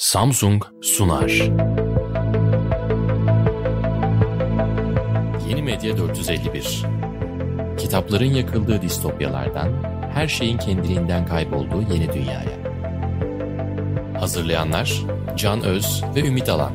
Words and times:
Samsung 0.00 0.62
sunar. 0.82 1.28
Yeni 5.48 5.62
Medya 5.62 5.96
451 5.96 6.86
Kitapların 7.78 8.24
yakıldığı 8.24 8.82
distopyalardan, 8.82 9.68
her 10.12 10.28
şeyin 10.28 10.58
kendiliğinden 10.58 11.26
kaybolduğu 11.26 11.82
yeni 11.82 12.12
dünyaya. 12.12 12.56
Hazırlayanlar 14.20 15.02
Can 15.36 15.62
Öz 15.62 16.04
ve 16.16 16.20
Ümit 16.20 16.48
Alan. 16.48 16.72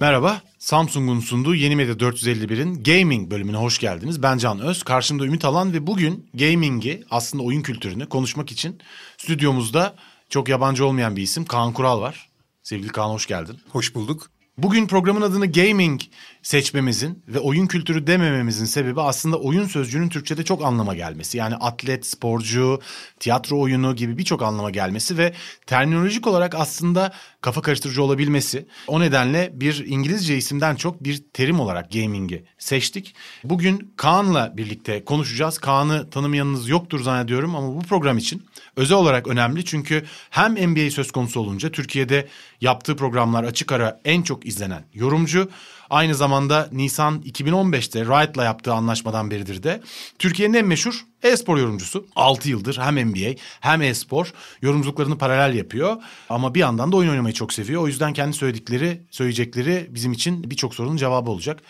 Merhaba, 0.00 0.40
Samsung'un 0.68 1.20
sunduğu 1.20 1.54
Yeni 1.54 1.76
Medya 1.76 1.94
451'in 1.94 2.82
Gaming 2.82 3.30
bölümüne 3.30 3.56
hoş 3.56 3.78
geldiniz. 3.78 4.22
Ben 4.22 4.38
Can 4.38 4.60
Öz, 4.60 4.82
karşımda 4.82 5.24
Ümit 5.24 5.44
Alan 5.44 5.72
ve 5.72 5.86
bugün 5.86 6.30
gaming'i 6.34 7.04
aslında 7.10 7.42
oyun 7.44 7.62
kültürünü 7.62 8.08
konuşmak 8.08 8.52
için 8.52 8.80
stüdyomuzda 9.18 9.94
çok 10.28 10.48
yabancı 10.48 10.86
olmayan 10.86 11.16
bir 11.16 11.22
isim 11.22 11.44
Kaan 11.44 11.72
Kural 11.72 12.00
var. 12.00 12.28
Sevgili 12.62 12.88
Kaan 12.88 13.10
hoş 13.10 13.26
geldin. 13.26 13.60
Hoş 13.68 13.94
bulduk. 13.94 14.30
Bugün 14.58 14.86
programın 14.86 15.22
adını 15.22 15.52
gaming 15.52 16.00
seçmemizin 16.48 17.24
ve 17.28 17.38
oyun 17.38 17.66
kültürü 17.66 18.06
demememizin 18.06 18.64
sebebi 18.64 19.00
aslında 19.00 19.36
oyun 19.36 19.64
sözcüğünün 19.64 20.08
Türkçe'de 20.08 20.44
çok 20.44 20.64
anlama 20.64 20.94
gelmesi. 20.94 21.38
Yani 21.38 21.54
atlet, 21.54 22.06
sporcu, 22.06 22.80
tiyatro 23.20 23.60
oyunu 23.60 23.96
gibi 23.96 24.18
birçok 24.18 24.42
anlama 24.42 24.70
gelmesi 24.70 25.18
ve 25.18 25.32
terminolojik 25.66 26.26
olarak 26.26 26.54
aslında 26.54 27.12
kafa 27.40 27.62
karıştırıcı 27.62 28.02
olabilmesi. 28.02 28.66
O 28.86 29.00
nedenle 29.00 29.50
bir 29.54 29.84
İngilizce 29.86 30.36
isimden 30.36 30.76
çok 30.76 31.04
bir 31.04 31.24
terim 31.32 31.60
olarak 31.60 31.92
gaming'i 31.92 32.44
seçtik. 32.58 33.14
Bugün 33.44 33.94
Kaan'la 33.96 34.56
birlikte 34.56 35.04
konuşacağız. 35.04 35.58
Kaan'ı 35.58 36.10
tanımayanınız 36.10 36.68
yoktur 36.68 37.02
zannediyorum 37.02 37.54
ama 37.54 37.76
bu 37.76 37.80
program 37.80 38.18
için 38.18 38.46
özel 38.76 38.98
olarak 38.98 39.26
önemli. 39.26 39.64
Çünkü 39.64 40.04
hem 40.30 40.54
NBA 40.54 40.90
söz 40.90 41.10
konusu 41.10 41.40
olunca 41.40 41.70
Türkiye'de 41.72 42.28
yaptığı 42.60 42.96
programlar 42.96 43.44
açık 43.44 43.72
ara 43.72 44.00
en 44.04 44.22
çok 44.22 44.46
izlenen 44.46 44.84
yorumcu. 44.94 45.50
Aynı 45.90 46.14
zamanda 46.14 46.68
Nisan 46.72 47.22
2015'te 47.22 48.04
Riot'la 48.04 48.44
yaptığı 48.44 48.72
anlaşmadan 48.72 49.30
beridir 49.30 49.62
de 49.62 49.80
Türkiye'nin 50.18 50.54
en 50.54 50.66
meşhur 50.66 51.04
e-spor 51.22 51.58
yorumcusu. 51.58 52.06
6 52.16 52.48
yıldır 52.48 52.78
hem 52.78 53.08
NBA 53.08 53.34
hem 53.60 53.82
e-spor 53.82 54.32
yorumculuklarını 54.62 55.18
paralel 55.18 55.54
yapıyor. 55.54 55.96
Ama 56.28 56.54
bir 56.54 56.60
yandan 56.60 56.92
da 56.92 56.96
oyun 56.96 57.10
oynamayı 57.10 57.34
çok 57.34 57.52
seviyor. 57.52 57.82
O 57.82 57.86
yüzden 57.86 58.12
kendi 58.12 58.36
söyledikleri, 58.36 59.02
söyleyecekleri 59.10 59.86
bizim 59.90 60.12
için 60.12 60.50
birçok 60.50 60.74
sorunun 60.74 60.96
cevabı 60.96 61.30
olacak. 61.30 61.62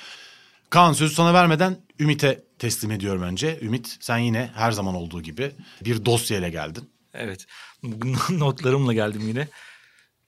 Kaan 0.70 0.92
sözü 0.92 1.14
sana 1.14 1.34
vermeden 1.34 1.77
Ümit'e 2.00 2.44
teslim 2.58 2.91
ediyorum 2.91 3.22
önce. 3.22 3.58
Ümit 3.62 3.97
sen 4.00 4.19
yine 4.19 4.50
her 4.55 4.72
zaman 4.72 4.94
olduğu 4.94 5.22
gibi 5.22 5.53
bir 5.84 6.05
dosyayla 6.05 6.48
geldin. 6.48 6.91
Evet. 7.14 7.47
Notlarımla 8.30 8.92
geldim 8.92 9.28
yine. 9.28 9.48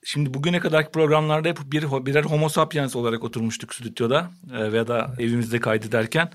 Şimdi 0.03 0.33
bugüne 0.33 0.59
kadarki 0.59 0.91
programlarda 0.91 1.49
hep 1.49 1.57
bir, 1.65 1.83
birer 2.05 2.23
homo 2.23 2.49
sapiens 2.49 2.95
olarak 2.95 3.23
oturmuştuk 3.23 3.73
stüdyoda 3.73 4.31
e, 4.53 4.71
veya 4.71 4.87
da 4.87 5.15
evimizde 5.19 5.59
kaydederken. 5.59 6.31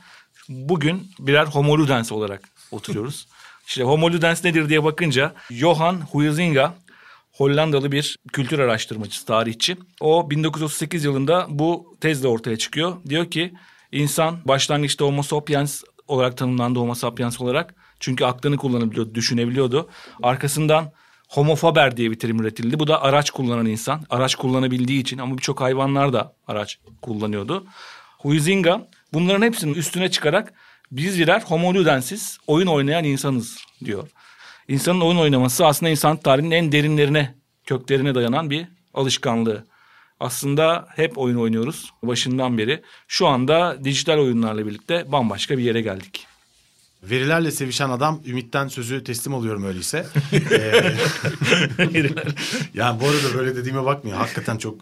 Bugün 0.48 1.10
birer 1.18 1.46
homo 1.46 1.78
ludens 1.78 2.12
olarak 2.12 2.48
oturuyoruz. 2.70 3.26
İşte 3.66 3.82
homo 3.82 4.10
ludens 4.10 4.44
nedir 4.44 4.68
diye 4.68 4.84
bakınca 4.84 5.34
Johan 5.50 6.00
Huizinga 6.00 6.74
Hollandalı 7.32 7.92
bir 7.92 8.18
kültür 8.32 8.58
araştırmacısı, 8.58 9.26
tarihçi. 9.26 9.76
O 10.00 10.30
1938 10.30 11.04
yılında 11.04 11.46
bu 11.48 11.96
tezle 12.00 12.28
ortaya 12.28 12.56
çıkıyor. 12.56 12.96
Diyor 13.08 13.30
ki 13.30 13.54
insan 13.92 14.38
başlangıçta 14.44 15.04
homo 15.04 15.22
sapiens 15.22 15.82
olarak 16.08 16.36
tanımlandı 16.36 16.78
homo 16.78 16.94
sapiens 16.94 17.40
olarak. 17.40 17.74
Çünkü 18.00 18.24
aklını 18.24 18.56
kullanabiliyordu, 18.56 19.14
düşünebiliyordu. 19.14 19.88
Arkasından 20.22 20.92
homofaber 21.28 21.96
diye 21.96 22.10
bir 22.10 22.18
terim 22.18 22.40
üretildi. 22.40 22.78
Bu 22.78 22.86
da 22.86 23.02
araç 23.02 23.30
kullanan 23.30 23.66
insan. 23.66 24.06
Araç 24.10 24.34
kullanabildiği 24.34 25.00
için 25.00 25.18
ama 25.18 25.36
birçok 25.38 25.60
hayvanlar 25.60 26.12
da 26.12 26.32
araç 26.48 26.78
kullanıyordu. 27.02 27.66
Huizinga 28.18 28.88
bunların 29.12 29.46
hepsinin 29.46 29.74
üstüne 29.74 30.10
çıkarak 30.10 30.52
biz 30.92 31.18
birer 31.18 31.40
homo 31.40 31.74
ludensiz 31.74 32.38
oyun 32.46 32.66
oynayan 32.66 33.04
insanız 33.04 33.58
diyor. 33.84 34.08
İnsanın 34.68 35.00
oyun 35.00 35.18
oynaması 35.18 35.66
aslında 35.66 35.90
insan 35.90 36.16
tarihinin 36.16 36.50
en 36.50 36.72
derinlerine, 36.72 37.34
köklerine 37.64 38.14
dayanan 38.14 38.50
bir 38.50 38.66
alışkanlığı. 38.94 39.66
Aslında 40.20 40.88
hep 40.96 41.18
oyun 41.18 41.36
oynuyoruz 41.36 41.90
başından 42.02 42.58
beri. 42.58 42.82
Şu 43.08 43.26
anda 43.26 43.84
dijital 43.84 44.18
oyunlarla 44.18 44.66
birlikte 44.66 45.12
bambaşka 45.12 45.58
bir 45.58 45.62
yere 45.62 45.80
geldik. 45.80 46.26
Verilerle 47.02 47.50
sevişen 47.50 47.90
adam 47.90 48.22
Ümit'ten 48.26 48.68
sözü 48.68 49.04
teslim 49.04 49.34
alıyorum 49.34 49.64
öyleyse. 49.64 50.06
ee, 50.32 50.94
yani 52.74 53.00
bu 53.00 53.08
arada 53.08 53.34
böyle 53.34 53.56
dediğime 53.56 53.84
bakmayın. 53.84 54.16
Hakikaten 54.16 54.58
çok 54.58 54.80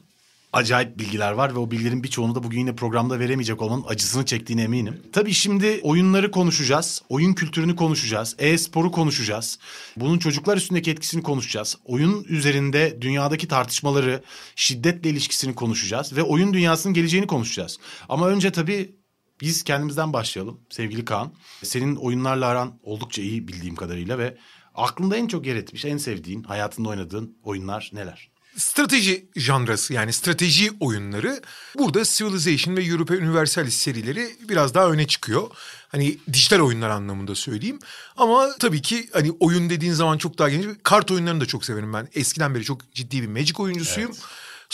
acayip 0.55 0.99
bilgiler 0.99 1.33
var 1.33 1.55
ve 1.55 1.59
o 1.59 1.71
bilgilerin 1.71 2.03
birçoğunu 2.03 2.35
da 2.35 2.43
bugün 2.43 2.59
yine 2.59 2.77
programda 2.77 3.19
veremeyecek 3.21 3.63
olmanın 3.63 3.85
acısını 3.89 4.25
çektiğine 4.25 4.63
eminim. 4.63 5.03
Tabii 5.13 5.33
şimdi 5.33 5.81
oyunları 5.83 6.31
konuşacağız. 6.31 7.03
Oyun 7.09 7.35
kültürünü 7.35 7.77
konuşacağız. 7.77 8.37
E-sporu 8.39 8.91
konuşacağız. 8.93 9.59
Bunun 9.97 10.19
çocuklar 10.19 10.57
üstündeki 10.57 10.91
etkisini 10.91 11.23
konuşacağız. 11.23 11.77
Oyun 11.85 12.25
üzerinde 12.29 12.99
dünyadaki 13.01 13.49
tartışmaları, 13.49 14.23
şiddetle 14.57 15.11
ilişkisini 15.11 15.55
konuşacağız 15.55 16.17
ve 16.17 16.23
oyun 16.23 16.55
dünyasının 16.55 16.95
geleceğini 16.95 17.27
konuşacağız. 17.27 17.79
Ama 18.09 18.29
önce 18.29 18.53
tabii 18.53 18.95
biz 19.41 19.65
kendimizden 19.65 20.13
başlayalım 20.13 20.61
sevgili 20.71 21.05
Kaan. 21.05 21.33
Senin 21.63 21.97
oyunlarla 21.97 22.47
aran 22.47 22.79
oldukça 22.83 23.23
iyi 23.23 23.49
bildiğim 23.49 23.77
kadarıyla 23.77 24.19
ve 24.19 24.37
aklında 24.75 25.17
en 25.17 25.27
çok 25.27 25.47
yer 25.47 25.57
etmiş, 25.57 25.85
en 25.85 25.97
sevdiğin, 25.97 26.43
hayatında 26.43 26.89
oynadığın 26.89 27.37
oyunlar 27.45 27.91
neler? 27.93 28.31
Strateji 28.57 29.29
janrası 29.37 29.93
yani 29.93 30.13
strateji 30.13 30.71
oyunları. 30.81 31.43
Burada 31.79 32.05
Civilization 32.05 32.77
ve 32.77 32.85
Europa 32.85 33.15
Universalis 33.15 33.75
serileri 33.75 34.37
biraz 34.49 34.75
daha 34.75 34.91
öne 34.91 35.07
çıkıyor. 35.07 35.51
Hani 35.89 36.19
dijital 36.33 36.61
oyunlar 36.61 36.91
anlamında 36.91 37.35
söyleyeyim. 37.35 37.79
Ama 38.17 38.57
tabii 38.59 38.83
ki 38.83 39.09
hani 39.13 39.31
oyun 39.41 39.71
dediğin 39.71 39.93
zaman 39.93 40.19
çok 40.19 40.39
daha 40.39 40.49
geniş. 40.49 40.67
Kart 40.83 41.11
oyunlarını 41.11 41.41
da 41.41 41.47
çok 41.47 41.65
severim 41.65 41.93
ben. 41.93 42.09
Eskiden 42.15 42.55
beri 42.55 42.65
çok 42.65 42.93
ciddi 42.93 43.23
bir 43.23 43.29
Magic 43.29 43.55
oyuncusuyum. 43.59 44.11
Evet. 44.11 44.25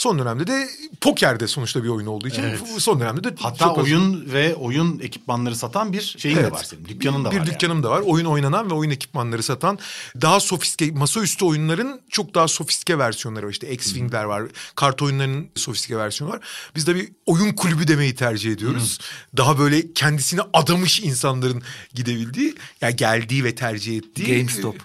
Son 0.01 0.19
dönemde 0.19 0.47
de 0.47 0.69
pokerde 1.01 1.47
sonuçta 1.47 1.83
bir 1.83 1.89
oyun 1.89 2.07
olduğu 2.07 2.27
için 2.27 2.43
evet. 2.43 2.59
son 2.77 2.99
dönemde 2.99 3.23
de 3.23 3.33
hatta 3.39 3.65
çok 3.65 3.77
oyun 3.77 4.21
özür... 4.21 4.33
ve 4.33 4.55
oyun 4.55 4.99
ekipmanları 4.99 5.55
satan 5.55 5.93
bir 5.93 6.15
şeyin 6.17 6.37
evet. 6.37 6.47
de 6.47 6.51
var 6.51 6.63
senin. 6.63 6.85
Dükkanın 6.85 7.25
da 7.25 7.31
bir, 7.31 7.37
var. 7.37 7.45
Bir 7.45 7.51
dükkanım 7.51 7.75
yani. 7.77 7.83
da 7.83 7.89
var. 7.89 8.01
Oyun 8.01 8.25
oynanan 8.25 8.69
ve 8.69 8.73
oyun 8.73 8.89
ekipmanları 8.89 9.43
satan 9.43 9.79
daha 10.21 10.39
sofistike 10.39 10.91
masaüstü 10.91 11.45
oyunların 11.45 12.01
çok 12.09 12.35
daha 12.35 12.47
sofistike 12.47 12.97
versiyonları 12.99 13.45
var. 13.45 13.51
İşte 13.51 13.73
X-Wing'ler 13.73 14.23
var. 14.23 14.43
Kart 14.75 15.01
oyunlarının 15.01 15.49
sofistike 15.55 15.97
versiyonu 15.97 16.33
var. 16.33 16.39
Biz 16.75 16.87
de 16.87 16.95
bir 16.95 17.09
oyun 17.25 17.53
kulübü 17.53 17.87
demeyi 17.87 18.15
tercih 18.15 18.51
ediyoruz. 18.51 18.99
Hmm. 18.99 19.37
Daha 19.37 19.59
böyle 19.59 19.93
kendisine 19.93 20.41
adamış 20.53 20.99
insanların 20.99 21.61
gidebildiği, 21.93 22.55
yani 22.81 22.95
geldiği 22.95 23.43
ve 23.43 23.55
tercih 23.55 23.97
ettiği. 23.97 24.37
GameStop. 24.37 24.75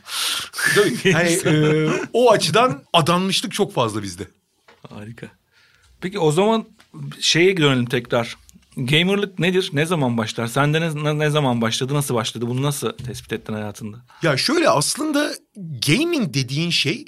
Tabii. 0.74 0.96
Yani, 1.04 1.30
e, 1.30 1.88
o 2.12 2.30
açıdan 2.30 2.82
adanmışlık 2.92 3.52
çok 3.52 3.74
fazla 3.74 4.02
bizde. 4.02 4.35
Harika. 4.90 5.26
Peki 6.00 6.18
o 6.18 6.32
zaman 6.32 6.64
şeye 7.20 7.56
dönelim 7.56 7.86
tekrar. 7.86 8.36
Gamerlık 8.76 9.38
nedir? 9.38 9.70
Ne 9.72 9.86
zaman 9.86 10.18
başlar? 10.18 10.46
Sende 10.46 10.80
ne, 10.80 11.18
ne 11.18 11.30
zaman 11.30 11.60
başladı? 11.60 11.94
Nasıl 11.94 12.14
başladı? 12.14 12.48
Bunu 12.48 12.62
nasıl 12.62 12.92
tespit 12.92 13.32
ettin 13.32 13.52
hayatında? 13.52 14.04
Ya 14.22 14.36
şöyle 14.36 14.68
aslında 14.68 15.34
gaming 15.88 16.34
dediğin 16.34 16.70
şey 16.70 17.04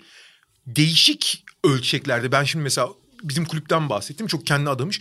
değişik 0.66 1.44
ölçeklerde. 1.64 2.32
Ben 2.32 2.44
şimdi 2.44 2.62
mesela 2.62 2.88
bizim 3.22 3.44
kulüpten 3.44 3.88
bahsettim. 3.88 4.26
Çok 4.26 4.46
kendi 4.46 4.70
adamış 4.70 5.00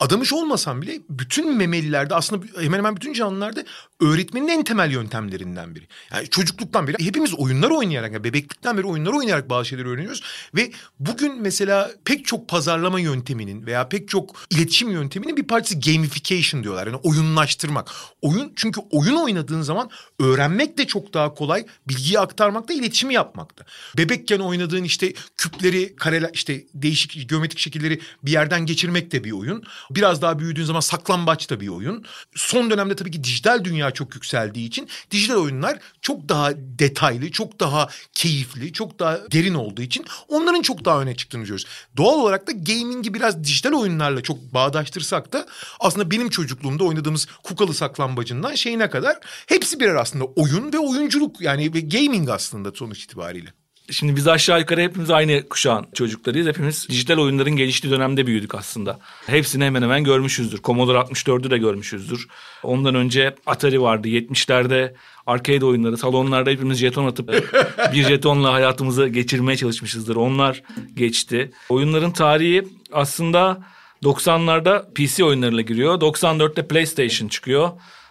adamış 0.00 0.32
olmasam 0.32 0.82
bile 0.82 1.00
bütün 1.10 1.56
memelilerde 1.56 2.14
aslında 2.14 2.46
hemen 2.60 2.78
hemen 2.78 2.96
bütün 2.96 3.12
canlılarda 3.12 3.64
öğretmenin 4.00 4.48
en 4.48 4.64
temel 4.64 4.90
yöntemlerinden 4.90 5.74
biri. 5.74 5.86
Yani 6.12 6.28
çocukluktan 6.28 6.88
beri 6.88 7.06
hepimiz 7.06 7.34
oyunlar 7.34 7.70
oynayarak, 7.70 8.12
yani 8.12 8.24
bebeklikten 8.24 8.78
beri 8.78 8.86
oyunlar 8.86 9.12
oynayarak 9.12 9.50
bazı 9.50 9.68
şeyleri 9.68 9.88
öğreniyoruz. 9.88 10.22
Ve 10.54 10.70
bugün 10.98 11.42
mesela 11.42 11.90
pek 12.04 12.26
çok 12.26 12.48
pazarlama 12.48 13.00
yönteminin 13.00 13.66
veya 13.66 13.88
pek 13.88 14.08
çok 14.08 14.46
iletişim 14.50 14.90
yönteminin 14.90 15.36
bir 15.36 15.42
parçası 15.42 15.80
gamification 15.80 16.62
diyorlar. 16.62 16.86
Yani 16.86 16.96
oyunlaştırmak. 16.96 17.90
Oyun 18.22 18.52
çünkü 18.56 18.80
oyun 18.90 19.16
oynadığın 19.16 19.62
zaman 19.62 19.90
öğrenmek 20.20 20.78
de 20.78 20.86
çok 20.86 21.14
daha 21.14 21.34
kolay, 21.34 21.66
bilgiyi 21.88 22.18
aktarmak 22.18 22.68
da 22.68 22.72
iletişimi 22.72 23.14
yapmak 23.14 23.58
da. 23.58 23.66
Bebekken 23.96 24.38
oynadığın 24.38 24.84
işte 24.84 25.12
küpleri, 25.36 25.96
kareler 25.96 26.30
işte 26.32 26.64
değişik 26.74 27.28
geometrik 27.28 27.58
şekilleri 27.58 28.00
bir 28.22 28.30
yerden 28.30 28.66
geçirmek 28.66 29.12
de 29.12 29.24
bir 29.24 29.32
oyun. 29.32 29.64
Biraz 29.90 30.22
daha 30.22 30.38
büyüdüğün 30.38 30.64
zaman 30.64 30.80
saklambaç 30.80 31.50
da 31.50 31.60
bir 31.60 31.68
oyun. 31.68 32.04
Son 32.34 32.70
dönemde 32.70 32.96
tabii 32.96 33.10
ki 33.10 33.24
dijital 33.24 33.64
dünya 33.64 33.90
çok 33.90 34.14
yükseldiği 34.14 34.66
için 34.66 34.88
dijital 35.10 35.36
oyunlar 35.36 35.78
çok 36.02 36.28
daha 36.28 36.52
detaylı, 36.56 37.30
çok 37.30 37.60
daha 37.60 37.88
keyifli, 38.12 38.72
çok 38.72 38.98
daha 38.98 39.18
derin 39.32 39.54
olduğu 39.54 39.82
için 39.82 40.04
onların 40.28 40.62
çok 40.62 40.84
daha 40.84 41.00
öne 41.00 41.16
çıktığını 41.16 41.42
görüyoruz. 41.42 41.66
Doğal 41.96 42.18
olarak 42.18 42.46
da 42.46 42.52
gaming'i 42.52 43.14
biraz 43.14 43.44
dijital 43.44 43.72
oyunlarla 43.72 44.22
çok 44.22 44.54
bağdaştırsak 44.54 45.32
da 45.32 45.46
aslında 45.80 46.10
benim 46.10 46.30
çocukluğumda 46.30 46.84
oynadığımız 46.84 47.28
kukalı 47.42 47.74
saklambacından 47.74 48.54
şeyine 48.54 48.90
kadar 48.90 49.18
hepsi 49.46 49.80
birer 49.80 49.94
aslında 49.94 50.24
oyun 50.24 50.72
ve 50.72 50.78
oyunculuk 50.78 51.40
yani 51.40 51.74
ve 51.74 51.80
gaming 51.80 52.30
aslında 52.30 52.72
sonuç 52.72 53.04
itibariyle. 53.04 53.59
Şimdi 53.90 54.16
biz 54.16 54.28
aşağı 54.28 54.60
yukarı 54.60 54.80
hepimiz 54.80 55.10
aynı 55.10 55.48
kuşağın 55.48 55.86
çocuklarıyız. 55.94 56.46
Hepimiz 56.46 56.88
dijital 56.88 57.18
oyunların 57.18 57.56
geliştiği 57.56 57.92
dönemde 57.92 58.26
büyüdük 58.26 58.54
aslında. 58.54 58.98
Hepsini 59.26 59.64
hemen 59.64 59.82
hemen 59.82 60.04
görmüşüzdür. 60.04 60.62
Commodore 60.62 60.98
64'ü 60.98 61.50
de 61.50 61.58
görmüşüzdür. 61.58 62.28
Ondan 62.62 62.94
önce 62.94 63.34
Atari 63.46 63.82
vardı. 63.82 64.08
70'lerde 64.08 64.94
arcade 65.26 65.64
oyunları, 65.64 65.96
salonlarda 65.96 66.50
hepimiz 66.50 66.78
jeton 66.78 67.06
atıp 67.06 67.28
bir 67.92 68.04
jetonla 68.04 68.52
hayatımızı 68.52 69.08
geçirmeye 69.08 69.56
çalışmışızdır. 69.56 70.16
Onlar 70.16 70.62
geçti. 70.94 71.50
Oyunların 71.68 72.10
tarihi 72.10 72.68
aslında 72.92 73.64
90'larda 74.04 74.94
PC 74.94 75.24
oyunlarıyla 75.24 75.62
giriyor. 75.62 76.00
94'te 76.00 76.68
PlayStation 76.68 77.28
çıkıyor. 77.28 77.70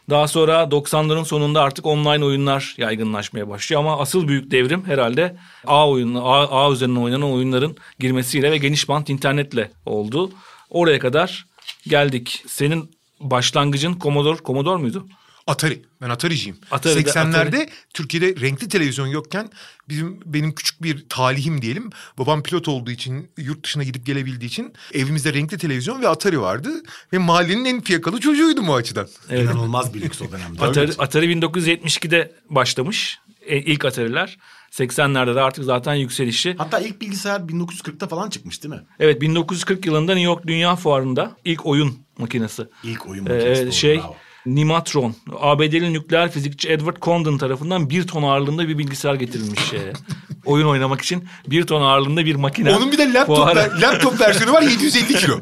Daha 0.10 0.28
sonra 0.28 0.64
90'ların 0.64 1.26
sonunda 1.26 1.62
artık 1.62 1.86
online 1.86 2.26
oyunlar 2.26 2.76
yaygınlaşmaya 2.78 3.50
başlıyor 3.50 3.82
ama 3.82 4.00
asıl 4.00 4.28
büyük 4.28 4.52
devrim 4.52 4.86
herhalde 4.86 5.36
A 5.68 5.90
oyunu 5.90 6.26
A, 6.26 6.66
A 6.66 6.72
üzerinden 6.72 7.02
oynanan 7.02 7.32
oyunların 7.32 7.78
girmesiyle 8.00 8.52
ve 8.52 8.58
geniş 8.58 8.90
bant 8.90 9.10
internetle 9.10 9.72
oldu. 9.86 10.32
Oraya 10.70 11.00
kadar 11.00 11.46
geldik. 11.88 12.44
Senin 12.48 12.92
başlangıcın 13.20 14.00
Commodore 14.00 14.38
Commodore 14.46 14.82
muydu? 14.82 15.06
Atari. 15.50 15.82
Ben 16.02 16.10
Atari'ciyim. 16.10 16.58
Atari'de- 16.72 17.10
80'lerde 17.10 17.38
Atari. 17.48 17.70
Türkiye'de 17.94 18.42
renkli 18.42 18.70
televizyon 18.70 19.08
yokken 19.08 19.50
bizim 19.90 20.20
benim 20.26 20.56
küçük 20.56 20.84
bir 20.84 21.06
talihim 21.10 21.62
diyelim. 21.62 21.90
Babam 22.18 22.44
pilot 22.44 22.68
olduğu 22.68 22.92
için 22.92 23.32
yurt 23.38 23.64
dışına 23.66 23.84
gidip 23.84 24.06
gelebildiği 24.06 24.50
için 24.50 24.74
evimizde 24.94 25.34
renkli 25.34 25.58
televizyon 25.58 26.02
ve 26.02 26.08
Atari 26.08 26.42
vardı. 26.42 26.70
Ve 27.14 27.18
mahallenin 27.18 27.66
en 27.66 27.82
fiyakalı 27.82 28.20
çocuğuydum 28.20 28.70
o 28.70 28.76
açıdan. 28.76 29.08
Evet. 29.30 29.44
İnanılmaz 29.44 29.94
bir 29.94 30.02
lüks 30.02 30.22
o 30.22 30.32
dönemde. 30.32 30.64
Atari, 30.66 30.92
Atari 30.98 31.26
1972'de 31.30 32.32
başlamış. 32.50 33.20
E, 33.46 33.58
ilk 33.58 33.86
Atari'ler. 33.86 34.38
80'lerde 34.72 35.36
de 35.36 35.42
artık 35.42 35.64
zaten 35.66 35.94
yükselişi. 35.94 36.56
Hatta 36.58 36.80
ilk 36.80 37.02
bilgisayar 37.02 37.40
1940'ta 37.40 38.08
falan 38.08 38.30
çıkmış 38.30 38.64
değil 38.64 38.74
mi? 38.76 38.82
Evet 39.00 39.22
1940 39.22 39.86
yılında 39.86 40.14
New 40.14 40.26
York 40.26 40.48
Dünya 40.48 40.76
Fuarı'nda 40.76 41.38
ilk 41.46 41.66
oyun 41.66 41.98
makinesi. 42.18 42.64
İlk 42.84 43.08
oyun 43.08 43.26
Ee, 43.26 43.30
makinesi. 43.34 43.64
doğru, 43.66 43.72
şey 43.72 43.98
bravo. 43.98 44.16
Nimatron. 44.46 45.16
ABD'li 45.40 45.94
nükleer 45.94 46.32
fizikçi 46.32 46.70
Edward 46.70 46.98
Condon 47.02 47.38
tarafından 47.38 47.90
bir 47.90 48.08
ton 48.08 48.24
ağırlığında 48.24 48.68
bir 48.68 48.78
bilgisayar 48.78 49.16
getirilmiş. 49.16 49.60
şeye. 49.60 49.94
oyun 50.46 50.68
oynamak 50.68 51.02
için 51.02 51.28
bir 51.48 51.64
ton 51.64 51.82
ağırlığında 51.82 52.26
bir 52.26 52.36
makine. 52.36 52.76
Onun 52.76 52.92
bir 52.92 52.98
de 52.98 53.14
laptop, 53.14 53.38
fuara- 53.38 53.82
laptop 53.82 54.22
versiyonu 54.22 54.54
var 54.54 54.62
750 54.62 55.08
kilo. 55.08 55.40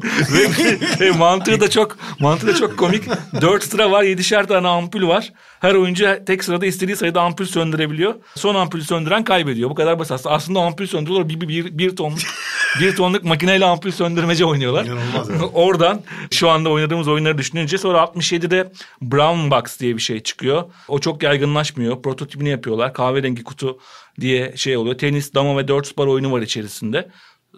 E, 1.00 1.10
mantığı 1.10 1.60
da 1.60 1.70
çok 1.70 1.96
mantığı 2.20 2.46
da 2.46 2.54
çok 2.54 2.78
komik. 2.78 3.04
Dört 3.40 3.64
sıra 3.64 3.90
var, 3.90 4.02
yedişer 4.02 4.46
tane 4.46 4.68
ampul 4.68 5.08
var. 5.08 5.32
Her 5.60 5.74
oyuncu 5.74 6.06
tek 6.26 6.44
sırada 6.44 6.66
istediği 6.66 6.96
sayıda 6.96 7.22
ampul 7.22 7.44
söndürebiliyor. 7.44 8.14
Son 8.34 8.54
ampulü 8.54 8.82
söndüren 8.82 9.24
kaybediyor. 9.24 9.70
Bu 9.70 9.74
kadar 9.74 9.98
basit. 9.98 10.26
Aslında 10.26 10.60
ampul 10.60 10.86
söndürüyorlar. 10.86 11.28
Bir, 11.28 11.40
bir, 11.40 11.48
bir, 11.48 11.78
bir 11.78 11.96
ton 11.96 12.14
bir 12.80 12.96
tonluk 12.96 13.24
makineyle 13.24 13.64
ampul 13.64 13.90
söndürmece 13.90 14.44
oynuyorlar. 14.44 14.84
İnanılmaz. 14.84 15.28
Oradan 15.54 16.00
şu 16.30 16.48
anda 16.48 16.70
oynadığımız 16.70 17.08
oyunları 17.08 17.38
düşününce 17.38 17.78
sonra 17.78 17.98
67'de 17.98 18.72
Brown 19.02 19.50
Box 19.50 19.80
diye 19.80 19.96
bir 19.96 20.02
şey 20.02 20.20
çıkıyor. 20.20 20.64
O 20.88 20.98
çok 20.98 21.22
yaygınlaşmıyor. 21.22 22.02
Prototipini 22.02 22.48
yapıyorlar. 22.48 22.94
Kahverengi 22.94 23.44
kutu 23.44 23.78
diye 24.20 24.56
şey 24.56 24.76
oluyor. 24.76 24.98
Tenis, 24.98 25.34
dama 25.34 25.56
ve 25.56 25.68
dört 25.68 25.86
spor 25.86 26.06
oyunu 26.06 26.32
var 26.32 26.40
içerisinde. 26.40 27.08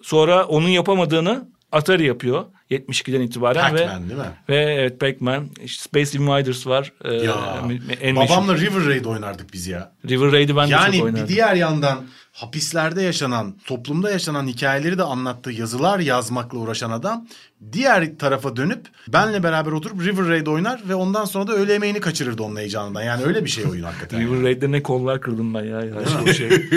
Sonra 0.02 0.44
onun 0.44 0.68
yapamadığını 0.68 1.48
Atari 1.72 2.06
yapıyor 2.06 2.44
72'den 2.70 3.20
itibaren 3.20 3.74
ve 3.74 3.78
değil 3.78 4.20
mi? 4.20 4.24
ve 4.48 4.56
evet 4.56 5.00
Pac-Man, 5.00 5.48
işte 5.64 5.82
Space 5.82 6.18
Invaders 6.18 6.66
var. 6.66 6.92
Ee, 7.04 7.12
Ya, 7.14 7.62
en 8.00 8.14
meşhur. 8.18 8.34
babamla 8.34 8.56
River 8.56 8.86
Raid 8.86 9.04
oynardık 9.04 9.52
biz 9.52 9.66
ya. 9.66 9.92
River 10.08 10.32
Raid'i 10.32 10.56
ben 10.56 10.66
de 10.68 10.72
çok 10.72 10.80
Yani 10.80 11.02
oynardım. 11.02 11.24
bir 11.24 11.28
diğer 11.34 11.54
yandan 11.54 12.00
hapislerde 12.40 13.02
yaşanan, 13.02 13.54
toplumda 13.64 14.10
yaşanan 14.10 14.46
hikayeleri 14.46 14.98
de 14.98 15.02
anlattığı 15.02 15.50
yazılar 15.50 15.98
yazmakla 15.98 16.58
uğraşan 16.58 16.90
adam 16.90 17.26
diğer 17.72 18.18
tarafa 18.18 18.56
dönüp 18.56 18.88
benle 19.08 19.42
beraber 19.42 19.72
oturup 19.72 20.02
River 20.02 20.28
Raid 20.28 20.46
oynar 20.46 20.80
ve 20.88 20.94
ondan 20.94 21.24
sonra 21.24 21.46
da 21.46 21.52
öğle 21.52 21.72
yemeğini 21.72 22.00
kaçırırdı 22.00 22.42
onun 22.42 22.56
heyecanından. 22.56 23.02
Yani 23.02 23.24
öyle 23.24 23.44
bir 23.44 23.50
şey 23.50 23.64
oyun 23.66 23.82
hakikaten. 23.82 24.20
River 24.20 24.42
Raid'de 24.42 24.72
ne 24.72 24.82
kollar 24.82 25.20
kırdım 25.20 25.54
ben 25.54 25.64
ya. 25.64 25.80
ya 25.80 25.94
şu 26.26 26.34
şey. 26.34 26.48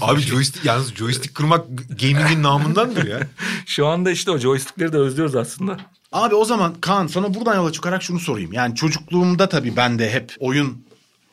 Abi 0.00 0.20
joystick 0.20 0.64
yalnız 0.64 0.94
joystick 0.94 1.34
kurmak 1.34 1.64
gaming'in 2.00 2.42
namındandır 2.42 3.06
ya. 3.06 3.20
Şu 3.66 3.86
anda 3.86 4.10
işte 4.10 4.30
o 4.30 4.38
joystickleri 4.38 4.92
de 4.92 4.96
özlüyoruz 4.96 5.36
aslında. 5.36 5.76
Abi 6.12 6.34
o 6.34 6.44
zaman 6.44 6.74
Kaan 6.80 7.06
sana 7.06 7.34
buradan 7.34 7.56
yola 7.56 7.72
çıkarak 7.72 8.02
şunu 8.02 8.20
sorayım. 8.20 8.52
Yani 8.52 8.74
çocukluğumda 8.74 9.48
tabii 9.48 9.76
ben 9.76 9.98
de 9.98 10.10
hep 10.10 10.32
oyun 10.38 10.84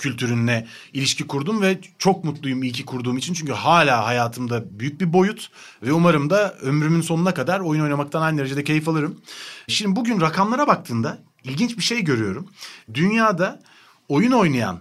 kültürünle 0.02 0.68
ilişki 0.94 1.28
kurdum 1.28 1.62
ve 1.62 1.80
çok 1.98 2.24
mutluyum 2.24 2.64
iyi 2.64 2.72
ki 2.72 2.86
kurduğum 2.86 3.18
için. 3.18 3.34
Çünkü 3.34 3.52
hala 3.52 4.06
hayatımda 4.06 4.80
büyük 4.80 5.02
bir 5.02 5.14
boyut 5.14 5.50
ve 5.84 5.94
umarım 5.94 6.30
da 6.30 6.58
ömrümün 6.62 7.02
sonuna 7.02 7.34
kadar 7.34 7.60
oyun 7.60 7.82
oynamaktan 7.82 8.22
aynı 8.22 8.38
derecede 8.38 8.64
keyif 8.64 8.90
alırım. 8.90 9.22
Şimdi 9.68 9.96
bugün 9.96 10.22
rakamlara 10.22 10.68
baktığında 10.68 11.18
ilginç 11.44 11.78
bir 11.78 11.84
şey 11.84 12.04
görüyorum. 12.04 12.48
Dünyada 12.94 13.62
oyun 14.10 14.32
oynayan 14.32 14.80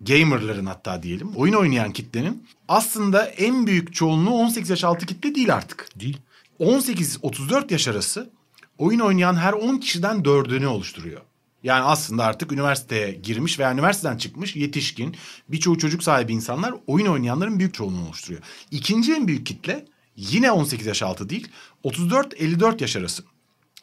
gamerların 0.00 0.66
hatta 0.66 1.02
diyelim 1.02 1.32
oyun 1.36 1.54
oynayan 1.54 1.92
kitlenin 1.92 2.46
aslında 2.68 3.24
en 3.24 3.66
büyük 3.66 3.94
çoğunluğu 3.94 4.34
18 4.34 4.70
yaş 4.70 4.84
altı 4.84 5.06
kitle 5.06 5.34
değil 5.34 5.54
artık. 5.54 5.88
Değil. 6.00 6.18
18-34 6.60 7.72
yaş 7.72 7.88
arası 7.88 8.30
oyun 8.78 9.00
oynayan 9.00 9.34
her 9.34 9.52
10 9.52 9.76
kişiden 9.76 10.16
4'ünü 10.16 10.66
oluşturuyor. 10.66 11.20
Yani 11.62 11.82
aslında 11.82 12.24
artık 12.24 12.52
üniversiteye 12.52 13.12
girmiş 13.12 13.58
veya 13.58 13.72
üniversiteden 13.72 14.16
çıkmış 14.16 14.56
yetişkin 14.56 15.16
birçoğu 15.48 15.78
çocuk 15.78 16.02
sahibi 16.02 16.32
insanlar 16.32 16.74
oyun 16.86 17.06
oynayanların 17.06 17.58
büyük 17.58 17.74
çoğunluğunu 17.74 18.06
oluşturuyor. 18.06 18.42
İkinci 18.70 19.14
en 19.14 19.28
büyük 19.28 19.46
kitle 19.46 19.84
yine 20.16 20.52
18 20.52 20.86
yaş 20.86 21.02
altı 21.02 21.28
değil 21.28 21.48
34-54 21.84 22.82
yaş 22.82 22.96
arası. 22.96 23.24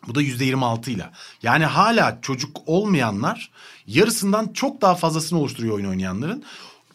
Bu 0.08 0.16
da 0.16 0.22
%26 0.22 0.92
ile. 0.92 1.10
Yani 1.44 1.66
hala 1.66 2.20
çocuk 2.22 2.58
olmayanlar 2.66 3.52
yarısından 3.88 4.54
çok 4.54 4.82
daha 4.82 4.96
fazlasını 4.96 5.40
oluşturuyor 5.40 5.76
oyun 5.76 5.86
oynayanların. 5.86 6.44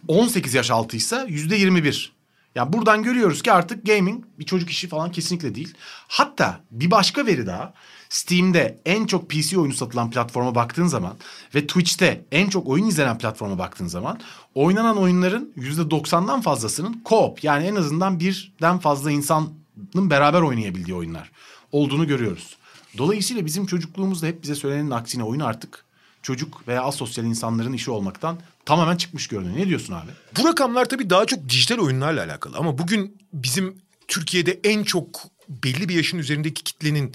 18 0.09 0.55
yaş 0.55 0.71
altıysa 0.71 1.25
%21. 1.25 2.14
Yani 2.55 2.73
buradan 2.73 3.03
görüyoruz 3.03 3.43
ki 3.43 3.53
artık 3.53 3.87
gaming 3.87 4.25
bir 4.39 4.45
çocuk 4.45 4.71
işi 4.71 4.89
falan 4.89 5.13
kesinlikle 5.13 5.55
değil. 5.55 5.75
Hatta 6.09 6.61
bir 6.71 6.91
başka 6.91 7.27
veri 7.27 7.47
daha. 7.47 7.75
Steam'de 8.09 8.81
en 8.85 9.07
çok 9.07 9.31
PC 9.31 9.59
oyunu 9.59 9.75
satılan 9.75 10.11
platforma 10.11 10.55
baktığın 10.55 10.87
zaman 10.87 11.17
ve 11.55 11.67
Twitch'te 11.67 12.25
en 12.33 12.49
çok 12.49 12.69
oyun 12.69 12.87
izlenen 12.87 13.19
platforma 13.19 13.59
baktığın 13.59 13.87
zaman 13.87 14.21
oynanan 14.55 14.99
oyunların 14.99 15.53
%90'dan 15.57 16.41
fazlasının 16.41 17.03
co-op 17.05 17.39
yani 17.43 17.67
en 17.67 17.75
azından 17.75 18.21
birden 18.21 18.79
fazla 18.79 19.11
insanın 19.11 19.55
beraber 19.95 20.41
oynayabildiği 20.41 20.97
oyunlar 20.97 21.31
olduğunu 21.73 22.07
görüyoruz. 22.07 22.57
Dolayısıyla 22.99 23.47
bizim 23.47 23.67
çocukluğumuzda 23.67 24.27
hep 24.27 24.43
bize 24.43 24.55
söylenenin 24.55 24.91
aksine 24.91 25.25
oyun 25.25 25.41
artık 25.41 25.85
çocuk 26.25 26.69
veya 26.69 26.83
asosyal 26.83 27.27
insanların 27.27 27.73
işi 27.73 27.91
olmaktan 27.91 28.39
tamamen 28.65 28.97
çıkmış 28.97 29.29
görünüyor. 29.29 29.57
Ne 29.57 29.69
diyorsun 29.69 29.95
abi? 29.95 30.11
Bu 30.39 30.49
rakamlar 30.49 30.85
tabii 30.85 31.11
daha 31.11 31.27
çok 31.27 31.49
dijital 31.49 31.79
oyunlarla 31.79 32.25
alakalı 32.25 32.57
ama 32.57 32.79
bugün 32.79 33.19
bizim 33.33 33.77
Türkiye'de 34.09 34.61
en 34.65 34.85
çok 34.85 35.07
belli 35.49 35.89
bir 35.89 35.95
yaşın 35.95 36.19
üzerindeki 36.19 36.65
kitlenin 36.65 37.15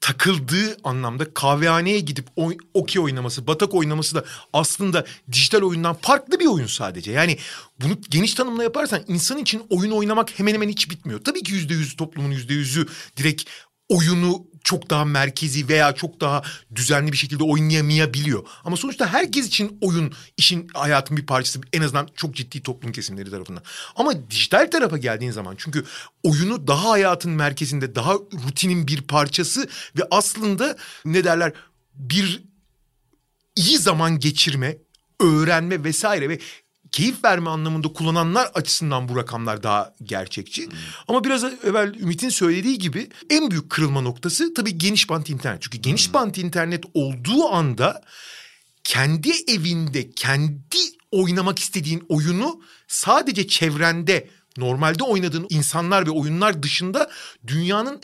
takıldığı 0.00 0.76
anlamda 0.84 1.34
kahvehaneye 1.34 2.00
gidip 2.00 2.26
oy, 2.36 2.56
okey 2.74 3.02
oynaması, 3.02 3.46
batak 3.46 3.74
oynaması 3.74 4.14
da 4.14 4.24
aslında 4.52 5.04
dijital 5.32 5.62
oyundan 5.62 5.94
farklı 5.94 6.40
bir 6.40 6.46
oyun 6.46 6.66
sadece. 6.66 7.12
Yani 7.12 7.38
bunu 7.80 7.98
geniş 8.10 8.34
tanımla 8.34 8.62
yaparsan 8.62 9.00
insan 9.08 9.38
için 9.38 9.62
oyun 9.70 9.90
oynamak 9.90 10.38
hemen 10.38 10.54
hemen 10.54 10.68
hiç 10.68 10.90
bitmiyor. 10.90 11.24
Tabii 11.24 11.42
ki 11.42 11.52
yüzde 11.52 11.74
yüz 11.74 11.96
toplumun 11.96 12.30
yüzde 12.30 12.54
yüzü 12.54 12.86
direkt 13.16 13.50
oyunu 13.88 14.46
çok 14.64 14.90
daha 14.90 15.04
merkezi 15.04 15.68
veya 15.68 15.94
çok 15.94 16.20
daha 16.20 16.42
düzenli 16.74 17.12
bir 17.12 17.16
şekilde 17.16 17.44
oynayamayabiliyor. 17.44 18.46
Ama 18.64 18.76
sonuçta 18.76 19.12
herkes 19.12 19.46
için 19.46 19.78
oyun 19.80 20.12
işin 20.36 20.68
hayatın 20.74 21.16
bir 21.16 21.26
parçası 21.26 21.60
en 21.72 21.82
azından 21.82 22.08
çok 22.16 22.34
ciddi 22.34 22.62
toplum 22.62 22.92
kesimleri 22.92 23.30
tarafından. 23.30 23.62
Ama 23.96 24.30
dijital 24.30 24.70
tarafa 24.70 24.98
geldiğin 24.98 25.32
zaman 25.32 25.54
çünkü 25.58 25.84
oyunu 26.22 26.66
daha 26.66 26.90
hayatın 26.90 27.30
merkezinde 27.30 27.94
daha 27.94 28.14
rutinin 28.14 28.86
bir 28.86 29.02
parçası 29.02 29.68
ve 29.98 30.02
aslında 30.10 30.76
ne 31.04 31.24
derler 31.24 31.52
bir 31.94 32.42
iyi 33.56 33.78
zaman 33.78 34.18
geçirme, 34.18 34.76
öğrenme 35.20 35.84
vesaire 35.84 36.28
ve 36.28 36.38
keyif 36.94 37.24
verme 37.24 37.50
anlamında 37.50 37.88
kullananlar 37.88 38.50
açısından 38.54 39.08
bu 39.08 39.16
rakamlar 39.16 39.62
daha 39.62 39.94
gerçekçi. 40.02 40.68
Ama 41.08 41.24
biraz 41.24 41.44
evvel 41.44 41.94
Ümit'in 41.94 42.28
söylediği 42.28 42.78
gibi 42.78 43.08
en 43.30 43.50
büyük 43.50 43.70
kırılma 43.70 44.00
noktası 44.00 44.54
tabii 44.54 44.78
geniş 44.78 45.08
bant 45.10 45.30
internet. 45.30 45.62
Çünkü 45.62 45.78
geniş 45.78 46.14
bant 46.14 46.38
internet 46.38 46.84
olduğu 46.94 47.48
anda 47.48 48.02
kendi 48.84 49.30
evinde 49.48 50.10
kendi 50.10 50.78
oynamak 51.10 51.58
istediğin 51.58 52.06
oyunu 52.08 52.62
sadece 52.88 53.48
çevrende 53.48 54.28
normalde 54.56 55.04
oynadığın 55.04 55.46
insanlar 55.50 56.06
ve 56.06 56.10
oyunlar 56.10 56.62
dışında 56.62 57.10
dünyanın 57.46 58.00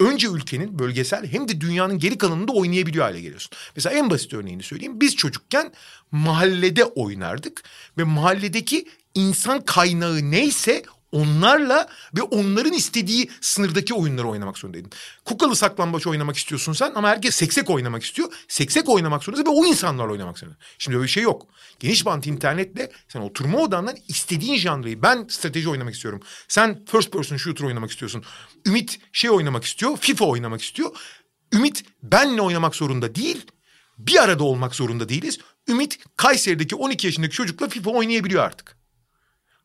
önce 0.00 0.28
ülkenin 0.28 0.78
bölgesel 0.78 1.26
hem 1.26 1.48
de 1.48 1.60
dünyanın 1.60 1.98
geri 1.98 2.18
kalanında 2.18 2.52
oynayabiliyor 2.52 3.04
hale 3.04 3.20
geliyorsun. 3.20 3.52
Mesela 3.76 3.98
en 3.98 4.10
basit 4.10 4.34
örneğini 4.34 4.62
söyleyeyim. 4.62 5.00
Biz 5.00 5.16
çocukken 5.16 5.72
mahallede 6.10 6.84
oynardık 6.84 7.62
ve 7.98 8.04
mahalledeki 8.04 8.88
insan 9.14 9.64
kaynağı 9.64 10.30
neyse 10.30 10.82
onlarla 11.12 11.88
ve 12.16 12.22
onların 12.22 12.72
istediği 12.72 13.30
sınırdaki 13.40 13.94
oyunları 13.94 14.28
oynamak 14.28 14.58
zorundaydın. 14.58 14.90
Kukalı 15.24 15.56
saklambaç 15.56 16.06
oynamak 16.06 16.36
istiyorsun 16.36 16.72
sen 16.72 16.92
ama 16.94 17.08
herkes 17.08 17.34
seksek 17.34 17.70
oynamak 17.70 18.02
istiyor. 18.02 18.32
Seksek 18.48 18.88
oynamak 18.88 19.24
zorundasın 19.24 19.46
ve 19.46 19.54
o 19.54 19.66
insanlarla 19.66 20.12
oynamak 20.12 20.38
zorunda. 20.38 20.58
Şimdi 20.78 20.96
öyle 20.96 21.04
bir 21.04 21.10
şey 21.10 21.22
yok. 21.22 21.46
Geniş 21.80 22.06
bant 22.06 22.26
internetle 22.26 22.92
sen 23.08 23.20
oturma 23.20 23.58
odandan 23.58 23.96
istediğin 24.08 24.56
janrayı 24.56 25.02
ben 25.02 25.26
strateji 25.28 25.68
oynamak 25.68 25.94
istiyorum. 25.94 26.20
Sen 26.48 26.84
first 26.84 27.12
person 27.12 27.36
shooter 27.36 27.64
oynamak 27.64 27.90
istiyorsun. 27.90 28.24
Ümit 28.66 29.00
şey 29.12 29.30
oynamak 29.30 29.64
istiyor. 29.64 29.96
FIFA 29.96 30.24
oynamak 30.24 30.62
istiyor. 30.62 30.90
Ümit 31.52 31.84
benle 32.02 32.40
oynamak 32.42 32.74
zorunda 32.76 33.14
değil. 33.14 33.46
Bir 33.98 34.22
arada 34.22 34.44
olmak 34.44 34.74
zorunda 34.74 35.08
değiliz. 35.08 35.38
Ümit 35.68 35.98
Kayseri'deki 36.16 36.76
12 36.76 37.06
yaşındaki 37.06 37.34
çocukla 37.34 37.68
FIFA 37.68 37.90
oynayabiliyor 37.90 38.44
artık. 38.44 38.75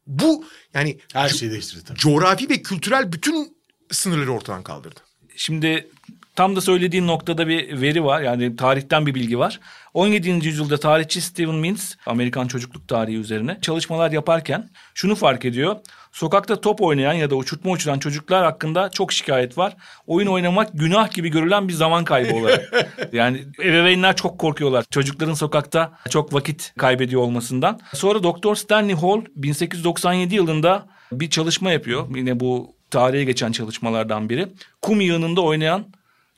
Bu 0.08 0.46
yani 0.74 0.98
Her 1.13 1.29
şeyi 1.29 1.51
değiştirdi 1.51 1.84
tabii. 1.84 2.00
coğrafi 2.00 2.50
ve 2.50 2.62
kültürel 2.62 3.12
bütün 3.12 3.58
sınırları 3.91 4.31
ortadan 4.31 4.63
kaldırdı. 4.63 5.00
Şimdi 5.36 5.89
tam 6.36 6.55
da 6.55 6.62
söylediğin 6.62 7.08
noktada 7.08 7.48
bir 7.48 7.81
veri 7.81 8.03
var. 8.03 8.22
Yani 8.22 8.55
tarihten 8.55 9.05
bir 9.05 9.15
bilgi 9.15 9.39
var. 9.39 9.60
17. 9.93 10.29
yüzyılda 10.29 10.79
tarihçi 10.79 11.22
Steven 11.22 11.55
Mintz 11.55 11.98
Amerikan 12.05 12.48
çocukluk 12.48 12.88
tarihi 12.88 13.17
üzerine 13.17 13.58
çalışmalar 13.62 14.12
yaparken 14.12 14.70
şunu 14.96 15.15
fark 15.15 15.46
ediyor. 15.46 15.75
Sokakta 16.11 16.61
top 16.61 16.81
oynayan 16.81 17.13
ya 17.13 17.29
da 17.29 17.35
uçurtma 17.35 17.71
uçuran 17.71 17.99
çocuklar 17.99 18.43
hakkında 18.43 18.89
çok 18.89 19.13
şikayet 19.13 19.57
var. 19.57 19.75
Oyun 20.07 20.27
oynamak 20.27 20.69
günah 20.73 21.11
gibi 21.11 21.29
görülen 21.29 21.67
bir 21.67 21.73
zaman 21.73 22.03
kaybı 22.03 22.35
olarak. 22.35 22.89
yani 23.13 23.45
ebeveynler 23.59 24.15
çok 24.15 24.39
korkuyorlar 24.39 24.85
çocukların 24.89 25.33
sokakta 25.33 25.91
çok 26.09 26.33
vakit 26.33 26.73
kaybediyor 26.77 27.21
olmasından. 27.21 27.79
Sonra 27.93 28.23
Doktor 28.23 28.55
Stanley 28.55 28.95
Hall 28.95 29.21
1897 29.35 30.35
yılında 30.35 30.87
bir 31.11 31.29
çalışma 31.29 31.71
yapıyor. 31.71 32.15
Yine 32.15 32.39
bu 32.39 32.75
tarihe 32.91 33.23
geçen 33.23 33.51
çalışmalardan 33.51 34.29
biri. 34.29 34.47
Kum 34.81 35.01
yığınında 35.01 35.41
oynayan 35.41 35.85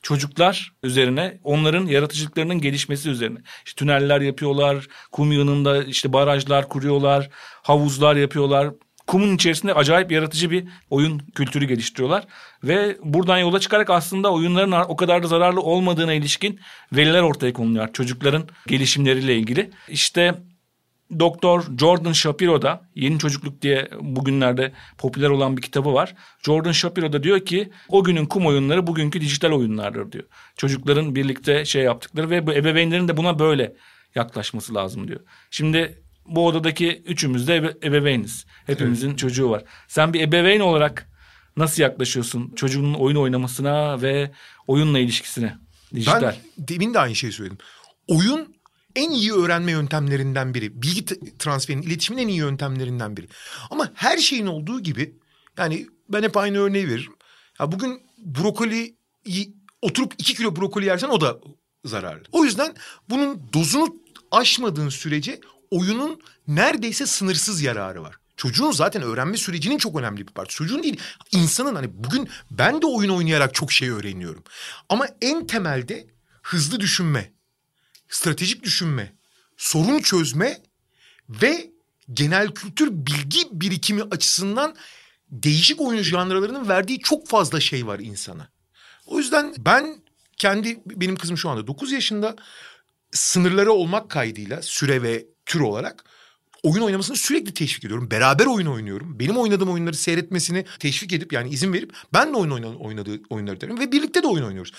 çocuklar 0.01 0.73
üzerine 0.83 1.39
onların 1.43 1.85
yaratıcılıklarının 1.85 2.61
gelişmesi 2.61 3.09
üzerine. 3.09 3.39
İşte 3.65 3.79
tüneller 3.79 4.21
yapıyorlar, 4.21 4.87
kum 5.11 5.31
yığınında 5.31 5.83
işte 5.83 6.13
barajlar 6.13 6.69
kuruyorlar, 6.69 7.29
havuzlar 7.63 8.15
yapıyorlar. 8.15 8.69
Kumun 9.13 9.35
içerisinde 9.35 9.73
acayip 9.73 10.11
yaratıcı 10.11 10.51
bir 10.51 10.67
oyun 10.89 11.19
kültürü 11.19 11.65
geliştiriyorlar. 11.65 12.23
Ve 12.63 12.97
buradan 13.03 13.37
yola 13.37 13.59
çıkarak 13.59 13.89
aslında 13.89 14.33
oyunların 14.33 14.71
o 14.71 14.95
kadar 14.95 15.23
da 15.23 15.27
zararlı 15.27 15.61
olmadığına 15.61 16.13
ilişkin 16.13 16.59
veriler 16.93 17.21
ortaya 17.21 17.53
konuluyor. 17.53 17.93
Çocukların 17.93 18.43
gelişimleriyle 18.67 19.37
ilgili. 19.37 19.71
İşte 19.89 20.35
Doktor 21.19 21.63
Jordan 21.79 22.11
Shapiro 22.11 22.61
da 22.61 22.89
Yeni 22.95 23.19
Çocukluk 23.19 23.61
diye 23.61 23.89
bugünlerde 24.01 24.71
popüler 24.97 25.29
olan 25.29 25.57
bir 25.57 25.61
kitabı 25.61 25.93
var. 25.93 26.15
Jordan 26.45 26.71
Shapiro 26.71 27.13
da 27.13 27.23
diyor 27.23 27.45
ki 27.45 27.69
o 27.89 28.03
günün 28.03 28.25
kum 28.25 28.45
oyunları 28.45 28.87
bugünkü 28.87 29.21
dijital 29.21 29.51
oyunlardır 29.51 30.11
diyor. 30.11 30.23
Çocukların 30.57 31.15
birlikte 31.15 31.65
şey 31.65 31.83
yaptıkları 31.83 32.29
ve 32.29 32.35
ebeveynlerin 32.35 33.07
de 33.07 33.17
buna 33.17 33.39
böyle 33.39 33.75
yaklaşması 34.15 34.75
lazım 34.75 35.07
diyor. 35.07 35.19
Şimdi 35.51 36.02
bu 36.25 36.47
odadaki 36.47 37.03
üçümüz 37.05 37.47
de 37.47 37.57
ebe- 37.57 37.87
ebeveyniz. 37.87 38.45
Hepimizin 38.65 39.07
evet. 39.07 39.19
çocuğu 39.19 39.49
var. 39.49 39.63
Sen 39.87 40.13
bir 40.13 40.21
ebeveyn 40.21 40.59
olarak 40.59 41.09
nasıl 41.57 41.81
yaklaşıyorsun 41.81 42.53
çocuğunun 42.55 42.93
oyun 42.93 43.15
oynamasına 43.15 44.01
ve 44.01 44.31
oyunla 44.67 44.99
ilişkisine? 44.99 45.57
Dijital. 45.95 46.21
Ben 46.21 46.35
demin 46.57 46.93
de 46.93 46.99
aynı 46.99 47.15
şeyi 47.15 47.33
söyledim. 47.33 47.57
Oyun 48.07 48.55
en 48.95 49.11
iyi 49.11 49.33
öğrenme 49.33 49.71
yöntemlerinden 49.71 50.53
biri. 50.53 50.81
Bilgi 50.81 51.05
transferinin, 51.39 51.81
iletişimin 51.81 52.23
en 52.23 52.27
iyi 52.27 52.37
yöntemlerinden 52.37 53.17
biri. 53.17 53.27
Ama 53.69 53.91
her 53.93 54.17
şeyin 54.17 54.45
olduğu 54.45 54.83
gibi 54.83 55.15
yani 55.57 55.87
ben 56.09 56.23
hep 56.23 56.37
aynı 56.37 56.57
örneği 56.57 56.89
veririm. 56.89 57.13
Ya 57.59 57.71
bugün 57.71 58.01
brokoli 58.17 58.95
oturup 59.81 60.13
iki 60.17 60.33
kilo 60.33 60.55
brokoli 60.55 60.85
yersen 60.85 61.09
o 61.09 61.21
da 61.21 61.39
zararlı. 61.85 62.23
O 62.31 62.45
yüzden 62.45 62.75
bunun 63.09 63.41
dozunu 63.53 63.95
aşmadığın 64.31 64.89
sürece 64.89 65.39
oyunun 65.77 66.21
neredeyse 66.47 67.05
sınırsız 67.05 67.61
yararı 67.61 68.03
var. 68.03 68.15
Çocuğun 68.37 68.71
zaten 68.71 69.01
öğrenme 69.01 69.37
sürecinin 69.37 69.77
çok 69.77 69.99
önemli 69.99 70.27
bir 70.27 70.33
parçası. 70.33 70.57
Çocuğun 70.57 70.83
değil, 70.83 70.99
insanın 71.31 71.75
hani 71.75 71.87
bugün 72.03 72.29
ben 72.51 72.81
de 72.81 72.85
oyun 72.85 73.09
oynayarak 73.09 73.53
çok 73.53 73.71
şey 73.71 73.89
öğreniyorum. 73.89 74.43
Ama 74.89 75.07
en 75.21 75.47
temelde 75.47 76.07
hızlı 76.41 76.79
düşünme, 76.79 77.31
stratejik 78.09 78.63
düşünme, 78.63 79.13
sorun 79.57 79.99
çözme 79.99 80.61
ve 81.29 81.71
genel 82.13 82.47
kültür 82.47 82.89
bilgi 82.91 83.39
birikimi 83.51 84.03
açısından 84.03 84.75
değişik 85.29 85.81
oyun 85.81 86.01
janralarının 86.01 86.69
verdiği 86.69 86.99
çok 86.99 87.27
fazla 87.27 87.59
şey 87.59 87.87
var 87.87 87.99
insana. 87.99 88.49
O 89.05 89.17
yüzden 89.17 89.53
ben 89.57 90.03
kendi 90.37 90.81
benim 90.85 91.15
kızım 91.15 91.37
şu 91.37 91.49
anda 91.49 91.67
9 91.67 91.91
yaşında 91.91 92.35
sınırları 93.11 93.71
olmak 93.71 94.09
kaydıyla 94.09 94.61
süre 94.61 95.03
ve 95.03 95.25
tür 95.45 95.59
olarak 95.59 96.03
oyun 96.63 96.83
oynamasını 96.83 97.17
sürekli 97.17 97.53
teşvik 97.53 97.85
ediyorum. 97.85 98.11
Beraber 98.11 98.45
oyun 98.45 98.67
oynuyorum. 98.67 99.19
Benim 99.19 99.37
oynadığım 99.37 99.69
oyunları 99.69 99.95
seyretmesini 99.95 100.65
teşvik 100.79 101.13
edip 101.13 101.33
yani 101.33 101.49
izin 101.49 101.73
verip 101.73 101.93
ben 102.13 102.33
de 102.33 102.37
oyun 102.37 102.51
oynadığı 102.79 103.21
oyunları 103.29 103.61
derim 103.61 103.79
ve 103.79 103.91
birlikte 103.91 104.23
de 104.23 104.27
oyun 104.27 104.43
oynuyoruz. 104.43 104.71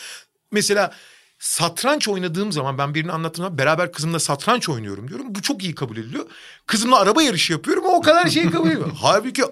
Mesela 0.52 0.94
satranç 1.38 2.09
oynadığım 2.09 2.52
zaman 2.52 2.78
ben 2.78 2.94
birini 2.94 3.12
anlattığım 3.12 3.44
zaman 3.44 3.59
beraber 3.59 3.92
kızımla 3.92 4.21
satranç 4.21 4.68
oynuyorum 4.68 5.09
diyorum. 5.09 5.26
Bu 5.35 5.42
çok 5.42 5.62
iyi 5.62 5.75
kabul 5.75 5.97
ediliyor. 5.97 6.26
Kızımla 6.66 6.99
araba 6.99 7.23
yarışı 7.23 7.52
yapıyorum 7.52 7.85
o 7.87 8.02
kadar 8.02 8.28
şey 8.28 8.50
kabul 8.50 8.71
ediyor. 8.71 8.92
Halbuki 9.00 9.42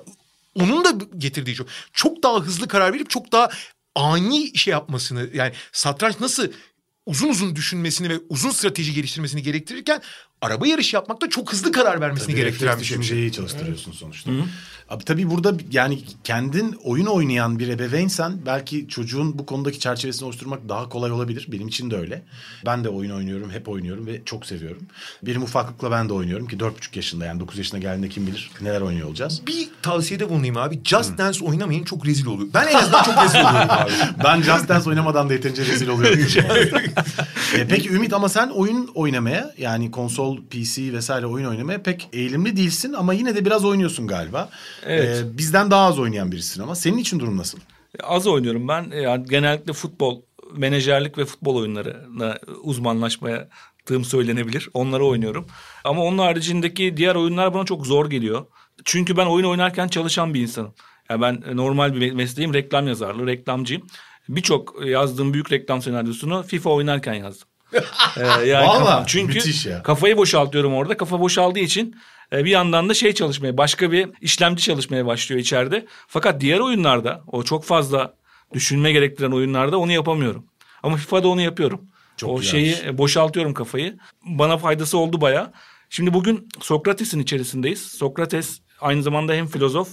onun 0.55 0.85
da 0.85 1.05
getirdiği 1.19 1.55
çok. 1.55 1.69
Çok 1.93 2.23
daha 2.23 2.41
hızlı 2.41 2.69
karar 2.69 2.93
verip 2.93 3.11
çok 3.11 3.33
daha 3.33 3.51
ani 3.95 4.59
şey 4.59 4.73
yapmasını 4.73 5.31
yani 5.35 5.53
satranç 5.73 6.21
nasıl 6.21 6.49
uzun 7.07 7.29
uzun 7.29 7.57
düşünmesini 7.57 8.09
ve 8.09 8.19
uzun 8.29 8.51
strateji 8.51 8.95
geliştirmesini 8.95 9.43
gerektirirken 9.43 10.03
araba 10.43 10.67
yarışı 10.67 10.97
yapmakta 10.97 11.31
çok 11.31 11.53
hızlı 11.53 11.73
karar 11.73 12.01
vermesini 12.01 12.27
tabii 12.27 12.37
gerektiren 12.37 12.81
bir 12.81 12.85
şey. 12.85 12.99
Düşünceyi 12.99 13.33
çalıştırıyorsun 13.33 13.91
evet. 13.91 14.01
sonuçta. 14.01 14.31
Hı-hı. 14.31 14.45
Abi 14.93 15.05
tabii 15.05 15.31
burada 15.31 15.55
yani 15.71 15.99
kendin 16.25 16.77
oyun 16.85 17.07
oynayan 17.07 17.59
bir 17.59 17.69
ebeveynsen 17.69 18.33
belki 18.47 18.89
çocuğun 18.89 19.39
bu 19.39 19.47
konudaki 19.47 19.81
çerçevesini 19.81 20.27
oluşturmak 20.27 20.69
daha 20.69 20.89
kolay 20.89 21.13
olabilir. 21.13 21.47
Benim 21.53 21.69
için 21.69 21.91
de 21.91 21.97
öyle. 21.97 22.23
Ben 22.67 22.85
de 22.85 22.89
oyun 22.89 23.11
oynuyorum, 23.11 23.51
hep 23.51 23.69
oynuyorum 23.69 24.07
ve 24.07 24.23
çok 24.25 24.47
seviyorum. 24.47 24.83
Benim 25.23 25.43
ufaklıkla 25.43 25.91
ben 25.91 26.09
de 26.09 26.13
oynuyorum 26.13 26.47
ki 26.47 26.57
4,5 26.57 26.97
yaşında 26.97 27.25
yani 27.25 27.41
9 27.41 27.59
yaşına 27.59 27.81
geldiğinde 27.81 28.09
kim 28.09 28.27
bilir 28.27 28.51
neler 28.61 28.81
oynuyor 28.81 29.09
olacağız. 29.09 29.43
Bir 29.47 29.69
tavsiyede 29.83 30.29
bulunayım 30.29 30.57
abi. 30.57 30.81
Just 30.85 31.13
Hı. 31.13 31.19
Dance 31.19 31.45
oynamayın 31.45 31.85
çok 31.85 32.07
rezil 32.07 32.27
oluyor. 32.27 32.49
Ben 32.55 32.67
en 32.67 32.75
azından 32.75 33.03
çok 33.03 33.25
rezil 33.25 33.39
oluyorum 33.39 33.71
abi. 33.71 33.93
ben 34.25 34.43
Just 34.43 34.69
Dance 34.69 34.91
oynamadan 34.91 35.29
da 35.29 35.33
yeterince 35.33 35.67
rezil 35.67 35.89
oluyorum. 35.89 36.21
e, 37.57 37.67
peki 37.69 37.91
Ümit 37.91 38.13
ama 38.13 38.29
sen 38.29 38.49
oyun 38.49 38.91
oynamaya 38.95 39.55
yani 39.59 39.91
konsol, 39.91 40.32
PC 40.37 40.93
vesaire 40.93 41.27
oyun 41.27 41.47
oynamaya 41.47 41.83
pek 41.83 42.09
eğilimli 42.13 42.57
değilsin 42.57 42.93
ama 42.93 43.13
yine 43.15 43.35
de 43.35 43.45
biraz 43.45 43.65
oynuyorsun 43.65 44.07
galiba. 44.07 44.51
Evet. 44.87 45.25
Ee, 45.25 45.39
bizden 45.39 45.71
daha 45.71 45.87
az 45.87 45.99
oynayan 45.99 46.33
birisin 46.33 46.63
ama 46.63 46.75
senin 46.75 46.99
için 46.99 47.21
durum 47.21 47.37
nasıl? 47.37 47.59
Az 48.03 48.27
oynuyorum 48.27 48.69
ben. 48.69 48.91
Yani 48.91 49.27
genellikle 49.27 49.73
futbol, 49.73 50.23
menajerlik 50.57 51.19
ve 51.19 51.25
futbol 51.25 51.57
oyunlarına 51.57 52.39
uzmanlaşmaya 52.63 53.49
tığım 53.87 54.05
söylenebilir. 54.05 54.69
Onları 54.75 55.07
oynuyorum. 55.07 55.47
Ama 55.85 56.03
onun 56.03 56.19
haricindeki 56.19 56.97
diğer 56.97 57.15
oyunlar 57.15 57.55
bana 57.55 57.65
çok 57.65 57.87
zor 57.87 58.11
geliyor. 58.11 58.47
Çünkü 58.85 59.17
ben 59.17 59.27
oyun 59.27 59.47
oynarken 59.47 59.89
çalışan 59.89 60.35
bir 60.35 60.41
insanım. 60.41 60.75
Yani 61.11 61.23
ben 61.23 61.57
normal 61.57 61.95
bir 61.95 62.13
mesleğim 62.13 62.55
reklam 62.55 62.89
yazarlığı, 62.89 63.27
reklamcıyım. 63.27 63.87
Birçok 64.29 64.87
yazdığım 64.87 65.33
büyük 65.33 65.53
reklam 65.53 65.83
senaryosunu 65.83 66.43
FIFA 66.43 66.71
oynarken 66.71 67.15
yazdım. 67.15 67.49
ee, 68.17 68.47
yani 68.47 68.69
Vallahi, 68.69 69.05
çünkü 69.07 69.69
ya. 69.69 69.83
kafayı 69.83 70.17
boşaltıyorum 70.17 70.75
orada. 70.75 70.97
Kafa 70.97 71.21
boşaldığı 71.21 71.59
için 71.59 71.97
e, 72.33 72.45
bir 72.45 72.51
yandan 72.51 72.89
da 72.89 72.95
şey 72.95 73.13
çalışmaya, 73.13 73.59
başka 73.59 73.93
bir 73.93 74.09
işlemci 74.21 74.63
çalışmaya 74.63 75.07
başlıyor 75.07 75.41
içeride. 75.41 75.87
Fakat 76.07 76.41
diğer 76.41 76.59
oyunlarda, 76.59 77.23
o 77.27 77.43
çok 77.43 77.65
fazla 77.65 78.15
düşünme 78.53 78.93
gerektiren 78.93 79.31
oyunlarda 79.31 79.79
onu 79.79 79.93
yapamıyorum. 79.93 80.47
Ama 80.83 80.97
FIFA'da 80.97 81.29
onu 81.29 81.41
yapıyorum. 81.41 81.81
Çok 82.17 82.31
o 82.31 82.37
güzelmiş. 82.37 82.77
şeyi 82.77 82.89
e, 82.89 82.99
boşaltıyorum 82.99 83.55
kafayı. 83.55 83.99
Bana 84.25 84.59
faydası 84.59 84.99
oldu 84.99 85.21
baya. 85.21 85.53
Şimdi 85.91 86.15
bugün 86.15 86.49
Sokrates'in 86.61 87.21
içerisindeyiz. 87.21 87.83
Sokrates 87.83 88.61
aynı 88.81 89.03
zamanda 89.03 89.33
hem 89.33 89.47
filozof 89.47 89.89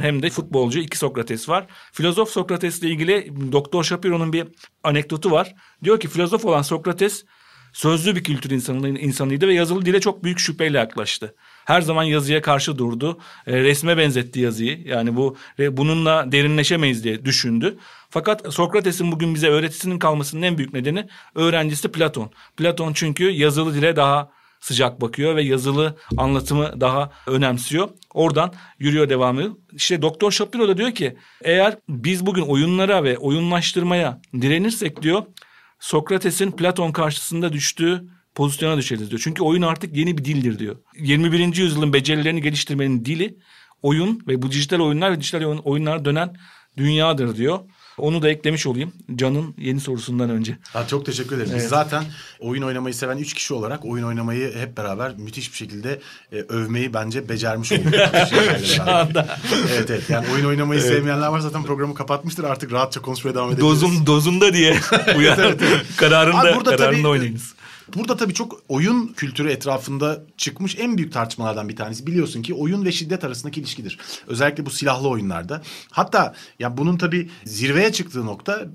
hem 0.00 0.22
de 0.22 0.30
futbolcu 0.30 0.78
iki 0.78 0.98
Sokrates 0.98 1.48
var. 1.48 1.66
Filozof 1.92 2.30
Sokrates'le 2.30 2.82
ilgili 2.82 3.32
Doktor 3.52 3.84
Shapiro'nun 3.84 4.32
bir 4.32 4.46
anekdotu 4.84 5.30
var. 5.30 5.54
Diyor 5.84 6.00
ki 6.00 6.08
filozof 6.08 6.44
olan 6.44 6.62
Sokrates 6.62 7.24
sözlü 7.72 8.16
bir 8.16 8.24
kültür 8.24 8.50
insanı, 8.50 8.88
insanıydı 8.88 9.48
ve 9.48 9.54
yazılı 9.54 9.86
dile 9.86 10.00
çok 10.00 10.24
büyük 10.24 10.38
şüpheyle 10.38 10.78
yaklaştı. 10.78 11.34
Her 11.64 11.80
zaman 11.80 12.02
yazıya 12.02 12.42
karşı 12.42 12.78
durdu. 12.78 13.18
E, 13.46 13.60
resme 13.60 13.96
benzetti 13.96 14.40
yazıyı. 14.40 14.82
Yani 14.84 15.16
bu 15.16 15.36
bununla 15.58 16.32
derinleşemeyiz 16.32 17.04
diye 17.04 17.24
düşündü. 17.24 17.78
Fakat 18.10 18.54
Sokrates'in 18.54 19.12
bugün 19.12 19.34
bize 19.34 19.48
öğretisinin 19.48 19.98
kalmasının 19.98 20.42
en 20.42 20.58
büyük 20.58 20.72
nedeni 20.72 21.06
öğrencisi 21.34 21.92
Platon. 21.92 22.30
Platon 22.56 22.92
çünkü 22.92 23.30
yazılı 23.30 23.74
dile 23.74 23.96
daha 23.96 24.30
sıcak 24.60 25.00
bakıyor 25.00 25.36
ve 25.36 25.42
yazılı 25.42 25.96
anlatımı 26.16 26.80
daha 26.80 27.10
önemsiyor. 27.26 27.88
Oradan 28.14 28.52
yürüyor 28.78 29.08
devamı. 29.08 29.56
İşte 29.72 30.02
Doktor 30.02 30.30
Shapiro 30.30 30.68
da 30.68 30.76
diyor 30.76 30.92
ki 30.92 31.16
eğer 31.42 31.76
biz 31.88 32.26
bugün 32.26 32.42
oyunlara 32.42 33.04
ve 33.04 33.18
oyunlaştırmaya 33.18 34.20
direnirsek 34.40 35.02
diyor 35.02 35.22
Sokrates'in 35.80 36.50
Platon 36.50 36.92
karşısında 36.92 37.52
düştüğü 37.52 38.04
pozisyona 38.34 38.76
düşeriz 38.76 39.10
diyor. 39.10 39.20
Çünkü 39.24 39.42
oyun 39.42 39.62
artık 39.62 39.96
yeni 39.96 40.18
bir 40.18 40.24
dildir 40.24 40.58
diyor. 40.58 40.76
21. 40.98 41.56
yüzyılın 41.56 41.92
becerilerini 41.92 42.42
geliştirmenin 42.42 43.04
dili 43.04 43.36
oyun 43.82 44.22
ve 44.28 44.42
bu 44.42 44.50
dijital 44.50 44.80
oyunlar 44.80 45.12
ve 45.12 45.20
dijital 45.20 45.42
oyunlar 45.44 46.04
dönen 46.04 46.36
dünyadır 46.76 47.36
diyor. 47.36 47.60
Onu 48.00 48.22
da 48.22 48.28
eklemiş 48.28 48.66
olayım 48.66 48.92
Can'ın 49.16 49.54
yeni 49.58 49.80
sorusundan 49.80 50.30
önce. 50.30 50.58
Ha, 50.72 50.86
çok 50.86 51.06
teşekkür 51.06 51.36
ederim. 51.36 51.50
Evet. 51.52 51.62
Biz 51.62 51.68
zaten 51.68 52.04
oyun 52.40 52.62
oynamayı 52.62 52.94
seven 52.94 53.18
üç 53.18 53.34
kişi 53.34 53.54
olarak 53.54 53.84
oyun 53.84 54.04
oynamayı 54.04 54.54
hep 54.58 54.76
beraber 54.76 55.16
müthiş 55.16 55.52
bir 55.52 55.56
şekilde 55.56 56.00
e, 56.32 56.36
övmeyi 56.36 56.94
bence 56.94 57.28
becermiş 57.28 57.72
olduk. 57.72 57.94
Şu 58.64 58.82
anda. 58.82 59.38
Evet 59.74 59.90
evet 59.90 60.10
yani 60.10 60.26
oyun 60.34 60.44
oynamayı 60.44 60.80
evet. 60.80 60.92
sevmeyenler 60.92 61.26
var 61.26 61.40
zaten 61.40 61.62
programı 61.62 61.94
kapatmıştır 61.94 62.44
artık 62.44 62.72
rahatça 62.72 63.02
konuşmaya 63.02 63.34
devam 63.34 63.48
edebiliriz. 63.48 63.70
Dozum, 63.70 64.06
dozunda 64.06 64.52
diye 64.52 64.76
uyar. 65.16 65.38
evet, 65.42 65.60
evet. 65.62 65.86
kararında, 65.96 66.38
Abi 66.38 66.56
burada 66.56 66.76
kararında 66.76 66.96
tabii, 66.96 67.08
oynayınız. 67.08 67.54
Burada 67.94 68.16
tabii 68.16 68.34
çok 68.34 68.62
oyun 68.68 69.06
kültürü 69.08 69.50
etrafında 69.50 70.22
çıkmış 70.36 70.76
en 70.78 70.98
büyük 70.98 71.12
tartışmalardan 71.12 71.68
bir 71.68 71.76
tanesi. 71.76 72.06
Biliyorsun 72.06 72.42
ki 72.42 72.54
oyun 72.54 72.84
ve 72.84 72.92
şiddet 72.92 73.24
arasındaki 73.24 73.60
ilişkidir. 73.60 73.98
Özellikle 74.26 74.66
bu 74.66 74.70
silahlı 74.70 75.08
oyunlarda. 75.08 75.62
Hatta 75.90 76.34
ya 76.58 76.76
bunun 76.76 76.96
tabii 76.96 77.30
zirveye 77.44 77.92
çıktığı 77.92 78.26
nokta 78.26 78.66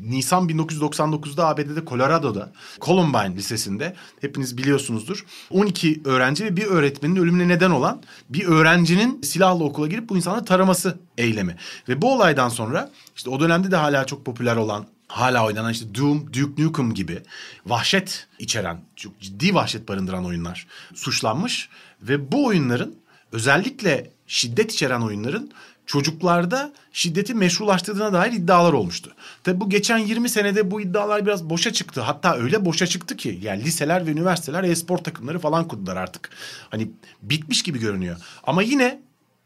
Nisan 0.00 0.48
1999'da 0.48 1.46
ABD'de 1.46 1.84
Colorado'da 1.84 2.52
Columbine 2.80 3.36
Lisesi'nde 3.36 3.94
hepiniz 4.20 4.58
biliyorsunuzdur. 4.58 5.24
12 5.50 6.00
öğrenci 6.04 6.44
ve 6.44 6.56
bir 6.56 6.66
öğretmenin 6.66 7.16
ölümüne 7.16 7.48
neden 7.48 7.70
olan 7.70 8.02
bir 8.28 8.46
öğrencinin 8.46 9.22
silahlı 9.22 9.64
okula 9.64 9.86
girip 9.86 10.08
bu 10.08 10.16
insanları 10.16 10.44
taraması 10.44 10.98
eylemi. 11.18 11.56
Ve 11.88 12.02
bu 12.02 12.14
olaydan 12.14 12.48
sonra 12.48 12.90
işte 13.16 13.30
o 13.30 13.40
dönemde 13.40 13.70
de 13.70 13.76
hala 13.76 14.06
çok 14.06 14.24
popüler 14.24 14.56
olan 14.56 14.86
hala 15.10 15.46
oynanan 15.46 15.72
işte 15.72 15.94
Doom, 15.94 16.32
Duke 16.32 16.62
Nukem 16.62 16.94
gibi 16.94 17.22
vahşet 17.66 18.28
içeren, 18.38 18.80
çok 18.96 19.20
ciddi 19.20 19.54
vahşet 19.54 19.88
barındıran 19.88 20.26
oyunlar 20.26 20.66
suçlanmış. 20.94 21.68
Ve 22.02 22.32
bu 22.32 22.46
oyunların 22.46 22.94
özellikle 23.32 24.10
şiddet 24.26 24.72
içeren 24.72 25.00
oyunların 25.00 25.50
çocuklarda 25.86 26.72
şiddeti 26.92 27.34
meşrulaştırdığına 27.34 28.12
dair 28.12 28.32
iddialar 28.32 28.72
olmuştu. 28.72 29.14
Tabi 29.44 29.60
bu 29.60 29.70
geçen 29.70 29.98
20 29.98 30.28
senede 30.28 30.70
bu 30.70 30.80
iddialar 30.80 31.26
biraz 31.26 31.50
boşa 31.50 31.72
çıktı. 31.72 32.00
Hatta 32.00 32.36
öyle 32.36 32.64
boşa 32.64 32.86
çıktı 32.86 33.16
ki 33.16 33.38
yani 33.42 33.64
liseler 33.64 34.06
ve 34.06 34.10
üniversiteler 34.10 34.64
e-spor 34.64 34.98
takımları 34.98 35.38
falan 35.38 35.68
kurdular 35.68 35.96
artık. 35.96 36.30
Hani 36.70 36.90
bitmiş 37.22 37.62
gibi 37.62 37.78
görünüyor. 37.78 38.16
Ama 38.42 38.62
yine 38.62 39.00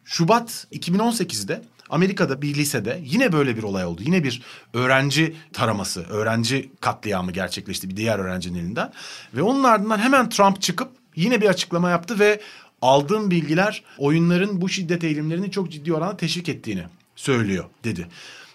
Şubat 0.04 0.66
2018'de 0.72 1.62
Amerika'da 1.90 2.42
bir 2.42 2.54
lisede 2.54 3.00
yine 3.04 3.32
böyle 3.32 3.56
bir 3.56 3.62
olay 3.62 3.84
oldu. 3.84 4.02
Yine 4.04 4.24
bir 4.24 4.42
öğrenci 4.74 5.36
taraması, 5.52 6.02
öğrenci 6.02 6.70
katliamı 6.80 7.32
gerçekleşti 7.32 7.90
bir 7.90 7.96
diğer 7.96 8.18
öğrencinin 8.18 8.58
elinden. 8.58 8.92
Ve 9.34 9.42
onun 9.42 9.64
ardından 9.64 9.98
hemen 9.98 10.28
Trump 10.28 10.62
çıkıp 10.62 10.88
yine 11.16 11.40
bir 11.40 11.46
açıklama 11.46 11.90
yaptı 11.90 12.18
ve 12.18 12.40
aldığım 12.82 13.30
bilgiler 13.30 13.84
oyunların 13.98 14.60
bu 14.60 14.68
şiddet 14.68 15.04
eğilimlerini 15.04 15.50
çok 15.50 15.72
ciddi 15.72 15.92
oranda 15.92 16.16
teşvik 16.16 16.48
ettiğini 16.48 16.84
söylüyor 17.16 17.64
dedi. 17.84 18.08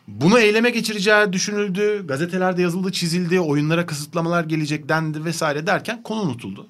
Bunu 0.07 0.39
eyleme 0.39 0.69
geçireceği 0.69 1.33
düşünüldü. 1.33 2.07
Gazetelerde 2.07 2.61
yazıldı, 2.61 2.91
çizildi. 2.91 3.39
Oyunlara 3.39 3.85
kısıtlamalar 3.85 4.43
gelecek 4.43 4.89
dendi 4.89 5.25
vesaire 5.25 5.67
derken 5.67 6.03
konu 6.03 6.21
unutuldu. 6.21 6.67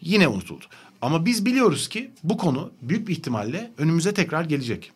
Yine 0.00 0.28
unutuldu. 0.28 0.64
Ama 1.02 1.26
biz 1.26 1.46
biliyoruz 1.46 1.88
ki 1.88 2.10
bu 2.24 2.36
konu 2.36 2.72
büyük 2.82 3.08
bir 3.08 3.12
ihtimalle 3.12 3.72
önümüze 3.78 4.14
tekrar 4.14 4.44
gelecek 4.44 4.92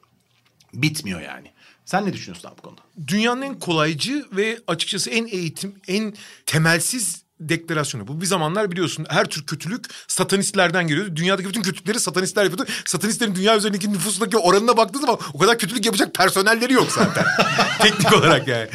bitmiyor 0.83 1.21
yani. 1.21 1.53
Sen 1.85 2.07
ne 2.07 2.13
düşünüyorsun 2.13 2.49
abi 2.49 2.59
bu 2.59 2.63
konuda? 2.63 2.81
Dünyanın 3.07 3.43
en 3.43 3.59
kolaycı 3.59 4.27
ve 4.33 4.59
açıkçası 4.67 5.11
en 5.11 5.27
eğitim, 5.27 5.75
en 5.89 6.15
temelsiz 6.47 7.27
deklarasyonu. 7.41 8.09
Bu 8.09 8.21
bir 8.21 8.27
zamanlar 8.27 8.71
biliyorsun 8.71 9.07
her 9.09 9.25
tür 9.25 9.47
kötülük 9.47 9.85
satanistlerden 10.09 10.87
geliyordu. 10.89 11.17
Dünyadaki 11.17 11.49
bütün 11.49 11.63
kötülükleri 11.63 12.01
satanistler 12.01 12.45
yapıyordu. 12.45 12.73
Satanistlerin 12.85 13.35
dünya 13.35 13.57
üzerindeki 13.57 13.93
nüfusundaki 13.93 14.37
oranına 14.37 14.77
baktığın 14.77 15.01
zaman 15.01 15.19
o 15.35 15.39
kadar 15.39 15.59
kötülük 15.59 15.87
yapacak 15.87 16.15
personelleri 16.15 16.73
yok 16.73 16.93
zaten. 16.93 17.25
Teknik 17.81 18.13
olarak 18.13 18.49
yani. 18.49 18.69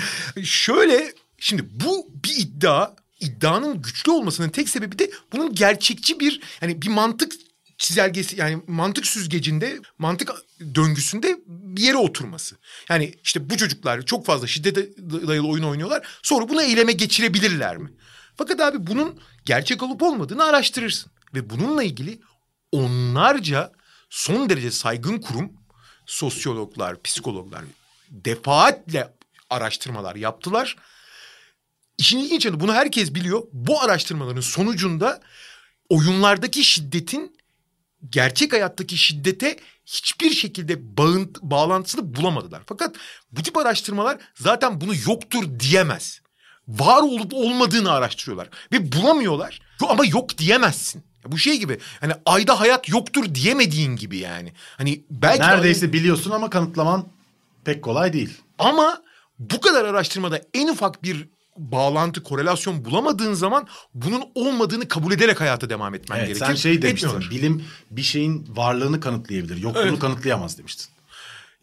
Şöyle 0.43 1.13
şimdi 1.39 1.65
bu 1.71 2.07
bir 2.25 2.35
iddia 2.37 2.91
iddianın 3.19 3.81
güçlü 3.81 4.11
olmasının 4.11 4.49
tek 4.49 4.69
sebebi 4.69 4.99
de 4.99 5.11
bunun 5.33 5.55
gerçekçi 5.55 6.19
bir 6.19 6.41
yani 6.61 6.81
bir 6.81 6.87
mantık 6.87 7.33
çizelgesi 7.81 8.35
yani 8.39 8.63
mantık 8.67 9.07
süzgecinde, 9.07 9.79
mantık 9.97 10.31
döngüsünde 10.75 11.39
bir 11.47 11.81
yere 11.81 11.97
oturması. 11.97 12.57
Yani 12.89 13.13
işte 13.23 13.49
bu 13.49 13.57
çocuklar 13.57 14.01
çok 14.01 14.25
fazla 14.25 14.47
şiddete 14.47 14.89
dayalı 15.27 15.47
oyun 15.47 15.63
oynuyorlar. 15.63 16.07
Sonra 16.23 16.49
bunu 16.49 16.61
eyleme 16.61 16.91
geçirebilirler 16.91 17.77
mi? 17.77 17.91
Fakat 18.35 18.61
abi 18.61 18.87
bunun 18.87 19.19
gerçek 19.45 19.83
olup 19.83 20.03
olmadığını 20.03 20.43
araştırırsın. 20.43 21.11
Ve 21.33 21.49
bununla 21.49 21.83
ilgili 21.83 22.19
onlarca 22.71 23.71
son 24.09 24.49
derece 24.49 24.71
saygın 24.71 25.17
kurum, 25.17 25.53
sosyologlar, 26.05 27.01
psikologlar 27.01 27.61
defaatle 28.09 29.13
araştırmalar 29.49 30.15
yaptılar. 30.15 30.75
İşin 31.97 32.19
ilginç 32.19 32.45
yanı 32.45 32.59
bunu 32.59 32.73
herkes 32.73 33.13
biliyor. 33.13 33.43
Bu 33.53 33.81
araştırmaların 33.81 34.41
sonucunda 34.41 35.21
oyunlardaki 35.89 36.63
şiddetin 36.63 37.40
gerçek 38.09 38.53
hayattaki 38.53 38.97
şiddete 38.97 39.57
hiçbir 39.85 40.29
şekilde 40.29 40.97
bağın, 40.97 41.33
bağlantısını 41.41 42.15
bulamadılar. 42.15 42.61
Fakat 42.65 42.95
bu 43.31 43.43
tip 43.43 43.57
araştırmalar 43.57 44.17
zaten 44.35 44.81
bunu 44.81 44.93
yoktur 45.07 45.59
diyemez. 45.59 46.21
Var 46.67 47.01
olup 47.01 47.33
olmadığını 47.33 47.91
araştırıyorlar 47.91 48.49
ve 48.71 48.91
bulamıyorlar. 48.91 49.59
Ama 49.89 50.05
yok 50.05 50.37
diyemezsin. 50.37 51.03
Bu 51.25 51.37
şey 51.37 51.59
gibi 51.59 51.79
hani 51.99 52.13
ayda 52.25 52.59
hayat 52.59 52.89
yoktur 52.89 53.35
diyemediğin 53.35 53.95
gibi 53.95 54.17
yani. 54.17 54.53
Hani 54.77 55.05
belki 55.09 55.41
neredeyse 55.41 55.87
de... 55.87 55.93
biliyorsun 55.93 56.31
ama 56.31 56.49
kanıtlaman 56.49 57.07
pek 57.65 57.83
kolay 57.83 58.13
değil. 58.13 58.37
Ama 58.59 59.01
bu 59.39 59.61
kadar 59.61 59.85
araştırmada 59.85 60.41
en 60.53 60.67
ufak 60.67 61.03
bir 61.03 61.29
bağlantı, 61.57 62.23
korelasyon 62.23 62.85
bulamadığın 62.85 63.33
zaman 63.33 63.67
bunun 63.93 64.23
olmadığını 64.35 64.87
kabul 64.87 65.11
ederek 65.11 65.41
hayata 65.41 65.69
devam 65.69 65.95
etmen 65.95 66.17
evet, 66.17 66.27
gerekir. 66.27 66.45
Sen 66.45 66.55
şey 66.55 66.81
demiştin, 66.81 67.19
bilim 67.31 67.63
bir 67.91 68.01
şeyin 68.01 68.47
varlığını 68.55 68.99
kanıtlayabilir, 68.99 69.57
yokluğunu 69.57 69.87
evet. 69.87 69.99
kanıtlayamaz 69.99 70.57
demiştin. 70.57 70.87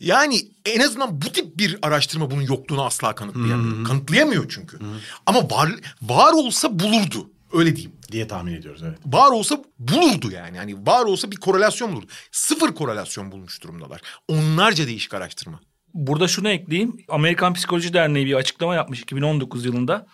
Yani 0.00 0.48
en 0.64 0.80
azından 0.80 1.22
bu 1.22 1.32
tip 1.32 1.58
bir 1.58 1.78
araştırma 1.82 2.30
bunun 2.30 2.42
yokluğunu 2.42 2.84
asla 2.84 3.14
kanıtlayamıyor. 3.14 3.76
Hmm. 3.76 3.84
Kanıtlayamıyor 3.84 4.48
çünkü. 4.48 4.80
Hmm. 4.80 4.86
Ama 5.26 5.50
var 5.50 5.70
var 6.02 6.32
olsa 6.32 6.78
bulurdu. 6.78 7.30
Öyle 7.52 7.76
diyeyim. 7.76 7.92
Diye 8.12 8.28
tahmin 8.28 8.54
ediyoruz 8.54 8.82
evet. 8.82 8.98
Var 9.06 9.30
olsa 9.30 9.64
bulurdu 9.78 10.30
yani. 10.30 10.56
Yani 10.56 10.86
var 10.86 11.04
olsa 11.04 11.30
bir 11.30 11.36
korelasyon 11.36 11.92
bulurdu. 11.92 12.06
Sıfır 12.32 12.74
korelasyon 12.74 13.32
bulmuş 13.32 13.62
durumdalar. 13.62 14.00
Onlarca 14.28 14.86
değişik 14.86 15.14
araştırma. 15.14 15.60
Burada 15.94 16.28
şunu 16.28 16.48
ekleyeyim. 16.48 16.96
Amerikan 17.08 17.54
Psikoloji 17.54 17.92
Derneği 17.92 18.26
bir 18.26 18.34
açıklama 18.34 18.74
yapmış 18.74 19.00
2019 19.00 19.64
yılında. 19.64 20.06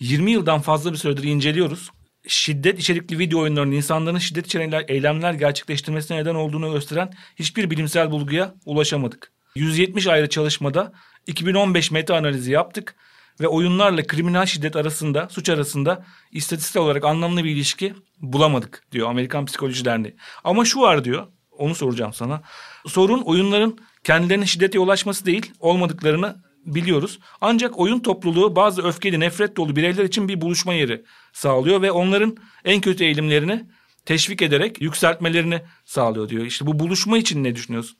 20 0.00 0.30
yıldan 0.30 0.60
fazla 0.60 0.92
bir 0.92 0.96
süredir 0.96 1.22
inceliyoruz. 1.22 1.90
Şiddet 2.26 2.78
içerikli 2.78 3.18
video 3.18 3.40
oyunlarının 3.40 3.72
insanların 3.72 4.18
şiddet 4.18 4.46
içeren 4.46 4.84
eylemler 4.88 5.32
gerçekleştirmesine 5.32 6.16
neden 6.16 6.34
olduğunu 6.34 6.72
gösteren 6.72 7.10
hiçbir 7.36 7.70
bilimsel 7.70 8.10
bulguya 8.10 8.54
ulaşamadık. 8.66 9.32
170 9.54 10.06
ayrı 10.06 10.28
çalışmada 10.28 10.92
2015 11.26 11.90
meta 11.90 12.16
analizi 12.16 12.52
yaptık 12.52 12.94
ve 13.40 13.48
oyunlarla 13.48 14.06
kriminal 14.06 14.46
şiddet 14.46 14.76
arasında, 14.76 15.28
suç 15.28 15.48
arasında 15.48 16.04
istatistiksel 16.32 16.82
olarak 16.82 17.04
anlamlı 17.04 17.44
bir 17.44 17.50
ilişki 17.50 17.94
bulamadık 18.20 18.86
diyor 18.92 19.10
Amerikan 19.10 19.46
Psikoloji 19.46 19.84
Derneği. 19.84 20.16
Ama 20.44 20.64
şu 20.64 20.80
var 20.80 21.04
diyor, 21.04 21.26
onu 21.50 21.74
soracağım 21.74 22.12
sana. 22.12 22.42
Sorun 22.86 23.22
oyunların 23.22 23.78
kendilerine 24.04 24.46
şiddete 24.46 24.78
ulaşması 24.78 25.26
değil, 25.26 25.52
olmadıklarını 25.60 26.36
biliyoruz. 26.66 27.18
Ancak 27.40 27.78
oyun 27.78 28.00
topluluğu 28.00 28.56
bazı 28.56 28.82
öfkeli, 28.82 29.20
nefret 29.20 29.56
dolu 29.56 29.76
bireyler 29.76 30.04
için 30.04 30.28
bir 30.28 30.40
buluşma 30.40 30.74
yeri 30.74 31.04
sağlıyor 31.32 31.82
ve 31.82 31.92
onların 31.92 32.36
en 32.64 32.80
kötü 32.80 33.04
eğilimlerini 33.04 33.64
teşvik 34.04 34.42
ederek 34.42 34.82
yükseltmelerini 34.82 35.62
sağlıyor 35.84 36.28
diyor. 36.28 36.44
İşte 36.44 36.66
bu 36.66 36.78
buluşma 36.78 37.18
için 37.18 37.44
ne 37.44 37.54
düşünüyorsun? 37.54 37.98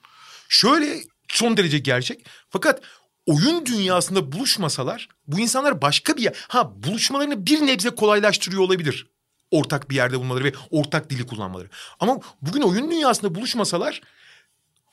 Şöyle 0.48 1.00
son 1.28 1.56
derece 1.56 1.78
gerçek. 1.78 2.26
Fakat 2.50 2.82
oyun 3.26 3.66
dünyasında 3.66 4.32
buluşmasalar 4.32 5.08
bu 5.26 5.40
insanlar 5.40 5.82
başka 5.82 6.16
bir 6.16 6.22
yer... 6.22 6.34
Ha 6.48 6.72
buluşmalarını 6.82 7.46
bir 7.46 7.66
nebze 7.66 7.90
kolaylaştırıyor 7.90 8.62
olabilir. 8.62 9.06
Ortak 9.50 9.90
bir 9.90 9.96
yerde 9.96 10.18
bulmaları 10.18 10.44
ve 10.44 10.52
ortak 10.70 11.10
dili 11.10 11.26
kullanmaları. 11.26 11.68
Ama 12.00 12.18
bugün 12.42 12.62
oyun 12.62 12.90
dünyasında 12.90 13.34
buluşmasalar 13.34 14.00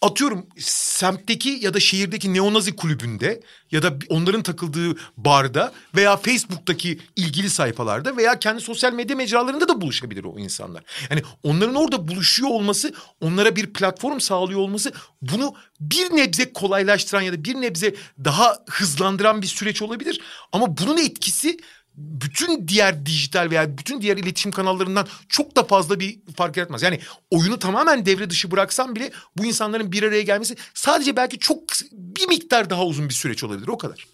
atıyorum 0.02 0.48
semtteki 0.60 1.50
ya 1.50 1.74
da 1.74 1.80
şehirdeki 1.80 2.34
neonazi 2.34 2.76
kulübünde 2.76 3.42
ya 3.72 3.84
da 3.84 3.94
onların 4.10 4.44
takıldığı 4.44 4.96
barda 5.18 5.74
veya 5.96 6.18
Facebook'taki 6.18 7.00
ilgili 7.16 7.50
sayfalarda 7.50 8.18
veya 8.18 8.40
kendi 8.40 8.62
sosyal 8.62 8.94
medya 8.94 9.16
mecralarında 9.16 9.68
da 9.68 9.82
buluşabilir 9.82 10.24
o 10.24 10.40
insanlar. 10.40 10.84
Yani 11.10 11.22
onların 11.44 11.76
orada 11.76 12.08
buluşuyor 12.08 12.50
olması, 12.50 12.94
onlara 13.22 13.56
bir 13.56 13.74
platform 13.74 14.20
sağlıyor 14.20 14.60
olması 14.60 14.92
bunu 15.22 15.54
bir 15.80 16.16
nebze 16.16 16.54
kolaylaştıran 16.54 17.22
ya 17.22 17.34
da 17.34 17.44
bir 17.44 17.56
nebze 17.56 17.96
daha 18.24 18.58
hızlandıran 18.70 19.42
bir 19.42 19.48
süreç 19.48 19.82
olabilir. 19.82 20.22
Ama 20.52 20.78
bunun 20.78 20.98
etkisi 20.98 21.58
bütün 22.00 22.68
diğer 22.68 23.06
dijital 23.06 23.50
veya 23.52 23.78
bütün 23.78 24.02
diğer 24.02 24.18
iletişim 24.18 24.52
kanallarından 24.52 25.08
çok 25.30 25.56
da 25.56 25.64
fazla 25.64 26.00
bir 26.00 26.20
fark 26.36 26.58
yaratmaz. 26.58 26.84
Yani 26.84 27.00
oyunu 27.32 27.60
tamamen 27.60 28.06
devre 28.06 28.30
dışı 28.30 28.52
bıraksam 28.52 28.96
bile 28.96 29.12
bu 29.38 29.46
insanların 29.46 29.92
bir 29.92 30.04
araya 30.04 30.22
gelmesi 30.22 30.56
sadece 30.74 31.16
belki 31.16 31.40
çok 31.40 31.60
bir 31.92 32.28
miktar 32.28 32.70
daha 32.70 32.86
uzun 32.86 33.10
bir 33.10 33.14
süreç 33.14 33.44
olabilir 33.44 33.68
o 33.68 33.78
kadar. 33.78 34.06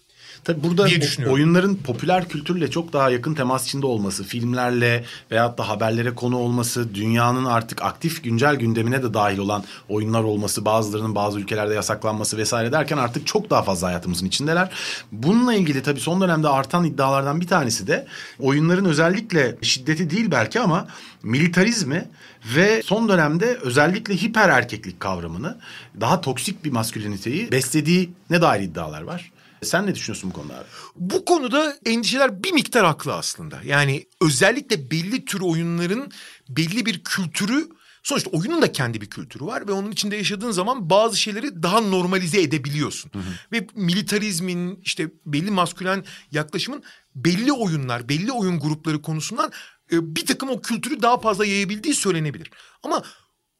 Tabii 0.46 0.62
burada 0.62 0.86
diye 0.86 1.00
düşünüyorum. 1.00 1.34
oyunların 1.34 1.74
popüler 1.74 2.28
kültürle 2.28 2.70
çok 2.70 2.92
daha 2.92 3.10
yakın 3.10 3.34
temas 3.34 3.64
içinde 3.64 3.86
olması, 3.86 4.24
filmlerle 4.24 5.04
veyahut 5.30 5.58
da 5.58 5.68
haberlere 5.68 6.14
konu 6.14 6.36
olması, 6.36 6.94
dünyanın 6.94 7.44
artık 7.44 7.82
aktif 7.82 8.24
güncel 8.24 8.56
gündemine 8.56 9.02
de 9.02 9.14
dahil 9.14 9.38
olan 9.38 9.64
oyunlar 9.88 10.22
olması, 10.22 10.64
bazılarının 10.64 11.14
bazı 11.14 11.40
ülkelerde 11.40 11.74
yasaklanması 11.74 12.36
vesaire 12.36 12.72
derken 12.72 12.96
artık 12.96 13.26
çok 13.26 13.50
daha 13.50 13.62
fazla 13.62 13.88
hayatımızın 13.88 14.26
içindeler. 14.26 14.70
Bununla 15.12 15.54
ilgili 15.54 15.82
tabii 15.82 16.00
son 16.00 16.20
dönemde 16.20 16.48
artan 16.48 16.84
iddialardan 16.84 17.40
bir 17.40 17.46
tanesi 17.46 17.86
de 17.86 18.06
oyunların 18.40 18.84
özellikle 18.84 19.56
şiddeti 19.62 20.10
değil 20.10 20.30
belki 20.30 20.60
ama 20.60 20.86
militarizmi 21.22 22.08
ve 22.56 22.82
son 22.82 23.08
dönemde 23.08 23.58
özellikle 23.62 24.16
hiper 24.16 24.48
erkeklik 24.48 25.00
kavramını 25.00 25.58
daha 26.00 26.20
toksik 26.20 26.64
bir 26.64 26.72
masküliniteyi 26.72 27.52
beslediğine 27.52 28.42
dair 28.42 28.60
iddialar 28.60 29.02
var. 29.02 29.35
Sen 29.62 29.86
ne 29.86 29.94
düşünüyorsun 29.94 30.30
bu 30.30 30.34
konuda 30.34 30.54
abi? 30.54 30.66
Bu 30.96 31.24
konuda 31.24 31.76
endişeler 31.86 32.44
bir 32.44 32.52
miktar 32.52 32.86
haklı 32.86 33.14
aslında. 33.14 33.60
Yani 33.64 34.06
özellikle 34.20 34.90
belli 34.90 35.24
tür 35.24 35.40
oyunların 35.40 36.12
belli 36.48 36.86
bir 36.86 37.04
kültürü 37.04 37.68
sonuçta 38.02 38.30
oyunun 38.30 38.62
da 38.62 38.72
kendi 38.72 39.00
bir 39.00 39.10
kültürü 39.10 39.44
var 39.44 39.68
ve 39.68 39.72
onun 39.72 39.90
içinde 39.90 40.16
yaşadığın 40.16 40.50
zaman 40.50 40.90
bazı 40.90 41.16
şeyleri 41.16 41.62
daha 41.62 41.80
normalize 41.80 42.42
edebiliyorsun. 42.42 43.10
Ve 43.52 43.66
militarizmin 43.74 44.80
işte 44.82 45.10
belli 45.26 45.50
maskülen 45.50 46.04
yaklaşımın 46.32 46.82
belli 47.14 47.52
oyunlar, 47.52 48.08
belli 48.08 48.32
oyun 48.32 48.60
grupları 48.60 49.02
konusundan 49.02 49.52
e, 49.92 50.16
bir 50.16 50.26
takım 50.26 50.50
o 50.50 50.60
kültürü 50.60 51.02
daha 51.02 51.20
fazla 51.20 51.46
yayabildiği 51.46 51.94
söylenebilir. 51.94 52.50
Ama 52.82 53.02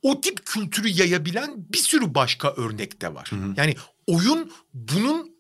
o 0.02 0.20
tip 0.20 0.46
kültürü 0.46 0.88
yayabilen 0.88 1.54
bir 1.72 1.78
sürü 1.78 2.14
başka 2.14 2.52
örnek 2.52 3.02
de 3.02 3.14
var. 3.14 3.30
Yani 3.56 3.76
oyun 4.06 4.52
bunun 4.74 5.36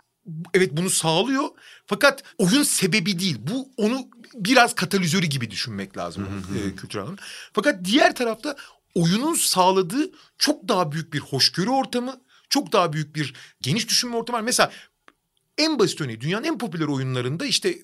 evet 0.54 0.70
bunu 0.72 0.90
sağlıyor 0.90 1.48
fakat 1.86 2.22
oyun 2.38 2.62
sebebi 2.62 3.18
değil. 3.18 3.36
Bu 3.40 3.68
onu 3.76 4.08
biraz 4.34 4.74
katalizörü 4.74 5.26
gibi 5.26 5.50
düşünmek 5.50 5.96
lazım 5.96 6.28
e, 6.58 6.76
kültürel 6.76 7.02
anlamda. 7.02 7.22
Fakat 7.52 7.84
diğer 7.84 8.14
tarafta 8.14 8.56
oyunun 8.94 9.34
sağladığı 9.34 10.10
çok 10.38 10.68
daha 10.68 10.92
büyük 10.92 11.12
bir 11.12 11.20
hoşgörü 11.20 11.70
ortamı, 11.70 12.20
çok 12.48 12.72
daha 12.72 12.92
büyük 12.92 13.16
bir 13.16 13.34
geniş 13.60 13.88
düşünme 13.88 14.16
ortamı 14.16 14.38
var. 14.38 14.42
Mesela 14.42 14.72
en 15.58 15.78
basit 15.78 16.00
örneği 16.00 16.20
dünyanın 16.20 16.44
en 16.44 16.58
popüler 16.58 16.86
oyunlarında 16.86 17.46
işte 17.46 17.78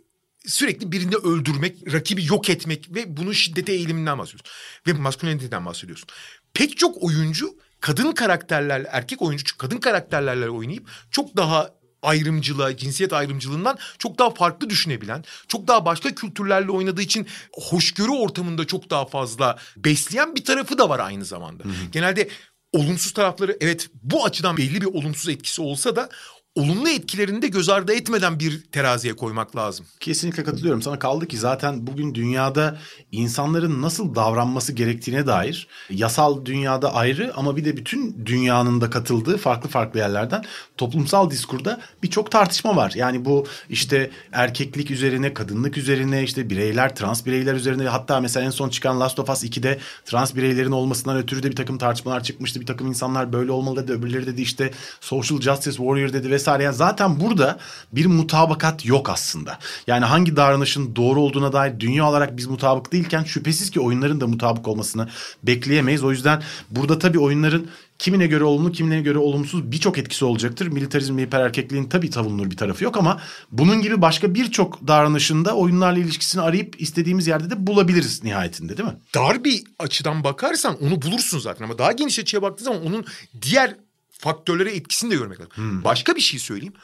sürekli 0.46 0.92
birini 0.92 1.16
öldürmek, 1.16 1.92
rakibi 1.92 2.26
yok 2.26 2.50
etmek 2.50 2.94
ve 2.94 3.16
bunun 3.16 3.32
şiddete 3.32 3.72
eğiliminden 3.72 4.18
bahsediyorsun. 4.18 4.52
Ve 4.86 4.92
masküleniteden 4.92 5.66
bahsediyorsun. 5.66 6.08
Pek 6.54 6.78
çok 6.78 7.02
oyuncu 7.02 7.56
kadın 7.80 8.12
karakterlerle, 8.12 8.88
erkek 8.92 9.22
oyuncu 9.22 9.58
kadın 9.58 9.78
karakterlerle 9.78 10.50
oynayıp 10.50 10.88
çok 11.10 11.36
daha 11.36 11.81
ayrımcılığa, 12.02 12.76
cinsiyet 12.76 13.12
ayrımcılığından 13.12 13.78
çok 13.98 14.18
daha 14.18 14.30
farklı 14.30 14.70
düşünebilen, 14.70 15.24
çok 15.48 15.68
daha 15.68 15.84
başka 15.84 16.14
kültürlerle 16.14 16.70
oynadığı 16.70 17.02
için 17.02 17.26
hoşgörü 17.52 18.10
ortamında 18.10 18.66
çok 18.66 18.90
daha 18.90 19.04
fazla 19.06 19.58
besleyen 19.76 20.34
bir 20.36 20.44
tarafı 20.44 20.78
da 20.78 20.88
var 20.88 20.98
aynı 20.98 21.24
zamanda. 21.24 21.62
Genelde 21.92 22.28
olumsuz 22.72 23.12
tarafları 23.12 23.56
evet 23.60 23.90
bu 24.02 24.24
açıdan 24.24 24.56
belli 24.56 24.80
bir 24.80 24.86
olumsuz 24.86 25.28
etkisi 25.28 25.62
olsa 25.62 25.96
da 25.96 26.08
olumlu 26.54 26.88
etkilerini 26.88 27.42
de 27.42 27.48
göz 27.48 27.68
ardı 27.68 27.92
etmeden 27.92 28.40
bir 28.40 28.62
teraziye 28.62 29.16
koymak 29.16 29.56
lazım. 29.56 29.86
Kesinlikle 30.00 30.44
katılıyorum 30.44 30.82
sana 30.82 30.98
kaldı 30.98 31.26
ki 31.28 31.38
zaten 31.38 31.86
bugün 31.86 32.14
dünyada 32.14 32.78
insanların 33.12 33.82
nasıl 33.82 34.14
davranması 34.14 34.72
gerektiğine 34.72 35.26
dair 35.26 35.68
yasal 35.90 36.44
dünyada 36.44 36.94
ayrı 36.94 37.32
ama 37.34 37.56
bir 37.56 37.64
de 37.64 37.76
bütün 37.76 38.26
dünyanın 38.26 38.80
da 38.80 38.90
katıldığı 38.90 39.36
farklı 39.36 39.68
farklı 39.70 39.98
yerlerden 39.98 40.44
toplumsal 40.76 41.30
diskurda 41.30 41.80
birçok 42.02 42.30
tartışma 42.30 42.76
var. 42.76 42.92
Yani 42.94 43.24
bu 43.24 43.46
işte 43.68 44.10
erkeklik 44.32 44.90
üzerine, 44.90 45.34
kadınlık 45.34 45.78
üzerine, 45.78 46.22
işte 46.22 46.50
bireyler, 46.50 46.96
trans 46.96 47.26
bireyler 47.26 47.54
üzerine 47.54 47.88
hatta 47.88 48.20
mesela 48.20 48.46
en 48.46 48.50
son 48.50 48.68
çıkan 48.68 49.00
Last 49.00 49.18
of 49.18 49.30
Us 49.30 49.44
2'de 49.44 49.78
trans 50.04 50.34
bireylerin 50.34 50.72
olmasından 50.72 51.16
ötürü 51.16 51.42
de 51.42 51.50
bir 51.50 51.56
takım 51.56 51.78
tartışmalar 51.78 52.22
çıkmıştı. 52.22 52.60
Bir 52.60 52.66
takım 52.66 52.86
insanlar 52.86 53.32
böyle 53.32 53.52
olmalı 53.52 53.82
dedi, 53.82 53.92
öbürleri 53.92 54.26
dedi 54.26 54.42
işte 54.42 54.70
social 55.00 55.40
justice 55.40 55.76
warrior 55.76 56.12
dedi 56.12 56.30
vesaire. 56.42 56.62
Yani 56.62 56.74
zaten 56.74 57.20
burada 57.20 57.58
bir 57.92 58.06
mutabakat 58.06 58.86
yok 58.86 59.10
aslında. 59.10 59.58
Yani 59.86 60.04
hangi 60.04 60.36
davranışın 60.36 60.96
doğru 60.96 61.20
olduğuna 61.20 61.52
dair 61.52 61.80
dünya 61.80 62.08
olarak 62.08 62.36
biz 62.36 62.46
mutabık 62.46 62.92
değilken 62.92 63.24
şüphesiz 63.24 63.70
ki 63.70 63.80
oyunların 63.80 64.20
da 64.20 64.26
mutabık 64.26 64.68
olmasını 64.68 65.08
bekleyemeyiz. 65.42 66.04
O 66.04 66.10
yüzden 66.10 66.42
burada 66.70 66.98
tabii 66.98 67.18
oyunların 67.18 67.66
kimine 67.98 68.26
göre 68.26 68.44
olumlu, 68.44 68.72
kimine 68.72 69.00
göre 69.00 69.18
olumsuz 69.18 69.72
birçok 69.72 69.98
etkisi 69.98 70.24
olacaktır. 70.24 70.66
Militarizm 70.66 71.16
ve 71.16 71.22
hipererkekliğin 71.22 71.84
tabii 71.84 72.12
savunulur 72.12 72.50
bir 72.50 72.56
tarafı 72.56 72.84
yok 72.84 72.96
ama 72.96 73.20
bunun 73.52 73.82
gibi 73.82 74.02
başka 74.02 74.34
birçok 74.34 74.88
davranışında 74.88 75.56
oyunlarla 75.56 75.98
ilişkisini 75.98 76.42
arayıp 76.42 76.80
istediğimiz 76.80 77.26
yerde 77.26 77.50
de 77.50 77.66
bulabiliriz 77.66 78.24
nihayetinde 78.24 78.76
değil 78.76 78.88
mi? 78.88 78.96
Dar 79.14 79.44
bir 79.44 79.62
açıdan 79.78 80.24
bakarsan 80.24 80.76
onu 80.82 81.02
bulursun 81.02 81.38
zaten 81.38 81.64
ama 81.64 81.78
daha 81.78 81.92
geniş 81.92 82.18
açıya 82.18 82.42
baktığın 82.42 82.64
zaman 82.64 82.86
onun 82.86 83.04
diğer 83.42 83.76
faktörlere 84.22 84.74
etkisini 84.74 85.10
de 85.10 85.16
görmek 85.16 85.40
lazım. 85.40 85.84
Başka 85.84 86.16
bir 86.16 86.20
şey 86.20 86.40
söyleyeyim. 86.40 86.74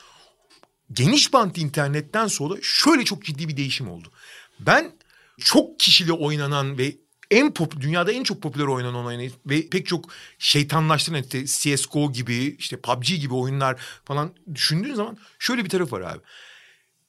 Geniş 0.93 1.33
bant 1.33 1.59
internetten 1.59 2.27
sonra 2.27 2.55
şöyle 2.63 3.05
çok 3.05 3.25
ciddi 3.25 3.49
bir 3.49 3.57
değişim 3.57 3.89
oldu. 3.89 4.13
Ben 4.61 4.93
çok 5.39 5.81
kişili 5.81 6.13
oynanan 6.13 6.79
ve 6.79 6.97
en 7.31 7.55
pop 7.55 7.81
dünyada 7.81 8.13
en 8.13 8.23
çok 8.23 8.43
popüler 8.43 8.65
oynanan 8.65 9.07
oyun 9.07 9.33
ve 9.47 9.69
pek 9.69 9.87
çok 9.87 10.11
şeytanlaştıran 10.39 11.23
işte 11.23 11.47
CS:GO 11.47 12.13
gibi 12.13 12.57
işte 12.59 12.81
PUBG 12.81 13.07
gibi 13.07 13.35
oyunlar 13.35 13.81
falan 14.05 14.35
düşündüğün 14.55 14.95
zaman 14.95 15.19
şöyle 15.39 15.65
bir 15.65 15.71
taraf 15.71 15.93
var 15.93 16.01
abi. 16.01 16.21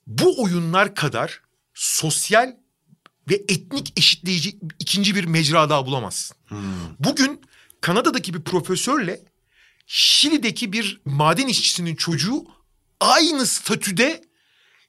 Bu 0.08 0.44
oyunlar 0.44 0.96
kadar 0.96 1.42
sosyal 1.74 2.56
ve 3.30 3.36
etnik 3.36 3.94
eşitleyici 3.98 4.60
ikinci 4.80 5.16
bir 5.16 5.24
mecra 5.24 5.70
daha 5.70 5.86
bulamazsın. 5.86 6.38
Bugün 7.00 7.42
Kanada'daki 7.82 8.34
bir 8.34 8.42
profesörle 8.42 9.20
Şili'deki 9.92 10.74
bir 10.74 11.02
maden 11.06 11.48
işçisinin 11.48 11.96
çocuğu 11.96 12.46
aynı 13.00 13.46
statüde 13.46 14.22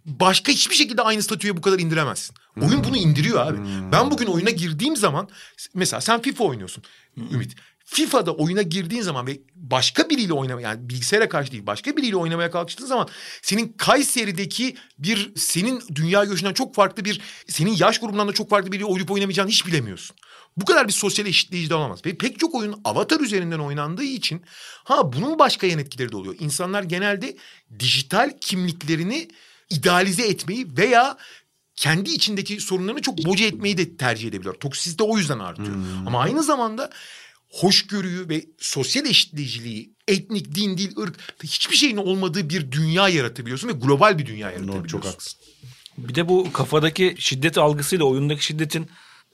başka 0.05 0.53
hiçbir 0.53 0.75
şekilde 0.75 1.03
aynı 1.03 1.23
statüye 1.23 1.57
bu 1.57 1.61
kadar 1.61 1.79
indiremezsin. 1.79 2.37
Oyun 2.61 2.85
bunu 2.85 2.97
indiriyor 2.97 3.47
abi. 3.47 3.59
Ben 3.93 4.11
bugün 4.11 4.27
oyuna 4.27 4.51
girdiğim 4.51 4.97
zaman 4.97 5.29
mesela 5.75 6.01
sen 6.01 6.23
FIFA 6.23 6.45
oynuyorsun 6.45 6.85
Ümit. 7.17 7.57
FIFA'da 7.85 8.35
oyuna 8.35 8.63
girdiğin 8.63 9.03
zaman 9.03 9.27
ve 9.27 9.41
başka 9.55 10.11
biriyle 10.11 10.33
oynamaya 10.33 10.69
yani 10.69 10.89
bilgisayara 10.89 11.29
karşı 11.29 11.53
değil 11.53 11.67
başka 11.67 11.97
biriyle 11.97 12.17
oynamaya 12.17 12.51
kalkıştığın 12.51 12.87
zaman 12.87 13.09
senin 13.43 13.69
Kayseri'deki 13.79 14.77
bir 14.99 15.33
senin 15.37 15.83
dünya 15.95 16.25
görüşünden 16.25 16.53
çok 16.53 16.75
farklı 16.75 17.05
bir 17.05 17.21
senin 17.49 17.77
yaş 17.77 18.01
grubundan 18.01 18.29
da 18.29 18.33
çok 18.33 18.51
farklı 18.51 18.73
biriyle 18.73 18.87
oynayıp 18.87 19.11
oynamayacağını 19.11 19.51
hiç 19.51 19.67
bilemiyorsun. 19.67 20.17
Bu 20.57 20.65
kadar 20.65 20.89
bir 20.89 20.93
sosyal 20.93 21.27
eşitleyici 21.27 21.71
de 21.71 21.75
olamaz. 21.75 22.07
Ve 22.07 22.17
pek 22.17 22.39
çok 22.39 22.55
oyun 22.55 22.81
avatar 22.85 23.21
üzerinden 23.21 23.59
oynandığı 23.59 24.05
için 24.05 24.43
ha 24.85 25.13
bunun 25.13 25.39
başka 25.39 25.67
yan 25.67 25.79
etkileri 25.79 26.13
de 26.13 26.17
oluyor. 26.17 26.37
İnsanlar 26.39 26.83
genelde 26.83 27.37
dijital 27.79 28.33
kimliklerini 28.41 29.29
idealize 29.71 30.27
etmeyi 30.27 30.77
veya 30.77 31.17
kendi 31.77 32.11
içindeki 32.11 32.61
sorunlarını 32.61 33.03
çok 33.03 33.19
boca 33.19 33.47
etmeyi 33.47 33.79
de 33.79 33.97
tercih 33.97 34.29
edebiliyor. 34.29 34.55
Toksisite 34.55 35.05
o 35.05 35.19
yüzden 35.19 35.39
artıyor. 35.39 35.77
Ama 36.07 36.21
aynı 36.21 36.43
zamanda 36.43 36.91
hoşgörüyü 37.51 38.29
ve 38.29 38.47
sosyal 38.59 39.07
eşitleyiciliği, 39.07 39.95
etnik, 40.09 40.55
din, 40.55 40.79
dil, 40.79 40.97
ırk 40.99 41.17
hiçbir 41.43 41.77
şeyin 41.77 41.97
olmadığı 41.97 42.51
bir 42.51 42.73
dünya 42.73 43.09
yaratabiliyorsun 43.09 43.69
ve 43.69 43.73
global 43.73 44.19
bir 44.19 44.27
dünya 44.27 44.51
yaratabiliyorsun. 44.51 44.89
Çok 44.89 45.05
haklısın. 45.05 45.41
Bir 45.99 46.15
de 46.15 46.29
bu 46.29 46.53
kafadaki 46.53 47.15
şiddet 47.19 47.59
algısıyla 47.59 48.05
oyundaki 48.05 48.45
şiddetin 48.45 48.89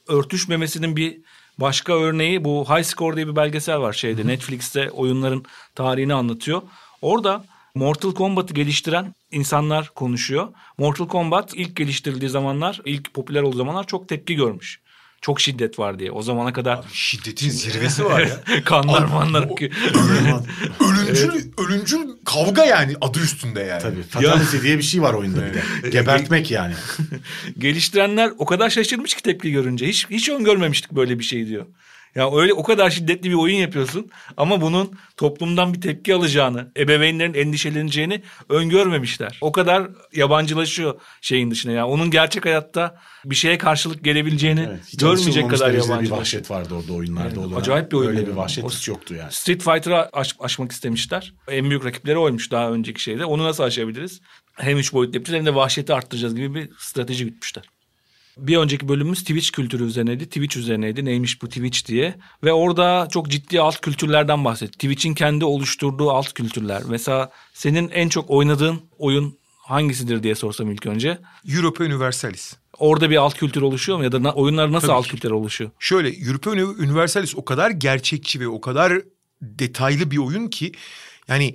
örtüşmemesinin 0.08 0.96
bir 0.96 1.18
Başka 1.60 1.92
örneği 1.92 2.44
bu 2.44 2.64
High 2.68 2.84
Score 2.84 3.16
diye 3.16 3.28
bir 3.28 3.36
belgesel 3.36 3.78
var 3.80 3.92
şeyde 3.92 4.26
Netflix'te 4.26 4.90
oyunların 4.90 5.44
tarihini 5.74 6.14
anlatıyor. 6.14 6.62
Orada 7.02 7.44
Mortal 7.74 8.14
Kombat'ı 8.14 8.54
geliştiren 8.54 9.14
insanlar 9.30 9.90
konuşuyor. 9.94 10.48
Mortal 10.78 11.08
Kombat 11.08 11.54
ilk 11.54 11.76
geliştirildiği 11.76 12.30
zamanlar, 12.30 12.80
ilk 12.84 13.14
popüler 13.14 13.42
olduğu 13.42 13.56
zamanlar 13.56 13.86
çok 13.86 14.08
tepki 14.08 14.34
görmüş. 14.34 14.80
Çok 15.20 15.40
şiddet 15.40 15.78
var 15.78 15.98
diye. 15.98 16.10
O 16.10 16.22
zamana 16.22 16.52
kadar 16.52 16.84
Şiddetin 16.92 17.50
zirvesi 17.50 18.04
var 18.10 18.20
ya. 18.20 18.64
kanlar 18.64 19.02
manlar 19.04 19.42
o- 19.48 19.52
akıyor. 19.52 19.70
ölümcül, 20.80 21.50
ölümcül 21.58 21.98
kavga 22.24 22.64
yani 22.64 22.94
adı 23.00 23.18
üstünde 23.20 23.60
yani. 23.60 23.82
Tabii 23.82 24.02
fatality 24.02 24.56
diye 24.62 24.78
bir 24.78 24.82
şey 24.82 25.02
var 25.02 25.14
oyunda 25.14 25.40
bir 25.46 25.54
de. 25.82 25.88
Gebertmek 25.90 26.50
yani. 26.50 26.74
Geliştirenler 27.58 28.32
o 28.38 28.44
kadar 28.46 28.70
şaşırmış 28.70 29.14
ki 29.14 29.22
tepki 29.22 29.50
görünce. 29.52 29.86
Hiç 29.88 30.06
hiç 30.10 30.28
öngörmemiştik 30.28 30.92
böyle 30.92 31.18
bir 31.18 31.24
şey 31.24 31.46
diyor. 31.46 31.66
Ya 32.16 32.30
öyle 32.36 32.52
o 32.54 32.62
kadar 32.62 32.90
şiddetli 32.90 33.30
bir 33.30 33.34
oyun 33.34 33.56
yapıyorsun 33.56 34.10
ama 34.36 34.60
bunun 34.60 34.92
toplumdan 35.16 35.74
bir 35.74 35.80
tepki 35.80 36.14
alacağını, 36.14 36.72
ebeveynlerin 36.76 37.34
endişeleneceğini 37.34 38.22
öngörmemişler. 38.48 39.38
O 39.40 39.52
kadar 39.52 39.88
yabancılaşıyor 40.14 41.00
şeyin 41.20 41.50
dışına 41.50 41.72
ya. 41.72 41.86
Onun 41.86 42.10
gerçek 42.10 42.44
hayatta 42.44 42.96
bir 43.24 43.34
şeye 43.34 43.58
karşılık 43.58 44.04
gelebileceğini 44.04 44.60
Evet, 44.68 44.98
görmeyecek 44.98 45.50
kadar 45.50 45.72
derecede 45.72 46.00
bir 46.00 46.10
vahşet 46.10 46.50
vardı 46.50 46.74
orada 46.74 46.92
oyunlarda 46.92 47.40
Yani 47.40 47.46
olan. 47.46 47.60
acayip 47.60 47.92
bir 47.92 47.96
oyun 47.96 48.08
Öyle 48.08 48.18
yani. 48.20 48.28
bir 48.28 48.34
vahşet 48.34 48.64
O- 48.64 48.68
hiç 48.70 48.88
yoktu 48.88 49.14
yani. 49.14 49.32
Street 49.32 49.62
Fighter'ı 49.62 50.08
aş- 50.12 50.36
aşmak 50.40 50.72
istemişler. 50.72 51.34
En 51.48 51.70
büyük 51.70 51.84
rakipleri 51.84 52.18
oymuş 52.18 52.50
daha 52.50 52.70
önceki 52.70 53.02
şeyde. 53.02 53.24
Onu 53.24 53.44
nasıl 53.44 53.62
aşabiliriz? 53.64 54.20
Hem 54.54 54.78
üç 54.78 54.92
boyutlu 54.92 55.16
yapacağız 55.16 55.38
hem 55.38 55.46
de 55.46 55.54
vahşeti 55.54 55.92
arttıracağız 55.94 56.34
gibi 56.34 56.54
bir 56.54 56.68
strateji 56.78 57.24
gütmüşler. 57.24 57.64
Bir 58.36 58.56
önceki 58.56 58.88
bölümümüz 58.88 59.20
Twitch 59.20 59.50
kültürü 59.50 59.84
üzerineydi. 59.84 60.26
Twitch 60.26 60.56
üzerineydi. 60.56 61.04
Neymiş 61.04 61.42
bu 61.42 61.48
Twitch 61.48 61.86
diye. 61.86 62.18
Ve 62.44 62.52
orada 62.52 63.08
çok 63.12 63.28
ciddi 63.30 63.60
alt 63.60 63.80
kültürlerden 63.80 64.44
bahsetti. 64.44 64.72
Twitch'in 64.72 65.14
kendi 65.14 65.44
oluşturduğu 65.44 66.10
alt 66.10 66.32
kültürler. 66.32 66.82
Mesela 66.88 67.30
senin 67.54 67.88
en 67.88 68.08
çok 68.08 68.30
oynadığın 68.30 68.80
oyun 68.98 69.38
hangisidir 69.66 70.22
diye 70.22 70.34
sorsam 70.34 70.70
ilk 70.70 70.86
önce. 70.86 71.18
Europa 71.54 71.84
Universalis. 71.84 72.54
Orada 72.78 73.10
bir 73.10 73.16
alt 73.16 73.34
kültür 73.34 73.62
oluşuyor 73.62 73.98
mu? 73.98 74.04
Ya 74.04 74.12
da 74.12 74.32
oyunlar 74.32 74.72
nasıl 74.72 74.86
Tabii 74.86 74.96
alt 74.96 75.08
kültür 75.08 75.30
oluşuyor? 75.30 75.70
Şöyle 75.78 76.08
Europa 76.08 76.50
Uni- 76.50 76.64
Universalis 76.64 77.36
o 77.36 77.44
kadar 77.44 77.70
gerçekçi 77.70 78.40
ve 78.40 78.48
o 78.48 78.60
kadar 78.60 79.02
detaylı 79.42 80.10
bir 80.10 80.18
oyun 80.18 80.48
ki 80.48 80.72
yani 81.28 81.54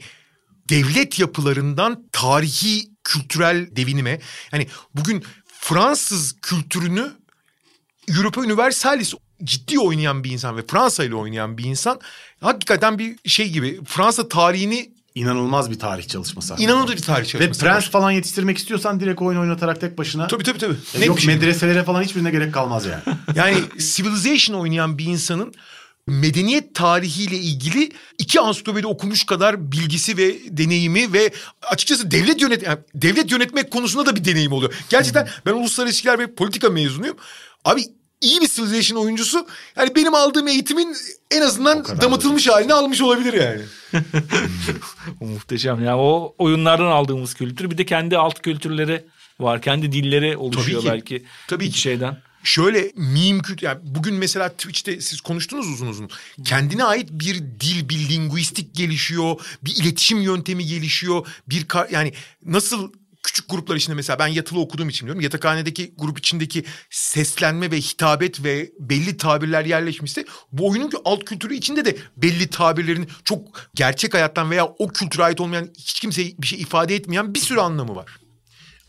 devlet 0.70 1.20
yapılarından 1.20 2.08
tarihi 2.12 2.92
kültürel 3.04 3.76
devinime 3.76 4.20
yani 4.52 4.68
bugün 4.96 5.24
Fransız 5.66 6.36
kültürünü 6.42 7.12
Europa 8.18 8.42
Universalis 8.42 9.14
ciddi 9.44 9.80
oynayan 9.80 10.24
bir 10.24 10.32
insan 10.32 10.58
ve 10.58 10.68
Fransa 10.68 11.04
ile 11.04 11.16
oynayan 11.16 11.58
bir 11.58 11.64
insan 11.64 12.00
hakikaten 12.42 13.00
bir 13.00 13.16
şey 13.30 13.50
gibi 13.50 13.80
Fransa 13.86 14.28
tarihini 14.30 14.92
İnanılmaz 15.16 15.72
bir 15.72 15.80
tarih 15.80 16.08
çalışması. 16.08 16.56
inanılmaz 16.60 16.92
bir 16.92 17.02
tarih 17.02 17.26
Ve 17.26 17.30
çalışması. 17.30 17.60
prens 17.62 17.90
falan 17.90 18.12
yetiştirmek 18.12 18.58
istiyorsan 18.58 19.00
direkt 19.00 19.22
oyun 19.22 19.40
oynatarak 19.40 19.82
tek 19.82 19.98
başına. 19.98 20.28
Tabii 20.28 20.44
tabii 20.44 20.58
tabii. 20.60 20.76
E, 20.96 21.00
Net 21.00 21.08
Yok 21.08 21.20
şey. 21.20 21.36
medreselere 21.36 21.84
falan 21.84 22.02
hiçbirine 22.04 22.32
gerek 22.32 22.54
kalmaz 22.54 22.86
yani. 22.86 23.02
Yani 23.36 23.58
Civilization 23.78 24.60
oynayan 24.60 24.98
bir 24.98 25.06
insanın 25.06 25.54
medeniyet 26.12 26.76
tarihiyle 26.76 27.38
ilgili 27.38 27.92
iki 28.18 28.40
ansiklopedi 28.40 28.88
okumuş 28.88 29.26
kadar 29.26 29.72
bilgisi 29.72 30.18
ve 30.18 30.58
deneyimi 30.58 31.14
ve 31.14 31.32
açıkçası 31.62 32.12
devlet 32.12 32.42
yönet 32.42 32.64
yani 32.64 32.80
devlet 32.96 33.32
yönetmek 33.32 33.72
konusunda 33.72 34.06
da 34.06 34.16
bir 34.16 34.26
deneyim 34.26 34.52
oluyor. 34.52 34.74
Gerçekten 34.90 35.30
ben 35.46 35.52
uluslararası 35.52 35.84
ilişkiler 35.84 36.20
ve 36.20 36.36
politika 36.36 36.70
mezunuyum. 36.70 37.18
Abi 37.66 37.84
iyi 38.22 38.42
bir 38.42 38.48
Civilization 38.48 39.04
oyuncusu 39.04 39.48
yani 39.78 39.96
benim 39.96 40.16
aldığım 40.16 40.48
eğitimin 40.48 40.96
en 41.32 41.42
azından 41.42 41.86
damatılmış 42.02 42.48
halini 42.48 42.74
almış 42.74 43.02
olabilir 43.02 43.34
yani. 43.34 43.62
O 45.22 45.26
muhteşem 45.26 45.84
ya. 45.84 45.98
O 45.98 46.36
oyunlardan 46.38 46.86
aldığımız 46.86 47.34
kültür 47.34 47.72
bir 47.72 47.78
de 47.78 47.86
kendi 47.86 48.18
alt 48.18 48.42
kültürleri 48.42 49.06
var. 49.40 49.62
Kendi 49.62 49.92
dilleri 49.92 50.38
oluşuyor 50.38 50.82
ki. 50.82 50.88
belki. 50.90 51.26
Tabii 51.48 51.70
ki. 51.72 51.80
şeyden. 51.80 52.18
Şöyle 52.44 52.92
meme 52.96 53.42
kültürü 53.42 53.66
yani 53.66 53.80
bugün 53.84 54.16
mesela 54.16 54.50
Twitch'te 54.50 55.02
siz 55.02 55.22
konuştunuz 55.22 55.68
uzun 55.68 55.88
uzun. 55.88 56.10
Kendine 56.46 56.84
ait 56.84 57.10
bir 57.12 57.36
dil, 57.36 57.90
bir 57.90 58.10
linguistik 58.10 58.76
gelişiyor, 58.76 59.42
bir 59.64 59.76
iletişim 59.76 60.22
yöntemi 60.22 60.66
gelişiyor. 60.66 61.28
Bir 61.50 61.68
kar- 61.68 61.90
yani 61.90 62.14
nasıl 62.46 62.92
küçük 63.24 63.50
gruplar 63.50 63.76
içinde 63.76 63.96
mesela 63.96 64.20
ben 64.20 64.28
yatılı 64.28 64.60
okuduğum 64.60 64.90
için 64.90 65.06
diyorum. 65.06 65.22
Yatakhanedeki 65.22 65.94
grup 65.98 66.20
içindeki 66.20 66.66
seslenme 66.90 67.72
ve 67.72 67.78
hitabet 67.78 68.44
ve 68.44 68.72
belli 68.80 69.18
tabirler 69.18 69.66
yerleşmişse 69.66 70.26
bu 70.52 70.70
oyunun 70.70 70.92
alt 71.06 71.26
kültürü 71.26 71.56
içinde 71.56 71.86
de 71.86 71.98
belli 72.18 72.48
tabirlerin 72.48 73.10
çok 73.24 73.70
gerçek 73.76 74.14
hayattan 74.14 74.52
veya 74.52 74.66
o 74.66 74.88
kültüre 74.88 75.24
ait 75.24 75.42
olmayan 75.42 75.70
hiç 75.78 76.00
kimseye 76.00 76.34
bir 76.40 76.48
şey 76.48 76.62
ifade 76.62 76.96
etmeyen 76.96 77.34
bir 77.34 77.40
sürü 77.40 77.60
anlamı 77.60 77.96
var. 77.96 78.21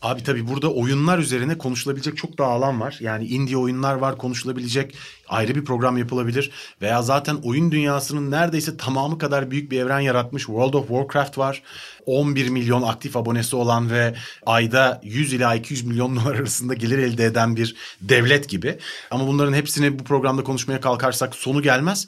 Abi 0.03 0.23
tabii 0.23 0.47
burada 0.47 0.73
oyunlar 0.73 1.19
üzerine 1.19 1.57
konuşulabilecek 1.57 2.17
çok 2.17 2.37
daha 2.37 2.49
alan 2.49 2.81
var. 2.81 2.97
Yani 2.99 3.25
indie 3.25 3.57
oyunlar 3.57 3.95
var 3.95 4.17
konuşulabilecek 4.17 4.95
ayrı 5.29 5.55
bir 5.55 5.65
program 5.65 5.97
yapılabilir. 5.97 6.51
Veya 6.81 7.01
zaten 7.01 7.35
oyun 7.35 7.71
dünyasının 7.71 8.31
neredeyse 8.31 8.77
tamamı 8.77 9.17
kadar 9.17 9.51
büyük 9.51 9.71
bir 9.71 9.79
evren 9.79 9.99
yaratmış 9.99 10.43
World 10.43 10.73
of 10.73 10.87
Warcraft 10.87 11.37
var. 11.37 11.63
11 12.05 12.49
milyon 12.49 12.81
aktif 12.81 13.17
abonesi 13.17 13.55
olan 13.55 13.91
ve 13.91 14.15
ayda 14.45 15.01
100 15.03 15.33
ila 15.33 15.55
200 15.55 15.83
milyon 15.85 16.15
dolar 16.23 16.35
arasında 16.35 16.73
gelir 16.73 16.97
elde 16.97 17.25
eden 17.25 17.55
bir 17.55 17.75
devlet 18.01 18.49
gibi. 18.49 18.77
Ama 19.11 19.27
bunların 19.27 19.53
hepsini 19.53 19.99
bu 19.99 20.03
programda 20.03 20.43
konuşmaya 20.43 20.81
kalkarsak 20.81 21.35
sonu 21.35 21.61
gelmez. 21.61 22.07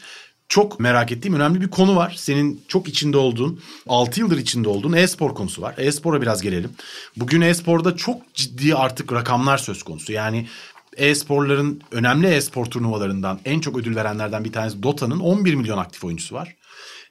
Çok 0.49 0.79
merak 0.79 1.11
ettiğim 1.11 1.35
önemli 1.35 1.61
bir 1.61 1.67
konu 1.67 1.95
var. 1.95 2.15
Senin 2.17 2.63
çok 2.67 2.87
içinde 2.87 3.17
olduğun, 3.17 3.59
6 3.87 4.19
yıldır 4.19 4.37
içinde 4.37 4.69
olduğun 4.69 4.93
e-spor 4.93 5.35
konusu 5.35 5.61
var. 5.61 5.75
E-spora 5.77 6.21
biraz 6.21 6.41
gelelim. 6.41 6.71
Bugün 7.17 7.41
e-sporda 7.41 7.95
çok 7.95 8.33
ciddi 8.33 8.75
artık 8.75 9.13
rakamlar 9.13 9.57
söz 9.57 9.83
konusu. 9.83 10.11
Yani 10.13 10.47
e-sporların 10.97 11.81
önemli 11.91 12.27
e-spor 12.27 12.65
turnuvalarından 12.65 13.39
en 13.45 13.59
çok 13.59 13.77
ödül 13.77 13.95
verenlerden 13.95 14.43
bir 14.43 14.51
tanesi 14.51 14.83
Dota'nın 14.83 15.19
11 15.19 15.55
milyon 15.55 15.77
aktif 15.77 16.03
oyuncusu 16.03 16.35
var. 16.35 16.55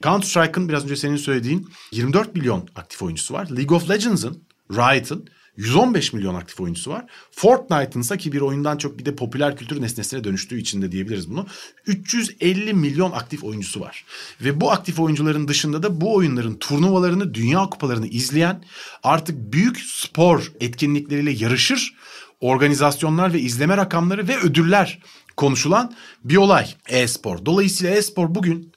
Counter 0.03 0.27
Strike'ın 0.27 0.69
biraz 0.69 0.83
önce 0.83 0.95
senin 0.95 1.17
söylediğin 1.17 1.69
24 1.91 2.35
milyon 2.35 2.69
aktif 2.75 3.03
oyuncusu 3.03 3.33
var. 3.33 3.47
League 3.57 3.77
of 3.77 3.89
Legends'ın, 3.89 4.43
Riot'ın 4.71 5.29
115 5.57 6.13
milyon 6.13 6.35
aktif 6.35 6.61
oyuncusu 6.61 6.91
var. 6.91 7.05
Fortnite'ın 7.31 8.01
ise 8.01 8.17
ki 8.17 8.31
bir 8.31 8.41
oyundan 8.41 8.77
çok 8.77 8.99
bir 8.99 9.05
de 9.05 9.15
popüler 9.15 9.57
kültür 9.57 9.81
nesnesine 9.81 10.23
dönüştüğü 10.23 10.59
için 10.59 10.81
de 10.81 10.91
diyebiliriz 10.91 11.29
bunu. 11.29 11.47
350 11.87 12.73
milyon 12.73 13.11
aktif 13.11 13.43
oyuncusu 13.43 13.79
var. 13.79 14.05
Ve 14.41 14.61
bu 14.61 14.71
aktif 14.71 14.99
oyuncuların 14.99 15.47
dışında 15.47 15.83
da 15.83 16.01
bu 16.01 16.15
oyunların 16.15 16.55
turnuvalarını, 16.55 17.33
dünya 17.33 17.69
kupalarını 17.69 18.07
izleyen 18.07 18.63
artık 19.03 19.53
büyük 19.53 19.79
spor 19.79 20.51
etkinlikleriyle 20.59 21.31
yarışır 21.31 21.95
organizasyonlar 22.41 23.33
ve 23.33 23.39
izleme 23.39 23.77
rakamları 23.77 24.27
ve 24.27 24.37
ödüller 24.37 24.99
konuşulan 25.37 25.95
bir 26.23 26.37
olay 26.37 26.75
e-spor. 26.89 27.45
Dolayısıyla 27.45 27.95
e-spor 27.95 28.35
bugün 28.35 28.71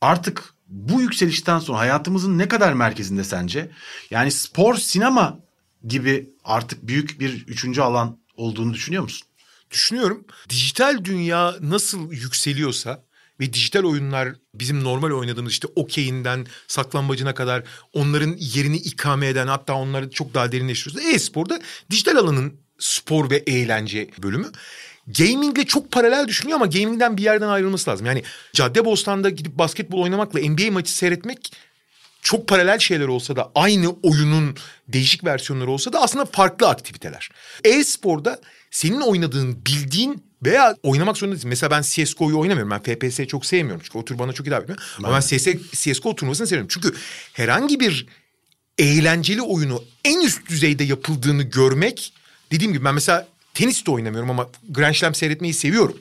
artık 0.00 0.54
bu 0.68 1.00
yükselişten 1.00 1.58
sonra 1.58 1.78
hayatımızın 1.78 2.38
ne 2.38 2.48
kadar 2.48 2.72
merkezinde 2.72 3.24
sence? 3.24 3.70
Yani 4.10 4.30
spor, 4.30 4.74
sinema 4.74 5.38
gibi 5.88 6.30
artık 6.44 6.86
büyük 6.86 7.20
bir 7.20 7.46
üçüncü 7.46 7.80
alan 7.80 8.18
olduğunu 8.36 8.74
düşünüyor 8.74 9.02
musun? 9.02 9.28
düşünüyorum. 9.74 10.24
Dijital 10.48 11.04
dünya 11.04 11.54
nasıl 11.60 12.12
yükseliyorsa 12.12 13.04
ve 13.40 13.52
dijital 13.52 13.84
oyunlar 13.84 14.28
bizim 14.54 14.84
normal 14.84 15.10
oynadığımız 15.10 15.52
işte 15.52 15.68
okeyinden 15.76 16.46
saklambacına 16.66 17.34
kadar 17.34 17.62
onların 17.92 18.36
yerini 18.38 18.76
ikame 18.76 19.26
eden 19.28 19.46
hatta 19.46 19.74
onları 19.74 20.10
çok 20.10 20.34
daha 20.34 20.52
derinleştiriyoruz. 20.52 21.14
E-sporda 21.14 21.60
dijital 21.90 22.16
alanın 22.16 22.54
spor 22.78 23.30
ve 23.30 23.36
eğlence 23.36 24.10
bölümü. 24.22 24.52
Gamingle 25.18 25.64
çok 25.64 25.92
paralel 25.92 26.28
düşünüyor 26.28 26.56
ama 26.56 26.66
gamingden 26.66 27.16
bir 27.16 27.22
yerden 27.22 27.48
ayrılması 27.48 27.90
lazım. 27.90 28.06
Yani 28.06 28.22
Caddebostan'da 28.52 29.30
gidip 29.30 29.58
basketbol 29.58 30.02
oynamakla 30.02 30.40
NBA 30.40 30.70
maçı 30.70 30.92
seyretmek 30.92 31.52
çok 32.24 32.48
paralel 32.48 32.78
şeyler 32.78 33.06
olsa 33.08 33.36
da 33.36 33.52
aynı 33.54 33.90
oyunun 34.02 34.56
değişik 34.88 35.24
versiyonları 35.24 35.70
olsa 35.70 35.92
da 35.92 36.02
aslında 36.02 36.24
farklı 36.24 36.68
aktiviteler. 36.68 37.28
E-sporda 37.64 38.40
senin 38.70 39.00
oynadığın, 39.00 39.58
bildiğin 39.66 40.24
veya 40.44 40.76
oynamak 40.82 41.16
zorunda 41.16 41.34
değilsin. 41.34 41.48
Mesela 41.48 41.70
ben 41.70 41.82
CSGO'yu 41.82 42.38
oynamıyorum. 42.38 42.70
Ben 42.70 42.82
FPS'yi 42.82 43.28
çok 43.28 43.46
sevmiyorum. 43.46 43.82
Çünkü 43.84 43.98
o 43.98 44.04
tür 44.04 44.18
bana 44.18 44.32
çok 44.32 44.46
hitap 44.46 44.62
etmiyor. 44.62 44.82
Ama 44.98 45.14
ben 45.14 45.20
CS, 45.20 45.46
CSGO 45.72 46.14
turnuvasını 46.14 46.46
seviyorum. 46.46 46.68
Çünkü 46.70 46.94
herhangi 47.32 47.80
bir 47.80 48.06
eğlenceli 48.78 49.42
oyunu 49.42 49.84
en 50.04 50.20
üst 50.20 50.48
düzeyde 50.48 50.84
yapıldığını 50.84 51.42
görmek... 51.42 52.12
Dediğim 52.50 52.72
gibi 52.72 52.84
ben 52.84 52.94
mesela 52.94 53.28
tenis 53.54 53.86
de 53.86 53.90
oynamıyorum 53.90 54.30
ama 54.30 54.48
Grand 54.68 54.94
Slam 54.94 55.14
seyretmeyi 55.14 55.54
seviyorum. 55.54 55.98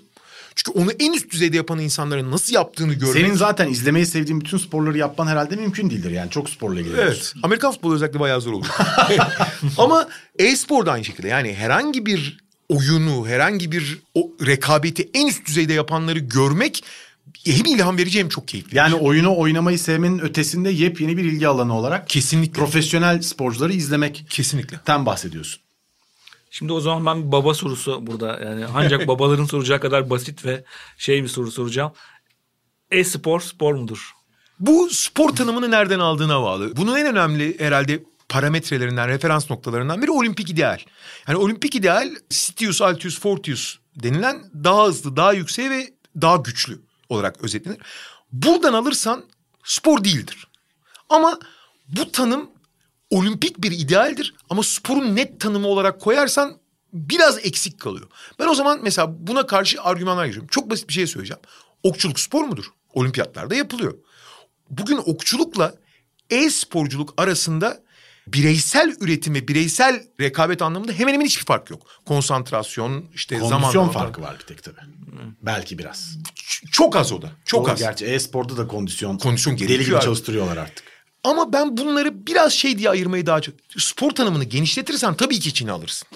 Çünkü 0.55 0.79
onu 0.79 0.91
en 0.91 1.13
üst 1.13 1.31
düzeyde 1.31 1.57
yapan 1.57 1.79
insanların 1.79 2.31
nasıl 2.31 2.53
yaptığını 2.53 2.93
görmek... 2.93 3.13
Senin 3.13 3.35
zaten 3.35 3.69
izlemeyi 3.69 4.05
sevdiğin 4.05 4.41
bütün 4.41 4.57
sporları 4.57 4.97
yapman 4.97 5.27
herhalde 5.27 5.55
mümkün 5.55 5.89
değildir. 5.89 6.11
Yani 6.11 6.29
çok 6.29 6.49
sporla 6.49 6.79
ilgileniyorsun. 6.79 7.35
Evet. 7.35 7.45
Amerikan 7.45 7.71
futbolu 7.71 7.95
özellikle 7.95 8.19
bayağı 8.19 8.41
zor 8.41 8.53
oluyor. 8.53 8.73
Ama 9.77 10.07
e-spor 10.39 10.85
da 10.85 10.91
aynı 10.91 11.05
şekilde. 11.05 11.27
Yani 11.27 11.53
herhangi 11.53 12.05
bir 12.05 12.37
oyunu, 12.69 13.27
herhangi 13.27 13.71
bir 13.71 13.99
o 14.15 14.31
rekabeti 14.45 15.09
en 15.13 15.27
üst 15.27 15.45
düzeyde 15.45 15.73
yapanları 15.73 16.19
görmek 16.19 16.83
hem 17.45 17.65
ilham 17.65 17.97
verici 17.97 18.19
hem 18.19 18.29
çok 18.29 18.47
keyifli. 18.47 18.77
Yani 18.77 18.95
oyunu 18.95 19.37
oynamayı 19.37 19.79
sevmenin 19.79 20.19
ötesinde 20.19 20.69
yepyeni 20.69 21.17
bir 21.17 21.23
ilgi 21.23 21.47
alanı 21.47 21.77
olarak 21.77 22.09
Kesinlikle. 22.09 22.53
profesyonel 22.59 23.21
sporcuları 23.21 23.73
izlemek 23.73 24.25
Kesinlikle. 24.29 24.79
ten 24.85 25.05
bahsediyorsun. 25.05 25.61
Şimdi 26.55 26.73
o 26.73 26.79
zaman 26.79 27.05
ben 27.05 27.27
bir 27.27 27.31
baba 27.31 27.53
sorusu 27.53 28.07
burada 28.07 28.39
yani 28.43 28.65
ancak 28.75 29.07
babaların 29.07 29.45
soracağı 29.45 29.79
kadar 29.79 30.09
basit 30.09 30.45
ve 30.45 30.63
şey 30.97 31.23
bir 31.23 31.27
soru 31.27 31.51
soracağım. 31.51 31.91
E-spor 32.91 33.41
spor 33.41 33.73
mudur? 33.73 34.11
Bu 34.59 34.89
spor 34.89 35.29
tanımını 35.29 35.71
nereden 35.71 35.99
aldığına 35.99 36.41
bağlı. 36.41 36.75
Bunun 36.75 36.97
en 36.97 37.05
önemli 37.05 37.59
herhalde 37.59 38.03
parametrelerinden, 38.29 39.07
referans 39.07 39.49
noktalarından 39.49 40.01
biri 40.01 40.11
olimpik 40.11 40.49
ideal. 40.49 40.79
Yani 41.27 41.37
olimpik 41.37 41.75
ideal 41.75 42.09
Sitius, 42.29 42.81
Altius, 42.81 43.19
Fortius 43.19 43.77
denilen 43.95 44.43
daha 44.63 44.87
hızlı, 44.87 45.15
daha 45.15 45.33
yüksek 45.33 45.69
ve 45.69 45.93
daha 46.21 46.35
güçlü 46.35 46.81
olarak 47.09 47.43
özetlenir. 47.43 47.77
Buradan 48.31 48.73
alırsan 48.73 49.25
spor 49.63 50.03
değildir. 50.03 50.47
Ama 51.09 51.39
bu 51.87 52.11
tanım 52.11 52.49
olimpik 53.17 53.61
bir 53.63 53.71
idealdir 53.71 54.35
ama 54.49 54.63
sporun 54.63 55.15
net 55.15 55.39
tanımı 55.39 55.67
olarak 55.67 56.01
koyarsan 56.01 56.57
biraz 56.93 57.37
eksik 57.45 57.79
kalıyor. 57.79 58.07
Ben 58.39 58.47
o 58.47 58.55
zaman 58.55 58.79
mesela 58.83 59.27
buna 59.27 59.47
karşı 59.47 59.81
argümanlar 59.81 60.25
getiriyorum. 60.25 60.47
Çok 60.51 60.69
basit 60.69 60.87
bir 60.87 60.93
şey 60.93 61.07
söyleyeceğim. 61.07 61.41
Okçuluk 61.83 62.19
spor 62.19 62.43
mudur? 62.43 62.65
Olimpiyatlarda 62.93 63.55
yapılıyor. 63.55 63.93
Bugün 64.69 64.97
okçulukla 65.05 65.75
e-sporculuk 66.29 67.13
arasında 67.17 67.83
bireysel 68.27 68.95
üretim 68.99 69.33
ve 69.35 69.47
bireysel 69.47 70.03
rekabet 70.21 70.61
anlamında 70.61 70.91
hemen 70.91 71.13
hemen 71.13 71.25
hiçbir 71.25 71.45
fark 71.45 71.69
yok. 71.69 71.87
Konsantrasyon, 72.05 73.05
işte 73.13 73.39
Kondisyon 73.39 73.71
zaman 73.71 73.89
farkı 73.91 74.21
var 74.21 74.35
bir 74.39 74.45
tek 74.45 74.63
tabii. 74.63 74.79
Belki 75.41 75.77
biraz. 75.79 76.17
Ç- 76.35 76.71
Çok 76.71 76.95
az 76.95 77.11
o 77.11 77.21
da. 77.21 77.31
Çok 77.45 77.65
Doğru, 77.65 77.71
az. 77.73 77.79
Gerçi 77.79 78.05
e-sporda 78.05 78.57
da 78.57 78.67
kondisyon, 78.67 79.17
Kondisyon 79.17 79.55
deli 79.57 79.67
gerekiyor 79.67 79.85
gibi 79.85 79.97
abi. 79.97 80.03
çalıştırıyorlar 80.03 80.57
artık. 80.57 80.92
Ama 81.23 81.53
ben 81.53 81.77
bunları 81.77 82.27
biraz 82.27 82.53
şey 82.53 82.77
diye 82.77 82.89
ayırmayı 82.89 83.25
daha 83.25 83.41
çok... 83.41 83.55
Spor 83.77 84.11
tanımını 84.11 84.43
genişletirsen 84.43 85.15
tabii 85.15 85.39
ki 85.39 85.49
içine 85.49 85.71
alırsın. 85.71 86.07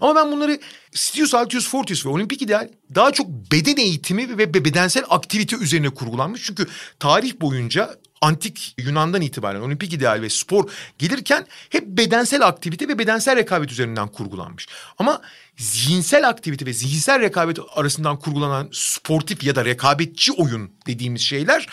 Ama 0.00 0.16
ben 0.16 0.32
bunları 0.32 0.60
Stius, 0.94 1.34
Altius, 1.34 1.68
Fortius 1.68 2.06
ve 2.06 2.10
Olimpik 2.10 2.42
ideal 2.42 2.68
daha 2.94 3.12
çok 3.12 3.28
beden 3.52 3.76
eğitimi 3.76 4.38
ve 4.38 4.54
be- 4.54 4.64
bedensel 4.64 5.04
aktivite 5.08 5.56
üzerine 5.56 5.90
kurgulanmış. 5.90 6.42
Çünkü 6.44 6.66
tarih 6.98 7.40
boyunca 7.40 7.98
antik 8.20 8.74
Yunan'dan 8.78 9.22
itibaren 9.22 9.60
olimpik 9.60 9.92
ideal 9.92 10.22
ve 10.22 10.30
spor 10.30 10.70
gelirken 10.98 11.46
hep 11.70 11.86
bedensel 11.86 12.46
aktivite 12.46 12.88
ve 12.88 12.98
bedensel 12.98 13.36
rekabet 13.36 13.72
üzerinden 13.72 14.08
kurgulanmış. 14.08 14.68
Ama 14.98 15.22
zihinsel 15.56 16.28
aktivite 16.28 16.66
ve 16.66 16.72
zihinsel 16.72 17.20
rekabet 17.20 17.58
arasından 17.74 18.18
kurgulanan 18.18 18.68
sportif 18.72 19.44
ya 19.44 19.56
da 19.56 19.64
rekabetçi 19.64 20.32
oyun 20.32 20.70
dediğimiz 20.86 21.22
şeyler 21.22 21.66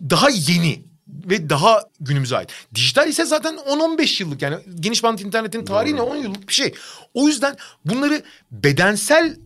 daha 0.00 0.30
yeni 0.30 0.91
ve 1.08 1.50
daha 1.50 1.82
günümüze 2.00 2.36
ait. 2.36 2.48
Dijital 2.74 3.08
ise 3.08 3.24
zaten 3.24 3.54
10-15 3.54 4.22
yıllık 4.22 4.42
yani 4.42 4.56
geniş 4.80 5.02
bant 5.02 5.20
internetin 5.20 5.64
tarihi 5.64 5.96
ne 5.96 6.00
10 6.02 6.16
yıllık 6.16 6.48
bir 6.48 6.54
şey. 6.54 6.74
O 7.14 7.28
yüzden 7.28 7.56
bunları 7.84 8.22
bedensel 8.50 9.36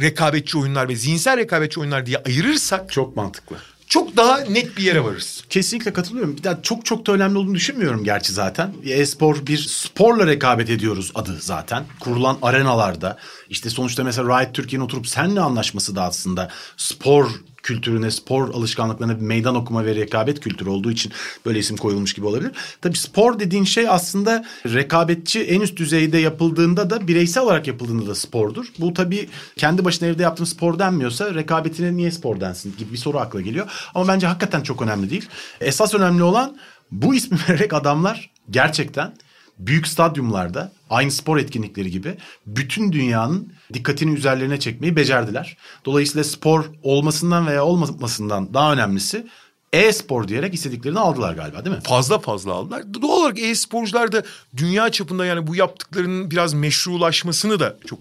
rekabetçi 0.00 0.58
oyunlar 0.58 0.88
ve 0.88 0.96
zihinsel 0.96 1.36
rekabetçi 1.36 1.80
oyunlar 1.80 2.06
diye 2.06 2.18
ayırırsak 2.26 2.92
Çok 2.92 3.16
mantıklı. 3.16 3.56
çok 3.88 4.16
daha 4.16 4.38
net 4.40 4.76
bir 4.76 4.82
yere 4.82 5.04
varırız. 5.04 5.44
Kesinlikle 5.50 5.92
katılıyorum. 5.92 6.36
Bir 6.36 6.44
daha 6.44 6.62
çok 6.62 6.84
çok 6.84 7.06
da 7.06 7.12
önemli 7.12 7.38
olduğunu 7.38 7.54
düşünmüyorum 7.54 8.04
gerçi 8.04 8.32
zaten. 8.32 8.74
E-spor 8.84 9.46
bir 9.46 9.58
sporla 9.58 10.26
rekabet 10.26 10.70
ediyoruz 10.70 11.12
adı 11.14 11.36
zaten. 11.40 11.84
Kurulan 12.00 12.38
arenalarda 12.42 13.18
işte 13.48 13.70
sonuçta 13.70 14.04
mesela 14.04 14.40
Riot 14.42 14.54
Türkiye'nin 14.54 14.84
oturup 14.84 15.06
seninle 15.08 15.40
anlaşması 15.40 15.96
da 15.96 16.02
aslında 16.02 16.50
spor 16.76 17.30
kültürüne, 17.62 18.10
spor 18.10 18.54
alışkanlıklarına 18.54 19.16
bir 19.16 19.24
meydan 19.24 19.54
okuma 19.54 19.84
ve 19.84 19.94
rekabet 19.94 20.40
kültürü 20.40 20.68
olduğu 20.68 20.90
için 20.90 21.12
böyle 21.46 21.58
isim 21.58 21.76
koyulmuş 21.76 22.14
gibi 22.14 22.26
olabilir. 22.26 22.52
Tabii 22.80 22.98
spor 22.98 23.38
dediğin 23.38 23.64
şey 23.64 23.88
aslında 23.88 24.44
rekabetçi 24.66 25.40
en 25.42 25.60
üst 25.60 25.76
düzeyde 25.76 26.18
yapıldığında 26.18 26.90
da 26.90 27.08
bireysel 27.08 27.42
olarak 27.42 27.66
yapıldığında 27.66 28.06
da 28.06 28.14
spordur. 28.14 28.66
Bu 28.78 28.94
tabii 28.94 29.28
kendi 29.56 29.84
başına 29.84 30.08
evde 30.08 30.22
yaptığın 30.22 30.44
spor 30.44 30.78
denmiyorsa 30.78 31.34
rekabetine 31.34 31.96
niye 31.96 32.10
spor 32.10 32.40
densin 32.40 32.74
gibi 32.78 32.92
bir 32.92 32.98
soru 32.98 33.18
akla 33.18 33.40
geliyor. 33.40 33.70
Ama 33.94 34.08
bence 34.08 34.26
hakikaten 34.26 34.62
çok 34.62 34.82
önemli 34.82 35.10
değil. 35.10 35.28
Esas 35.60 35.94
önemli 35.94 36.22
olan 36.22 36.56
bu 36.90 37.14
ismi 37.14 37.38
vererek 37.48 37.72
adamlar 37.72 38.30
gerçekten 38.50 39.14
büyük 39.58 39.86
stadyumlarda 39.86 40.72
aynı 40.90 41.10
spor 41.10 41.38
etkinlikleri 41.38 41.90
gibi 41.90 42.16
bütün 42.46 42.92
dünyanın 42.92 43.52
dikkatini 43.72 44.14
üzerlerine 44.14 44.60
çekmeyi 44.60 44.96
becerdiler. 44.96 45.56
Dolayısıyla 45.84 46.24
spor 46.24 46.64
olmasından 46.82 47.46
veya 47.46 47.64
olmamasından 47.64 48.54
daha 48.54 48.72
önemlisi 48.72 49.26
e-spor 49.72 50.28
diyerek 50.28 50.54
istediklerini 50.54 50.98
aldılar 50.98 51.34
galiba 51.34 51.64
değil 51.64 51.76
mi? 51.76 51.82
Fazla 51.82 52.18
fazla 52.18 52.52
aldılar. 52.52 52.94
Doğal 53.02 53.20
olarak 53.20 53.38
e-sporcular 53.38 54.12
da 54.12 54.22
dünya 54.56 54.90
çapında 54.90 55.26
yani 55.26 55.46
bu 55.46 55.56
yaptıklarının 55.56 56.30
biraz 56.30 56.54
meşrulaşmasını 56.54 57.60
da 57.60 57.76
çok 57.86 57.98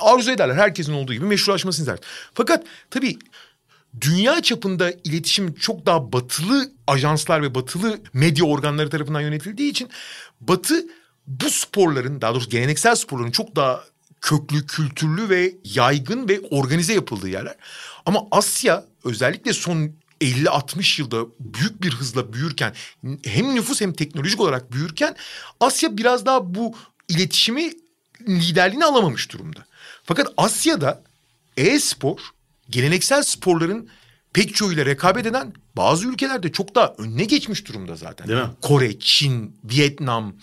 arzu 0.00 0.30
ederler. 0.30 0.54
Herkesin 0.54 0.92
olduğu 0.92 1.12
gibi 1.12 1.24
meşrulaşmasını 1.24 1.84
ister. 1.84 1.98
Fakat 2.34 2.64
tabii 2.90 3.18
dünya 4.00 4.42
çapında 4.42 4.92
iletişim 5.04 5.54
çok 5.54 5.86
daha 5.86 6.12
batılı 6.12 6.72
ajanslar 6.86 7.42
ve 7.42 7.54
batılı 7.54 8.00
medya 8.12 8.44
organları 8.44 8.90
tarafından 8.90 9.20
yönetildiği 9.20 9.70
için 9.70 9.88
batı 10.40 10.86
bu 11.26 11.50
sporların 11.50 12.20
daha 12.20 12.34
doğrusu 12.34 12.50
geleneksel 12.50 12.94
sporların 12.94 13.30
çok 13.30 13.56
daha 13.56 13.84
köklü, 14.20 14.66
kültürlü 14.66 15.28
ve 15.28 15.54
yaygın 15.64 16.28
ve 16.28 16.40
organize 16.40 16.94
yapıldığı 16.94 17.28
yerler. 17.28 17.54
Ama 18.06 18.20
Asya 18.30 18.84
özellikle 19.04 19.52
son 19.52 19.92
50-60 20.20 21.00
yılda 21.00 21.26
büyük 21.40 21.82
bir 21.82 21.92
hızla 21.94 22.32
büyürken 22.32 22.74
hem 23.24 23.54
nüfus 23.54 23.80
hem 23.80 23.92
teknolojik 23.92 24.40
olarak 24.40 24.72
büyürken 24.72 25.16
Asya 25.60 25.96
biraz 25.96 26.26
daha 26.26 26.54
bu 26.54 26.74
iletişimi 27.08 27.72
liderliğini 28.20 28.84
alamamış 28.84 29.32
durumda. 29.32 29.66
Fakat 30.04 30.32
Asya'da 30.36 31.02
e-spor 31.56 32.18
geleneksel 32.70 33.22
sporların 33.22 33.88
pek 34.34 34.54
çoğuyla 34.54 34.86
rekabet 34.86 35.26
eden 35.26 35.52
bazı 35.76 36.08
ülkelerde 36.08 36.52
çok 36.52 36.74
daha 36.74 36.94
önüne 36.98 37.24
geçmiş 37.24 37.68
durumda 37.68 37.96
zaten. 37.96 38.28
Değil 38.28 38.40
mi? 38.40 38.48
Kore, 38.62 38.98
Çin, 38.98 39.56
Vietnam 39.64 40.34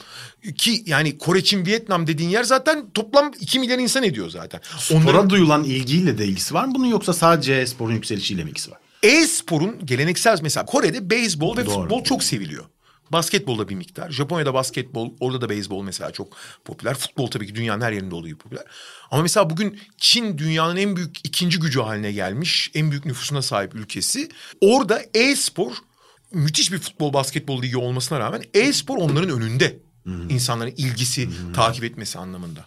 ki 0.56 0.84
yani 0.86 1.18
Kore, 1.18 1.44
Çin, 1.44 1.66
Vietnam 1.66 2.08
dediğin 2.08 2.30
yer 2.30 2.44
zaten 2.44 2.90
toplam 2.94 3.32
2 3.40 3.60
milyar 3.60 3.80
insan 3.80 4.04
ediyor 4.04 4.30
zaten. 4.30 4.62
Spora 4.78 5.30
duyulan 5.30 5.64
ilgiyle 5.64 6.18
de 6.18 6.26
ilgisi 6.26 6.54
var 6.54 6.66
mı 6.66 6.76
bunun 6.76 6.88
yoksa 6.88 7.14
sadece 7.14 7.68
sporun 7.68 7.94
yükselişiyle 7.94 8.44
mi 8.44 8.50
ilgisi 8.50 8.72
var? 8.72 8.80
E-sporun 9.04 9.86
geleneksel 9.86 10.40
mesela 10.42 10.66
Kore'de 10.66 11.10
beyzbol 11.10 11.58
ve 11.58 11.66
Doğru. 11.66 11.74
futbol 11.74 12.04
çok 12.04 12.24
seviliyor. 12.24 12.66
Basketbolda 13.12 13.70
bir 13.70 13.76
miktar. 13.76 14.12
Japonya'da 14.12 14.54
basketbol, 14.54 15.14
orada 15.20 15.42
da 15.42 15.50
beyzbol 15.50 15.84
mesela 15.84 16.12
çok 16.12 16.38
popüler. 16.66 16.94
Futbol 16.94 17.28
tabii 17.28 17.48
ki 17.48 17.56
dünyanın 17.56 17.82
her 17.82 17.92
yerinde 17.92 18.16
olduğu 18.16 18.38
popüler. 18.38 18.64
Ama 19.12 19.22
mesela 19.22 19.50
bugün 19.50 19.80
Çin 19.98 20.38
dünyanın 20.38 20.76
en 20.76 20.96
büyük 20.96 21.18
ikinci 21.24 21.60
gücü 21.60 21.82
haline 21.82 22.12
gelmiş. 22.12 22.72
En 22.74 22.92
büyük 22.92 23.06
nüfusuna 23.06 23.42
sahip 23.42 23.76
ülkesi. 23.76 24.30
Orada 24.62 25.02
e-spor 25.14 25.72
müthiş 26.32 26.72
bir 26.72 26.80
futbol 26.80 27.14
basketbol 27.14 27.62
ligi 27.62 27.78
olmasına 27.78 28.20
rağmen 28.20 28.44
e-spor 28.54 28.98
onların 28.98 29.30
önünde. 29.30 29.80
İnsanların 30.30 30.74
ilgisi, 30.78 31.30
takip 31.54 31.84
etmesi 31.84 32.20
anlamında. 32.20 32.66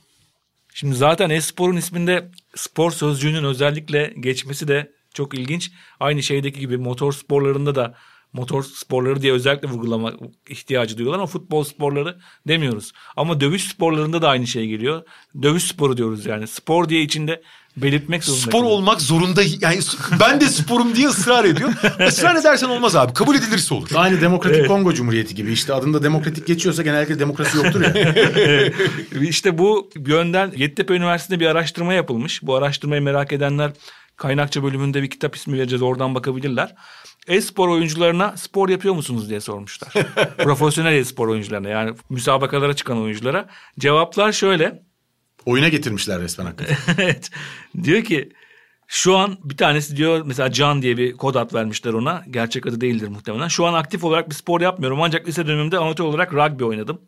Şimdi 0.75 0.97
zaten 0.97 1.31
e-sporun 1.31 1.77
isminde 1.77 2.31
spor 2.57 2.91
sözcüğünün 2.91 3.45
özellikle 3.45 4.15
geçmesi 4.21 4.69
de 4.69 4.93
çok 5.15 5.35
ilginç. 5.35 5.71
Aynı 6.01 6.23
şeydeki 6.23 6.61
gibi 6.61 6.77
motor 6.77 7.13
sporlarında 7.13 7.75
da 7.75 7.95
motor 8.35 8.63
sporları 8.63 9.23
diye 9.23 9.33
özellikle 9.33 9.69
vurgulama 9.69 10.13
ihtiyacı 10.49 10.97
duyuyorlar 10.97 11.19
ama 11.19 11.27
futbol 11.27 11.65
sporları 11.65 12.19
demiyoruz. 12.49 12.93
Ama 13.17 13.41
dövüş 13.41 13.65
sporlarında 13.65 14.23
da 14.23 14.29
aynı 14.29 14.47
şey 14.47 14.67
geliyor. 14.67 15.03
Dövüş 15.43 15.63
sporu 15.63 15.97
diyoruz 15.97 16.27
yani. 16.27 16.47
Spor 16.47 16.89
diye 16.89 17.03
içinde 17.03 17.43
belirtmek 17.77 18.25
zorunda. 18.25 18.43
Spor 18.43 18.65
olmak 18.65 19.01
zorunda 19.01 19.43
yani 19.61 19.79
ben 20.21 20.41
de 20.41 20.47
sporum 20.47 20.95
diye 20.95 21.09
ısrar 21.09 21.45
ediyor. 21.45 21.71
Israr 22.09 22.37
edersen 22.37 22.69
olmaz 22.69 22.97
abi. 22.97 23.13
Kabul 23.13 23.35
edilirse 23.35 23.75
olur. 23.75 23.89
Aynı 23.95 24.21
Demokratik 24.21 24.69
Kongo 24.69 24.95
Cumhuriyeti 24.95 25.35
gibi 25.35 25.53
işte 25.53 25.75
adında 25.75 26.03
demokratik 26.03 26.47
geçiyorsa 26.47 26.83
genellikle 26.83 27.19
demokrasi 27.19 27.57
yoktur 27.57 27.81
ya. 27.81 28.13
İşte 29.29 29.59
bu 29.59 29.91
yönden 30.07 30.53
Yeditepe 30.57 30.95
Üniversitesi'nde 30.95 31.41
bir 31.41 31.47
araştırma 31.47 31.95
yapılmış. 31.95 32.43
Bu 32.43 32.55
araştırmayı 32.55 33.03
merak 33.03 33.33
edenler 33.33 33.73
kaynakça 34.17 34.63
bölümünde 34.63 35.03
bir 35.03 35.11
kitap 35.11 35.37
ismi 35.37 35.59
vereceğiz 35.59 35.83
oradan 35.83 36.15
bakabilirler. 36.15 36.75
E-spor 37.29 37.69
oyuncularına 37.69 38.37
spor 38.37 38.69
yapıyor 38.69 38.95
musunuz 38.95 39.29
diye 39.29 39.41
sormuşlar. 39.41 39.93
Profesyonel 40.39 40.93
e-spor 40.93 41.29
oyuncularına 41.29 41.69
yani 41.69 41.95
müsabakalara 42.11 42.77
çıkan 42.77 43.03
oyunculara. 43.03 43.49
Cevaplar 43.79 44.33
şöyle. 44.33 44.83
Oyuna 45.47 45.69
getirmişler 45.69 46.21
resmen 46.21 46.47
hakikaten. 46.47 46.77
evet. 47.05 47.31
Diyor 47.85 48.05
ki 48.05 48.33
şu 48.87 49.17
an 49.17 49.39
bir 49.45 49.57
tanesi 49.57 49.97
diyor 49.97 50.23
mesela 50.27 50.53
Can 50.53 50.83
diye 50.83 50.97
bir 50.97 51.13
kod 51.13 51.35
ad 51.35 51.55
vermişler 51.55 51.93
ona. 51.93 52.25
Gerçek 52.31 52.67
adı 52.67 52.81
değildir 52.81 53.09
muhtemelen. 53.09 53.49
Şu 53.49 53.67
an 53.67 53.75
aktif 53.75 54.05
olarak 54.05 54.31
bir 54.31 54.35
spor 54.35 54.61
yapmıyorum 54.61 55.03
ancak 55.03 55.29
lise 55.29 55.47
döneminde 55.47 55.79
amatör 55.79 56.05
olarak 56.05 56.35
rugby 56.35 56.65
oynadım. 56.65 57.01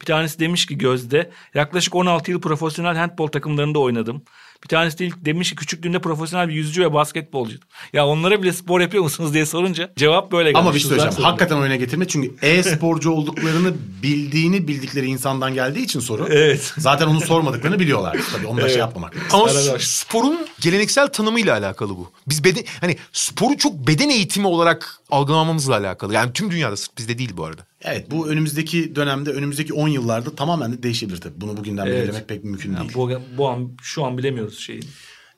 Bir 0.00 0.06
tanesi 0.06 0.38
demiş 0.38 0.66
ki 0.66 0.78
Gözde 0.78 1.30
yaklaşık 1.54 1.94
16 1.94 2.30
yıl 2.30 2.40
profesyonel 2.40 2.96
handbol 2.96 3.26
takımlarında 3.26 3.78
oynadım. 3.78 4.24
Bir 4.64 4.68
tanesi 4.68 4.98
de 4.98 5.06
ilk 5.06 5.24
demiş 5.24 5.50
ki 5.50 5.56
küçüklüğünde 5.56 5.98
profesyonel 5.98 6.48
bir 6.48 6.54
yüzücü 6.54 6.82
ve 6.82 6.92
basketbolcuydum. 6.92 7.68
Ya 7.92 8.06
onlara 8.06 8.42
bile 8.42 8.52
spor 8.52 8.80
yapıyor 8.80 9.02
musunuz 9.02 9.34
diye 9.34 9.46
sorunca 9.46 9.92
cevap 9.96 10.32
böyle 10.32 10.52
gelmiş. 10.52 10.60
Ama 10.60 10.74
bir 10.74 10.78
şey 10.78 10.88
söyleyeceğim. 10.88 11.10
Güzel 11.16 11.24
Hakikaten 11.24 11.56
oyuna 11.56 11.76
getirme. 11.76 12.08
Çünkü 12.08 12.34
e-sporcu 12.42 13.10
olduklarını 13.10 13.74
bildiğini 14.02 14.68
bildikleri 14.68 15.06
insandan 15.06 15.54
geldiği 15.54 15.84
için 15.84 16.00
soru. 16.00 16.26
Evet. 16.30 16.74
Zaten 16.78 17.06
onu 17.06 17.20
sormadıklarını 17.20 17.78
biliyorlar. 17.78 18.16
Tabii 18.32 18.46
onu 18.46 18.60
da 18.60 18.68
şey 18.68 18.78
yapmamak 18.78 19.16
lazım. 19.16 19.28
Ama 19.32 19.44
Arada- 19.44 19.78
sporun 19.78 20.46
geleneksel 20.60 21.08
tanımıyla 21.08 21.58
alakalı 21.58 21.90
bu. 21.96 22.10
Biz 22.28 22.44
beden 22.44 22.64
hani 22.80 22.96
sporu 23.12 23.56
çok 23.56 23.74
beden 23.74 24.08
eğitimi 24.08 24.46
olarak 24.46 25.00
algılamamızla 25.10 25.76
alakalı. 25.76 26.14
Yani 26.14 26.32
tüm 26.32 26.50
dünyada 26.50 26.76
sırf 26.76 26.98
bizde 26.98 27.18
değil 27.18 27.30
bu 27.36 27.44
arada. 27.44 27.66
Evet 27.84 28.10
bu 28.10 28.28
önümüzdeki 28.28 28.96
dönemde 28.96 29.30
önümüzdeki 29.30 29.72
10 29.72 29.88
yıllarda 29.88 30.34
tamamen 30.34 30.72
de 30.72 30.82
değişebilir 30.82 31.20
tabii. 31.20 31.40
Bunu 31.40 31.56
bugünden 31.56 31.86
Evet. 31.86 31.98
belirlemek 31.98 32.28
pek 32.28 32.44
mümkün 32.44 32.76
değil. 32.76 32.90
Bu, 32.94 33.10
bu 33.38 33.48
an 33.48 33.70
şu 33.82 34.04
an 34.04 34.18
bilemiyoruz 34.18 34.58
şeyi. 34.58 34.80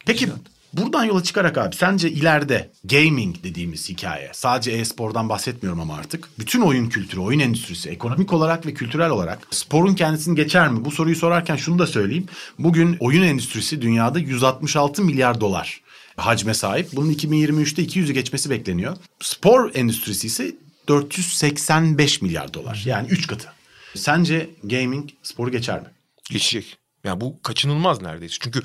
Peki 0.07 0.28
buradan 0.72 1.05
yola 1.05 1.22
çıkarak 1.22 1.59
abi 1.59 1.76
sence 1.76 2.11
ileride 2.11 2.70
gaming 2.84 3.36
dediğimiz 3.42 3.88
hikaye 3.88 4.30
sadece 4.32 4.70
e-spordan 4.70 5.28
bahsetmiyorum 5.28 5.80
ama 5.80 5.95
artık 5.97 6.28
bütün 6.38 6.61
oyun 6.61 6.88
kültürü, 6.88 7.20
oyun 7.20 7.38
endüstrisi 7.38 7.90
ekonomik 7.90 8.32
olarak 8.32 8.66
ve 8.66 8.74
kültürel 8.74 9.11
olarak 9.11 9.38
sporun 9.51 9.95
kendisini 9.95 10.36
geçer 10.36 10.68
mi? 10.68 10.84
Bu 10.84 10.90
soruyu 10.90 11.16
sorarken 11.16 11.57
şunu 11.57 11.78
da 11.78 11.86
söyleyeyim. 11.86 12.26
Bugün 12.59 12.97
oyun 13.01 13.22
endüstrisi 13.22 13.82
dünyada 13.82 14.18
166 14.18 15.03
milyar 15.03 15.40
dolar 15.40 15.80
hacme 16.16 16.55
sahip. 16.55 16.88
Bunun 16.92 17.12
2023'te 17.12 17.82
200'ü 17.82 18.12
geçmesi 18.12 18.51
bekleniyor. 18.51 18.97
Spor 19.20 19.70
endüstrisi 19.74 20.26
ise 20.26 20.53
485 20.89 22.22
milyar 22.22 22.55
dolar. 22.55 22.82
Yani 22.87 23.09
3 23.09 23.26
katı. 23.26 23.49
Sence 23.95 24.51
gaming 24.64 25.11
sporu 25.22 25.51
geçer 25.51 25.80
mi? 25.80 25.89
Geçecek. 26.30 26.76
Yani 27.05 27.20
bu 27.20 27.43
kaçınılmaz 27.43 28.03
neredeyse. 28.03 28.37
Çünkü 28.41 28.62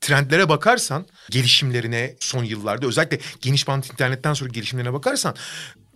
trendlere 0.00 0.48
bakarsan 0.48 1.06
gelişimlerine 1.30 2.16
son 2.20 2.44
yıllarda 2.44 2.86
özellikle 2.86 3.20
geniş 3.40 3.68
bant 3.68 3.92
internetten 3.92 4.34
sonra 4.34 4.50
gelişimlerine 4.50 4.92
bakarsan 4.92 5.34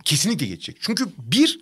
kesinlikle 0.03 0.45
geçecek. 0.45 0.77
Çünkü 0.81 1.05
bir 1.17 1.59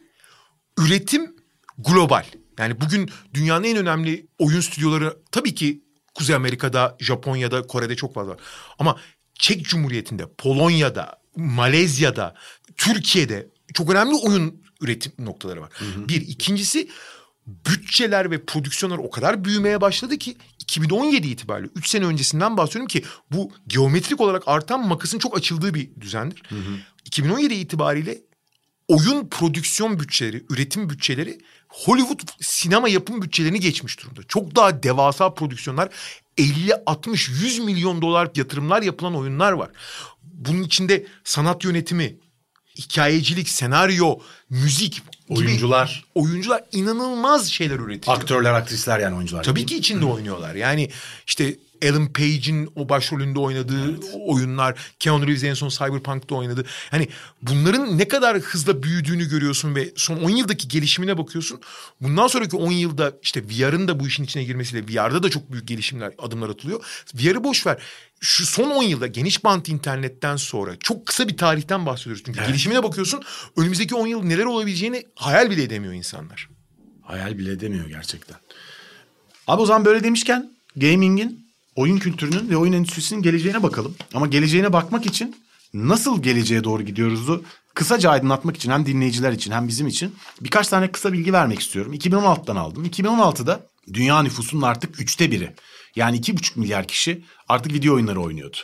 üretim 0.78 1.36
global. 1.78 2.26
Yani 2.60 2.82
bugün 2.82 3.10
dünyanın 3.34 3.64
en 3.64 3.78
önemli 3.78 4.28
oyun 4.39 4.62
stüdyoları 4.62 5.18
tabii 5.32 5.56
ki 5.56 5.84
Kuzey 6.16 6.36
Amerika'da, 6.36 6.97
Japonya'da, 6.99 7.62
Kore'de 7.62 7.95
çok 7.95 8.14
fazla. 8.14 8.38
Ama 8.80 8.99
Çek 9.39 9.66
Cumhuriyeti'nde, 9.66 10.26
Polonya'da, 10.38 11.20
Malezya'da, 11.36 12.36
Türkiye'de 12.78 13.47
çok 13.74 13.89
önemli 13.91 14.15
oyun 14.15 14.63
üretim 14.82 15.11
noktaları 15.19 15.61
var. 15.61 15.69
Bir. 16.07 16.21
ikincisi 16.21 16.89
bütçeler 17.47 18.32
ve 18.32 18.45
prodüksiyonlar 18.45 18.97
o 18.97 19.09
kadar 19.09 19.45
büyümeye 19.45 19.82
başladı 19.82 20.17
ki 20.17 20.38
2017 20.59 21.28
itibariyle 21.28 21.69
3 21.76 21.88
sene 21.89 22.05
öncesinden 22.05 22.57
bahsediyorum 22.57 22.88
ki 22.88 23.03
bu 23.32 23.51
geometrik 23.67 24.21
olarak 24.21 24.43
artan 24.45 24.88
makasın 24.88 25.19
çok 25.19 25.38
açıldığı 25.38 25.74
bir 25.74 25.89
düzendir. 26.01 26.43
2017 27.05 27.53
itibariyle 27.53 28.21
oyun 28.88 29.28
prodüksiyon 29.28 29.99
bütçeleri, 29.99 30.45
üretim 30.49 30.89
bütçeleri 30.89 31.39
Hollywood 31.67 32.19
sinema 32.41 32.89
yapım 32.89 33.21
bütçelerini 33.21 33.59
geçmiş 33.59 34.03
durumda. 34.03 34.21
Çok 34.28 34.55
daha 34.55 34.84
devasa 34.84 35.34
prodüksiyonlar 35.34 35.89
50, 36.38 36.74
60, 36.86 37.30
100 37.30 37.59
milyon 37.59 38.01
dolar 38.01 38.30
yatırımlar 38.36 38.82
yapılan 38.82 39.15
oyunlar 39.15 39.51
var. 39.51 39.69
Bunun 40.24 40.63
içinde 40.63 41.07
sanat 41.24 41.63
yönetimi, 41.63 42.17
hikayecilik, 42.78 43.49
senaryo, 43.49 44.19
müzik 44.49 44.93
gibi 44.93 45.39
Oyuncular. 45.39 46.05
oyuncular 46.15 46.63
inanılmaz 46.71 47.51
şeyler 47.51 47.80
üretiyor. 47.80 48.17
Aktörler, 48.17 48.53
aktrisler 48.53 48.99
yani 48.99 49.15
oyuncular. 49.15 49.43
Tabii 49.43 49.65
ki 49.65 49.78
içinde 49.78 50.05
oynuyorlar. 50.05 50.55
Yani 50.55 50.89
işte 51.28 51.55
Ellen 51.84 52.13
Page'in 52.13 52.69
o 52.75 52.89
başrolünde 52.89 53.39
oynadığı 53.39 53.99
oyunlar, 54.25 54.93
Keanu 54.99 55.27
Reeves 55.27 55.43
en 55.43 55.53
son 55.53 55.69
Cyberpunk'ta 55.69 56.36
oynadı. 56.36 56.65
Hani 56.91 57.07
bunların 57.41 57.97
ne 57.97 58.07
kadar 58.07 58.38
hızla 58.38 58.84
büyüdüğünü 58.84 59.29
görüyorsun 59.29 59.75
ve 59.75 59.91
son 59.95 60.17
10 60.17 60.29
yıldaki 60.29 60.67
gelişimine 60.67 61.17
bakıyorsun. 61.17 61.61
Bundan 62.01 62.27
sonraki 62.27 62.55
10 62.55 62.71
yılda 62.71 63.13
işte 63.21 63.43
VR'ın 63.43 63.88
da 63.88 63.99
bu 63.99 64.07
işin 64.07 64.23
içine 64.23 64.43
girmesiyle 64.43 64.88
VR'da 64.88 65.23
da 65.23 65.29
çok 65.29 65.51
büyük 65.51 65.67
gelişimler, 65.67 66.13
adımlar 66.17 66.49
atılıyor. 66.49 67.03
VR'ı 67.15 67.43
boş 67.43 67.67
ver. 67.67 67.81
Şu 68.19 68.45
son 68.45 68.69
10 68.69 68.84
yılda 68.84 69.07
geniş 69.07 69.43
bant 69.43 69.69
internetten 69.69 70.36
sonra 70.36 70.75
çok 70.79 71.05
kısa 71.05 71.27
bir 71.27 71.38
tarihten 71.38 71.86
bahsediyoruz. 71.86 72.23
Çünkü 72.25 72.45
gelişimine 72.45 72.84
bakıyorsun 72.84 73.21
önümüzdeki 73.57 73.95
10 73.95 74.07
yıl 74.07 74.23
neler 74.23 74.45
olabileceğini 74.45 75.03
hayal 75.15 75.49
bile 75.49 75.63
edemiyor 75.63 75.93
insanlar. 75.93 76.49
Hayal 77.01 77.38
bile 77.38 77.51
edemiyor 77.51 77.88
gerçekten. 77.88 78.38
Abi 79.47 79.61
o 79.61 79.65
zaman 79.65 79.86
böyle 79.86 80.03
demişken 80.03 80.51
gaming'in, 80.75 81.43
oyun 81.76 81.97
kültürünün 81.97 82.49
ve 82.49 82.57
oyun 82.57 82.74
endüstrisinin 82.74 83.21
geleceğine 83.21 83.63
bakalım. 83.63 83.95
Ama 84.13 84.28
geleceğine 84.28 84.74
bakmak 84.74 85.05
için 85.05 85.36
nasıl 85.74 86.24
geleceğe 86.24 86.63
doğru 86.63 86.84
gidiyoruzu 86.84 87.43
kısaca 87.74 88.09
aydınlatmak 88.09 88.57
için 88.57 88.71
hem 88.71 88.86
dinleyiciler 88.86 89.32
için 89.32 89.51
hem 89.51 89.67
bizim 89.67 89.88
için 89.88 90.15
birkaç 90.41 90.67
tane 90.67 90.91
kısa 90.91 91.13
bilgi 91.13 91.34
vermek 91.34 91.59
istiyorum. 91.59 91.93
2016'dan 91.93 92.55
aldım. 92.55 92.86
2016'da 92.86 93.67
dünya 93.93 94.21
nüfusunun 94.21 94.61
artık 94.61 95.01
üçte 95.01 95.32
biri 95.32 95.55
yani 95.95 96.17
iki 96.17 96.38
buçuk 96.38 96.57
milyar 96.57 96.88
kişi 96.88 97.26
artık 97.47 97.74
video 97.74 97.93
oyunları 97.95 98.21
oynuyordu. 98.21 98.57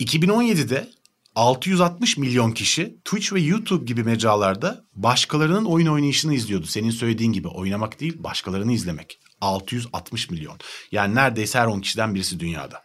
2017'de 0.00 0.90
660 1.34 2.16
milyon 2.16 2.52
kişi 2.52 2.96
Twitch 3.04 3.32
ve 3.32 3.40
YouTube 3.40 3.84
gibi 3.84 4.04
mecralarda 4.04 4.84
başkalarının 4.94 5.64
oyun 5.64 5.86
oynayışını 5.86 6.34
izliyordu. 6.34 6.66
Senin 6.66 6.90
söylediğin 6.90 7.32
gibi 7.32 7.48
oynamak 7.48 8.00
değil 8.00 8.22
başkalarını 8.22 8.72
izlemek. 8.72 9.18
660 9.40 10.30
milyon. 10.30 10.58
Yani 10.92 11.14
neredeyse 11.14 11.58
her 11.58 11.66
10 11.66 11.80
kişiden 11.80 12.14
birisi 12.14 12.40
dünyada. 12.40 12.82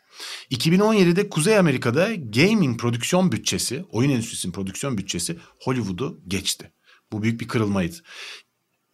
2017'de 0.52 1.30
Kuzey 1.30 1.58
Amerika'da 1.58 2.16
gaming 2.16 2.80
prodüksiyon 2.80 3.32
bütçesi, 3.32 3.86
oyun 3.90 4.10
endüstrisinin 4.10 4.54
prodüksiyon 4.54 4.98
bütçesi 4.98 5.38
Hollywood'u 5.64 6.22
geçti. 6.28 6.72
Bu 7.12 7.24
büyük 7.24 7.42
bir 7.42 7.48
kırılmaydı. 7.48 7.96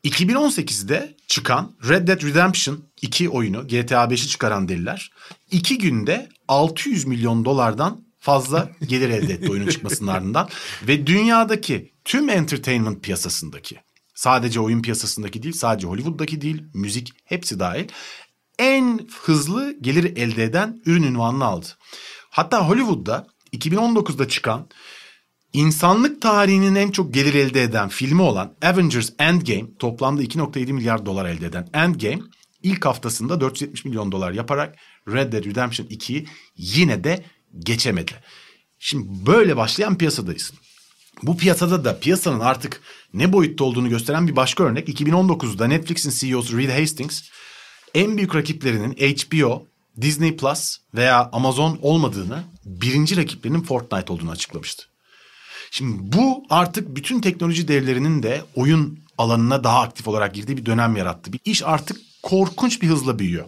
2018'de 0.03 1.17
çıkan 1.27 1.77
Red 1.89 2.07
Dead 2.07 2.23
Redemption 2.23 2.83
2 3.01 3.29
oyunu 3.29 3.67
GTA 3.67 4.03
5'i 4.03 4.27
çıkaran 4.27 4.69
deliler 4.69 5.11
2 5.51 5.77
günde 5.77 6.29
600 6.47 7.05
milyon 7.05 7.45
dolardan 7.45 8.05
fazla 8.19 8.69
gelir 8.87 9.09
elde 9.09 9.33
etti 9.33 9.51
oyunun 9.51 9.69
çıkmasının 9.69 10.11
ardından. 10.11 10.49
Ve 10.87 11.07
dünyadaki 11.07 11.93
tüm 12.05 12.29
entertainment 12.29 13.03
piyasasındaki 13.03 13.77
sadece 14.17 14.59
oyun 14.59 14.81
piyasasındaki 14.81 15.43
değil 15.43 15.55
sadece 15.55 15.87
Hollywood'daki 15.87 16.41
değil 16.41 16.63
müzik 16.73 17.11
hepsi 17.25 17.59
dahil 17.59 17.87
en 18.59 19.07
hızlı 19.21 19.77
gelir 19.81 20.17
elde 20.17 20.43
eden 20.43 20.81
ürün 20.85 21.03
ünvanını 21.03 21.45
aldı. 21.45 21.67
Hatta 22.29 22.69
Hollywood'da 22.69 23.27
2019'da 23.53 24.27
çıkan 24.27 24.69
İnsanlık 25.53 26.21
tarihinin 26.21 26.75
en 26.75 26.91
çok 26.91 27.13
gelir 27.13 27.33
elde 27.33 27.63
eden 27.63 27.89
filmi 27.89 28.21
olan 28.21 28.55
Avengers 28.61 29.09
Endgame 29.19 29.77
toplamda 29.79 30.23
2.7 30.23 30.73
milyar 30.73 31.05
dolar 31.05 31.25
elde 31.25 31.45
eden 31.45 31.69
Endgame 31.73 32.19
ilk 32.63 32.85
haftasında 32.85 33.41
470 33.41 33.85
milyon 33.85 34.11
dolar 34.11 34.31
yaparak 34.31 34.75
Red 35.07 35.33
Dead 35.33 35.45
Redemption 35.45 35.87
2'yi 35.87 36.27
yine 36.55 37.03
de 37.03 37.25
geçemedi. 37.59 38.11
Şimdi 38.79 39.25
böyle 39.25 39.57
başlayan 39.57 39.97
piyasadayız. 39.97 40.53
Bu 41.23 41.37
piyasada 41.37 41.85
da 41.85 41.99
piyasanın 41.99 42.39
artık 42.39 42.81
ne 43.13 43.33
boyutta 43.33 43.63
olduğunu 43.63 43.89
gösteren 43.89 44.27
bir 44.27 44.35
başka 44.35 44.63
örnek 44.63 44.89
2019'da 44.89 45.67
Netflix'in 45.67 46.09
CEO'su 46.09 46.57
Reed 46.57 46.79
Hastings 46.81 47.23
en 47.93 48.17
büyük 48.17 48.35
rakiplerinin 48.35 48.93
HBO, 48.93 49.65
Disney 50.01 50.35
Plus 50.35 50.77
veya 50.95 51.29
Amazon 51.31 51.79
olmadığını, 51.81 52.43
birinci 52.65 53.17
rakiplerinin 53.17 53.61
Fortnite 53.61 54.13
olduğunu 54.13 54.31
açıklamıştı. 54.31 54.83
Şimdi 55.71 56.17
bu 56.17 56.43
artık 56.49 56.95
bütün 56.95 57.21
teknoloji 57.21 57.67
devlerinin 57.67 58.23
de 58.23 58.41
oyun 58.55 58.99
alanına 59.17 59.63
daha 59.63 59.81
aktif 59.81 60.07
olarak 60.07 60.33
girdiği 60.35 60.57
bir 60.57 60.65
dönem 60.65 60.95
yarattı. 60.95 61.33
Bir 61.33 61.39
iş 61.45 61.63
artık 61.63 61.97
korkunç 62.23 62.81
bir 62.81 62.87
hızla 62.87 63.19
büyüyor. 63.19 63.45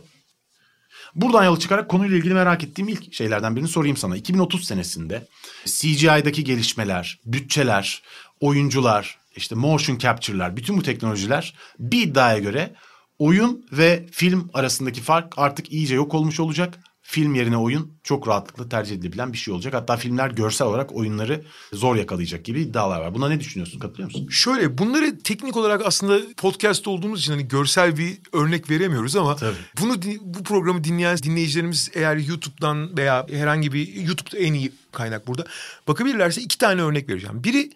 Buradan 1.16 1.46
yola 1.46 1.60
çıkarak 1.60 1.90
konuyla 1.90 2.18
ilgili 2.18 2.34
merak 2.34 2.64
ettiğim 2.64 2.88
ilk 2.88 3.14
şeylerden 3.14 3.56
birini 3.56 3.68
sorayım 3.68 3.98
sana. 3.98 4.18
2030 4.18 4.64
senesinde 4.64 5.28
CGI'daki 5.66 6.44
gelişmeler, 6.44 7.20
bütçeler, 7.26 8.02
oyuncular, 8.40 9.18
işte 9.36 9.56
motion 9.56 9.98
capture'lar, 9.98 10.58
bütün 10.58 10.78
bu 10.78 10.84
teknolojiler 10.84 11.54
bir 11.80 12.02
iddiaya 12.02 12.40
göre 12.40 12.76
oyun 13.20 13.66
ve 13.72 14.06
film 14.12 14.50
arasındaki 14.54 15.02
fark 15.02 15.34
artık 15.38 15.72
iyice 15.72 15.96
yok 15.96 16.14
olmuş 16.14 16.40
olacak. 16.40 16.80
Film 17.12 17.36
yerine 17.36 17.58
oyun 17.58 17.94
çok 18.04 18.28
rahatlıkla 18.28 18.70
tercih 18.70 18.96
edilebilen 18.96 19.34
bir 19.34 19.38
şey 19.38 19.54
olacak. 19.54 19.74
Hatta 19.74 19.98
filmler 19.98 20.30
görsel 20.32 20.68
olarak 20.68 20.96
oyunları 20.96 21.44
zor 21.74 21.96
yakalayacak 21.96 22.46
gibi 22.46 22.62
iddialar 22.62 23.02
var. 23.02 23.14
Buna 23.14 23.30
ne 23.30 23.40
düşünüyorsun? 23.40 23.80
Katılıyor 23.80 24.06
musun? 24.06 24.28
Şöyle 24.30 24.78
bunları 24.78 25.20
teknik 25.20 25.58
olarak 25.58 25.86
aslında 25.86 26.20
podcast 26.38 26.88
olduğumuz 26.88 27.20
için 27.20 27.32
hani 27.32 27.48
görsel 27.48 27.98
bir 27.98 28.18
örnek 28.34 28.70
veremiyoruz 28.70 29.16
ama 29.16 29.36
Tabii. 29.36 29.56
bunu 29.82 29.96
bu 30.22 30.44
programı 30.44 30.84
dinleyen 30.84 31.18
dinleyicilerimiz 31.18 31.92
eğer 31.94 32.18
YouTube'dan 32.18 32.98
veya 32.98 33.28
herhangi 33.32 33.74
bir 33.74 33.94
YouTube'da 33.96 34.38
en 34.38 34.54
iyi 34.54 34.72
kaynak 34.92 35.28
burada 35.28 35.46
bakabilirlerse 35.88 36.42
iki 36.42 36.58
tane 36.58 36.82
örnek 36.82 37.10
vereceğim. 37.10 37.44
Biri 37.44 37.72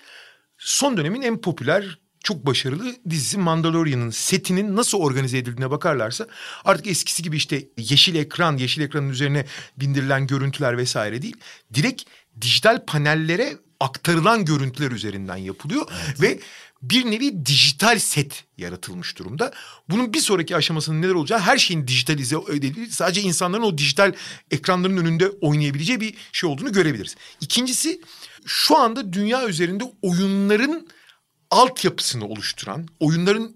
son 0.57 0.97
dönemin 0.97 1.21
en 1.21 1.41
popüler 1.41 1.97
çok 2.23 2.45
başarılı 2.45 2.95
dizisi 3.09 3.37
Mandalorian'ın 3.37 4.09
setinin 4.09 4.75
nasıl 4.75 4.97
organize 4.97 5.37
edildiğine 5.37 5.71
bakarlarsa 5.71 6.27
artık 6.65 6.87
eskisi 6.87 7.23
gibi 7.23 7.37
işte 7.37 7.67
yeşil 7.77 8.15
ekran, 8.15 8.57
yeşil 8.57 8.81
ekranın 8.81 9.09
üzerine 9.09 9.45
bindirilen 9.77 10.27
görüntüler 10.27 10.77
vesaire 10.77 11.21
değil. 11.21 11.35
Direkt 11.73 12.03
dijital 12.41 12.85
panellere 12.85 13.57
aktarılan 13.79 14.45
görüntüler 14.45 14.91
üzerinden 14.91 15.37
yapılıyor 15.37 15.91
ve 16.21 16.39
bir 16.81 17.05
nevi 17.05 17.45
dijital 17.45 17.99
set 17.99 18.43
yaratılmış 18.57 19.17
durumda. 19.17 19.51
Bunun 19.89 20.13
bir 20.13 20.19
sonraki 20.19 20.55
aşamasının 20.55 21.01
neler 21.01 21.13
olacağı 21.13 21.39
her 21.39 21.57
şeyin 21.57 21.87
dijitalize 21.87 22.35
edildiği 22.49 22.87
sadece 22.87 23.21
insanların 23.21 23.63
o 23.63 23.77
dijital 23.77 24.13
ekranların 24.51 24.97
önünde 24.97 25.29
oynayabileceği 25.29 26.01
bir 26.01 26.13
şey 26.31 26.49
olduğunu 26.49 26.71
görebiliriz. 26.71 27.15
İkincisi 27.41 28.01
şu 28.45 28.77
anda 28.77 29.13
dünya 29.13 29.47
üzerinde 29.47 29.83
oyunların 30.01 30.87
altyapısını 31.53 32.25
oluşturan, 32.25 32.87
oyunların 32.99 33.55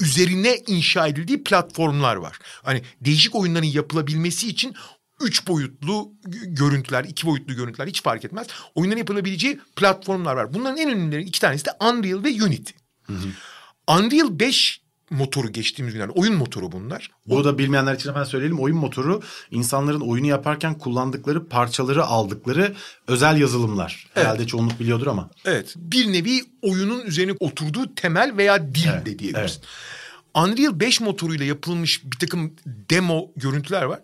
üzerine 0.00 0.56
inşa 0.66 1.06
edildiği 1.06 1.44
platformlar 1.44 2.16
var. 2.16 2.38
Hani 2.62 2.82
değişik 3.00 3.34
oyunların 3.34 3.66
yapılabilmesi 3.66 4.48
için 4.48 4.74
üç 5.20 5.48
boyutlu 5.48 6.12
görüntüler, 6.46 7.04
iki 7.04 7.26
boyutlu 7.26 7.54
görüntüler 7.54 7.86
hiç 7.86 8.02
fark 8.02 8.24
etmez. 8.24 8.46
Oyunların 8.74 8.98
yapılabileceği 8.98 9.60
platformlar 9.76 10.34
var. 10.34 10.54
Bunların 10.54 10.78
en 10.78 10.90
önemlileri 10.90 11.22
iki 11.22 11.40
tanesi 11.40 11.64
de 11.64 11.70
Unreal 11.80 12.24
ve 12.24 12.44
Unity. 12.44 12.72
Hı 13.02 13.12
hı. 13.12 13.28
Unreal 13.88 14.38
5 14.38 14.82
motoru 15.10 15.52
geçtiğimiz 15.52 15.94
günlerde. 15.94 16.12
Oyun 16.12 16.34
motoru 16.34 16.72
bunlar. 16.72 17.10
Bu 17.26 17.44
da 17.44 17.58
bilmeyenler 17.58 17.94
için 17.94 18.10
hemen 18.10 18.24
söyleyelim. 18.24 18.60
Oyun 18.60 18.76
motoru 18.76 19.22
insanların 19.50 20.00
oyunu 20.00 20.26
yaparken 20.26 20.78
kullandıkları 20.78 21.48
parçaları 21.48 22.04
aldıkları 22.04 22.74
özel 23.08 23.40
yazılımlar. 23.40 24.06
Evet. 24.16 24.26
Herhalde 24.26 24.46
çoğunluk 24.46 24.80
biliyordur 24.80 25.06
ama. 25.06 25.30
Evet. 25.44 25.74
Bir 25.76 26.12
nevi 26.12 26.40
oyunun 26.62 27.00
üzerine 27.00 27.32
oturduğu 27.40 27.94
temel 27.94 28.36
veya 28.36 28.74
dil 28.74 28.88
evet. 28.94 29.06
de 29.06 29.18
diyebiliriz. 29.18 29.60
Evet. 29.60 29.68
Unreal 30.34 30.80
5 30.80 31.00
motoruyla 31.00 31.46
yapılmış 31.46 32.04
bir 32.04 32.18
takım 32.18 32.54
demo 32.66 33.30
görüntüler 33.36 33.82
var 33.82 34.00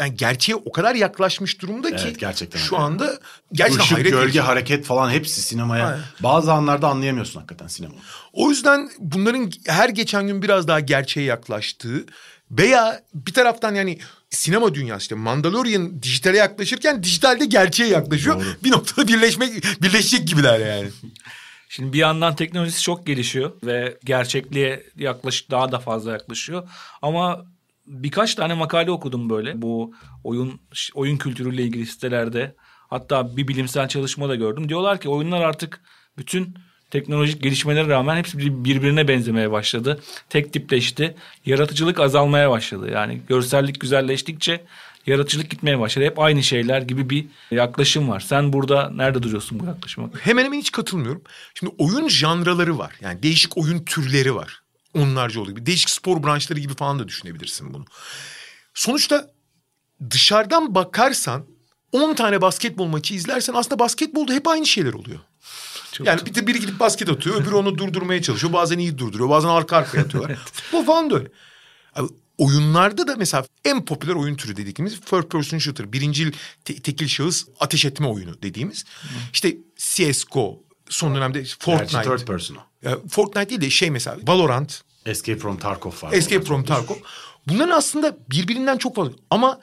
yani 0.00 0.16
gerçeğe 0.16 0.54
o 0.54 0.72
kadar 0.72 0.94
yaklaşmış 0.94 1.60
durumda 1.60 1.96
ki 1.96 2.04
evet, 2.06 2.18
gerçekten 2.20 2.58
şu 2.58 2.78
anda 2.78 3.18
gerçekten 3.52 3.84
Işık, 3.84 3.96
hayret 3.96 4.12
gölge, 4.12 4.26
edici. 4.26 4.40
hareket 4.40 4.84
falan 4.84 5.10
hepsi 5.10 5.42
sinemaya. 5.42 5.86
Aynen. 5.86 6.00
Bazı 6.20 6.52
anlarda 6.52 6.88
anlayamıyorsun 6.88 7.40
hakikaten 7.40 7.66
sinema. 7.66 7.94
O 8.32 8.50
yüzden 8.50 8.90
bunların 8.98 9.50
her 9.66 9.88
geçen 9.88 10.26
gün 10.26 10.42
biraz 10.42 10.68
daha 10.68 10.80
gerçeğe 10.80 11.26
yaklaştığı 11.26 12.06
veya 12.50 13.02
bir 13.14 13.32
taraftan 13.32 13.74
yani 13.74 13.98
sinema 14.30 14.74
dünyası 14.74 15.02
işte 15.02 15.14
Mandalorian 15.14 16.02
dijitale 16.02 16.36
yaklaşırken 16.36 17.02
dijitalde 17.02 17.44
gerçeğe 17.44 17.88
yaklaşıyor. 17.88 18.36
Doğru. 18.36 18.56
Bir 18.64 18.70
noktada 18.70 19.08
birleşmek 19.08 19.82
birleşecek 19.82 20.28
gibiler 20.28 20.60
yani. 20.60 20.90
Şimdi 21.68 21.92
bir 21.92 21.98
yandan 21.98 22.36
teknolojisi 22.36 22.82
çok 22.82 23.06
gelişiyor 23.06 23.52
ve 23.64 23.98
gerçekliğe 24.04 24.82
yaklaş 24.96 25.50
daha 25.50 25.72
da 25.72 25.78
fazla 25.78 26.12
yaklaşıyor. 26.12 26.68
Ama 27.02 27.44
birkaç 27.90 28.34
tane 28.34 28.54
makale 28.54 28.90
okudum 28.90 29.30
böyle 29.30 29.62
bu 29.62 29.94
oyun 30.24 30.60
oyun 30.94 31.16
kültürüyle 31.16 31.62
ilgili 31.62 31.86
sitelerde. 31.86 32.54
Hatta 32.90 33.36
bir 33.36 33.48
bilimsel 33.48 33.88
çalışma 33.88 34.28
da 34.28 34.34
gördüm. 34.34 34.68
Diyorlar 34.68 35.00
ki 35.00 35.08
oyunlar 35.08 35.40
artık 35.40 35.80
bütün 36.18 36.54
teknolojik 36.90 37.42
gelişmelere 37.42 37.88
rağmen 37.88 38.16
hepsi 38.16 38.64
birbirine 38.64 39.08
benzemeye 39.08 39.50
başladı. 39.50 40.00
Tek 40.28 40.52
tipleşti. 40.52 41.14
Yaratıcılık 41.46 42.00
azalmaya 42.00 42.50
başladı. 42.50 42.90
Yani 42.90 43.20
görsellik 43.28 43.80
güzelleştikçe 43.80 44.64
yaratıcılık 45.06 45.50
gitmeye 45.50 45.78
başladı. 45.78 46.04
Hep 46.04 46.18
aynı 46.18 46.42
şeyler 46.42 46.82
gibi 46.82 47.10
bir 47.10 47.26
yaklaşım 47.50 48.08
var. 48.08 48.20
Sen 48.20 48.52
burada 48.52 48.90
nerede 48.90 49.22
duruyorsun 49.22 49.60
bu 49.60 49.64
yaklaşıma? 49.64 50.10
Hemen 50.20 50.44
hemen 50.44 50.58
hiç 50.58 50.72
katılmıyorum. 50.72 51.22
Şimdi 51.54 51.74
oyun 51.78 52.08
janraları 52.08 52.78
var. 52.78 52.94
Yani 53.00 53.22
değişik 53.22 53.58
oyun 53.58 53.84
türleri 53.84 54.34
var 54.34 54.62
onlarca 54.94 55.40
oluyor. 55.40 55.66
Değişik 55.66 55.90
spor 55.90 56.22
branşları 56.22 56.60
gibi 56.60 56.74
falan 56.74 56.98
da 56.98 57.08
düşünebilirsin 57.08 57.74
bunu. 57.74 57.84
Sonuçta 58.74 59.30
dışarıdan 60.10 60.74
bakarsan 60.74 61.46
10 61.92 62.14
tane 62.14 62.40
basketbol 62.40 62.86
maçı 62.86 63.14
izlersen 63.14 63.54
aslında 63.54 63.78
basketbolda 63.78 64.32
hep 64.32 64.48
aynı 64.48 64.66
şeyler 64.66 64.92
oluyor. 64.92 65.20
Çok 65.92 66.06
yani 66.06 66.26
bir 66.26 66.34
de 66.34 66.46
biri 66.46 66.60
gidip 66.60 66.80
basket 66.80 67.08
atıyor, 67.08 67.42
öbürü 67.42 67.54
onu 67.54 67.78
durdurmaya 67.78 68.22
çalışıyor. 68.22 68.52
Bazen 68.52 68.78
iyi 68.78 68.98
durduruyor, 68.98 69.30
bazen 69.30 69.48
arka 69.48 69.76
arkaya 69.76 70.00
atıyorlar. 70.02 70.38
Bu 70.72 70.84
falan 70.84 71.10
da 71.10 71.16
öyle. 71.16 71.28
Abi, 71.94 72.08
oyunlarda 72.38 73.06
da 73.06 73.16
mesela 73.16 73.44
en 73.64 73.84
popüler 73.84 74.14
oyun 74.14 74.36
türü 74.36 74.56
dediğimiz 74.56 75.00
first 75.00 75.30
person 75.30 75.58
shooter. 75.58 75.92
Birincil 75.92 76.32
te- 76.64 76.82
tekil 76.82 77.08
şahıs 77.08 77.44
ateş 77.60 77.84
etme 77.84 78.06
oyunu 78.06 78.42
dediğimiz. 78.42 78.84
Hı. 78.84 79.08
İşte 79.32 79.56
CSGO, 79.76 80.62
son 80.90 81.14
dönemde 81.14 81.44
Fortnite. 81.58 81.92
Gerçi 81.92 82.08
third 82.08 82.26
person 82.26 82.56
Fortnite 83.08 83.50
değil 83.50 83.60
de 83.60 83.70
şey 83.70 83.90
mesela 83.90 84.16
Valorant. 84.26 84.82
Escape 85.06 85.38
from 85.38 85.58
Tarkov 85.58 85.92
var. 86.02 86.12
Escape 86.12 86.44
from 86.44 86.64
Tarkov. 86.64 86.96
Bunların 87.46 87.76
aslında 87.76 88.16
birbirinden 88.30 88.78
çok 88.78 88.96
fazla 88.96 89.12
ama 89.30 89.60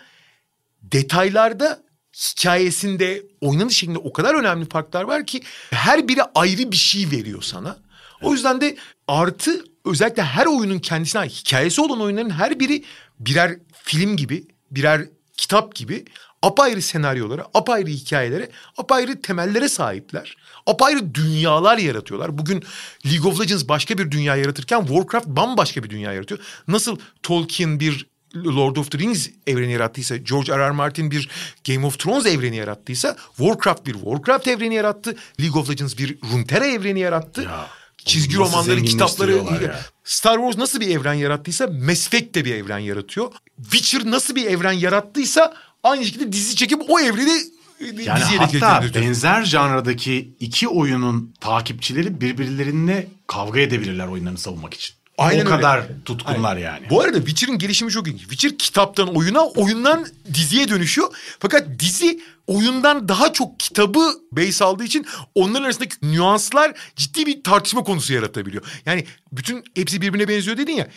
detaylarda 0.82 1.84
hikayesinde 2.14 3.24
oynanış 3.42 3.78
şeklinde 3.78 3.98
o 3.98 4.14
kadar 4.14 4.36
önemli 4.36 4.70
farklar 4.70 5.04
var 5.04 5.26
ki 5.26 5.42
her 5.72 6.08
biri 6.08 6.22
ayrı 6.36 6.72
bir 6.72 6.78
şey 6.78 7.12
veriyor 7.12 7.42
sana. 7.42 7.78
O 8.22 8.34
yüzden 8.34 8.62
de 8.62 8.78
artı 9.08 9.64
özellikle 9.86 10.24
her 10.24 10.46
oyunun 10.46 10.80
kendisine 10.80 11.22
hikayesi 11.22 11.82
olan 11.82 12.02
oyunların 12.02 12.30
her 12.30 12.60
biri 12.60 12.84
birer 13.20 13.60
film 13.84 14.18
gibi, 14.18 14.48
birer 14.72 15.08
kitap 15.38 15.76
gibi 15.76 16.06
apayrı 16.42 16.82
senaryolara, 16.82 17.46
apayrı 17.54 17.88
hikayelere, 17.88 18.50
apayrı 18.78 19.22
temellere 19.22 19.70
sahipler. 19.70 20.38
Apayrı 20.66 21.16
dünyalar 21.16 21.78
yaratıyorlar. 21.78 22.38
Bugün 22.38 22.64
League 23.06 23.32
of 23.32 23.42
Legends 23.42 23.68
başka 23.68 23.98
bir 23.98 24.12
dünya 24.12 24.36
yaratırken 24.36 24.86
Warcraft 24.86 25.28
bambaşka 25.28 25.84
bir 25.84 25.90
dünya 25.90 26.14
yaratıyor. 26.14 26.40
Nasıl 26.68 26.98
Tolkien 27.24 27.80
bir 27.80 28.08
Lord 28.36 28.76
of 28.76 28.92
the 28.92 28.98
Rings 28.98 29.30
evreni 29.48 29.72
yarattıysa, 29.72 30.18
George 30.18 30.54
R. 30.54 30.60
R. 30.60 30.72
Martin 30.72 31.12
bir 31.12 31.30
Game 31.68 31.86
of 31.86 32.00
Thrones 32.00 32.26
evreni 32.26 32.56
yarattıysa, 32.56 33.16
Warcraft 33.38 33.86
bir 33.86 33.94
Warcraft 33.94 34.48
evreni 34.48 34.76
yarattı, 34.76 35.16
League 35.42 35.62
of 35.62 35.70
Legends 35.70 35.98
bir 35.98 36.18
Runeterra 36.34 36.66
evreni 36.66 37.00
yarattı. 37.00 37.42
Ya, 37.42 37.68
Çizgi 38.06 38.38
romanları, 38.38 38.82
kitapları, 38.82 39.36
ya. 39.64 39.80
Star 40.04 40.36
Wars 40.36 40.58
nasıl 40.58 40.80
bir 40.80 40.90
evren 40.90 41.14
yarattıysa 41.14 41.68
Mass 41.68 42.08
Effect 42.08 42.36
de 42.36 42.46
bir 42.46 42.56
evren 42.56 42.80
yaratıyor. 42.80 43.32
Witcher 43.62 44.02
nasıl 44.06 44.36
bir 44.36 44.46
evren 44.46 44.72
yarattıysa 44.72 45.54
aynı 45.84 46.06
şekilde 46.06 46.32
dizi 46.32 46.56
çekip 46.56 46.82
o 46.90 47.00
evreni 47.00 47.42
e, 47.80 48.04
yani 48.04 48.24
hatta 48.38 48.84
benzer 48.96 49.46
janradaki 49.46 50.36
iki 50.40 50.68
oyunun 50.68 51.34
takipçileri 51.40 52.22
birbirlerine 52.22 53.08
kavga 53.28 53.60
edebilirler 53.60 54.08
oyunlarını 54.08 54.38
savunmak 54.38 54.74
için. 54.74 54.96
Aynen 55.18 55.46
o 55.46 55.50
kadar 55.50 55.78
öyle. 55.78 55.88
tutkunlar 56.06 56.56
Aynen. 56.56 56.66
yani. 56.66 56.90
Bu 56.90 57.02
arada 57.02 57.18
Witcher'ın 57.18 57.58
gelişimi 57.58 57.92
çok 57.92 58.08
ilginç. 58.08 58.22
Witcher 58.22 58.58
kitaptan 58.58 59.16
oyuna, 59.16 59.46
oyundan 59.46 60.08
diziye 60.34 60.70
dönüşüyor. 60.70 61.16
Fakat 61.40 61.68
dizi 61.80 62.20
oyundan 62.48 63.10
daha 63.10 63.34
çok 63.34 63.60
kitabı 63.60 64.14
base 64.32 64.66
aldığı 64.66 64.84
için 64.84 65.06
onların 65.36 65.64
arasındaki 65.64 65.96
nüanslar 66.02 66.74
ciddi 66.96 67.26
bir 67.26 67.44
tartışma 67.44 67.84
konusu 67.84 68.14
yaratabiliyor. 68.14 68.64
Yani 68.86 69.06
bütün 69.32 69.64
hepsi 69.76 70.02
birbirine 70.02 70.28
benziyor 70.28 70.58
dedin 70.58 70.74
ya. 70.74 70.88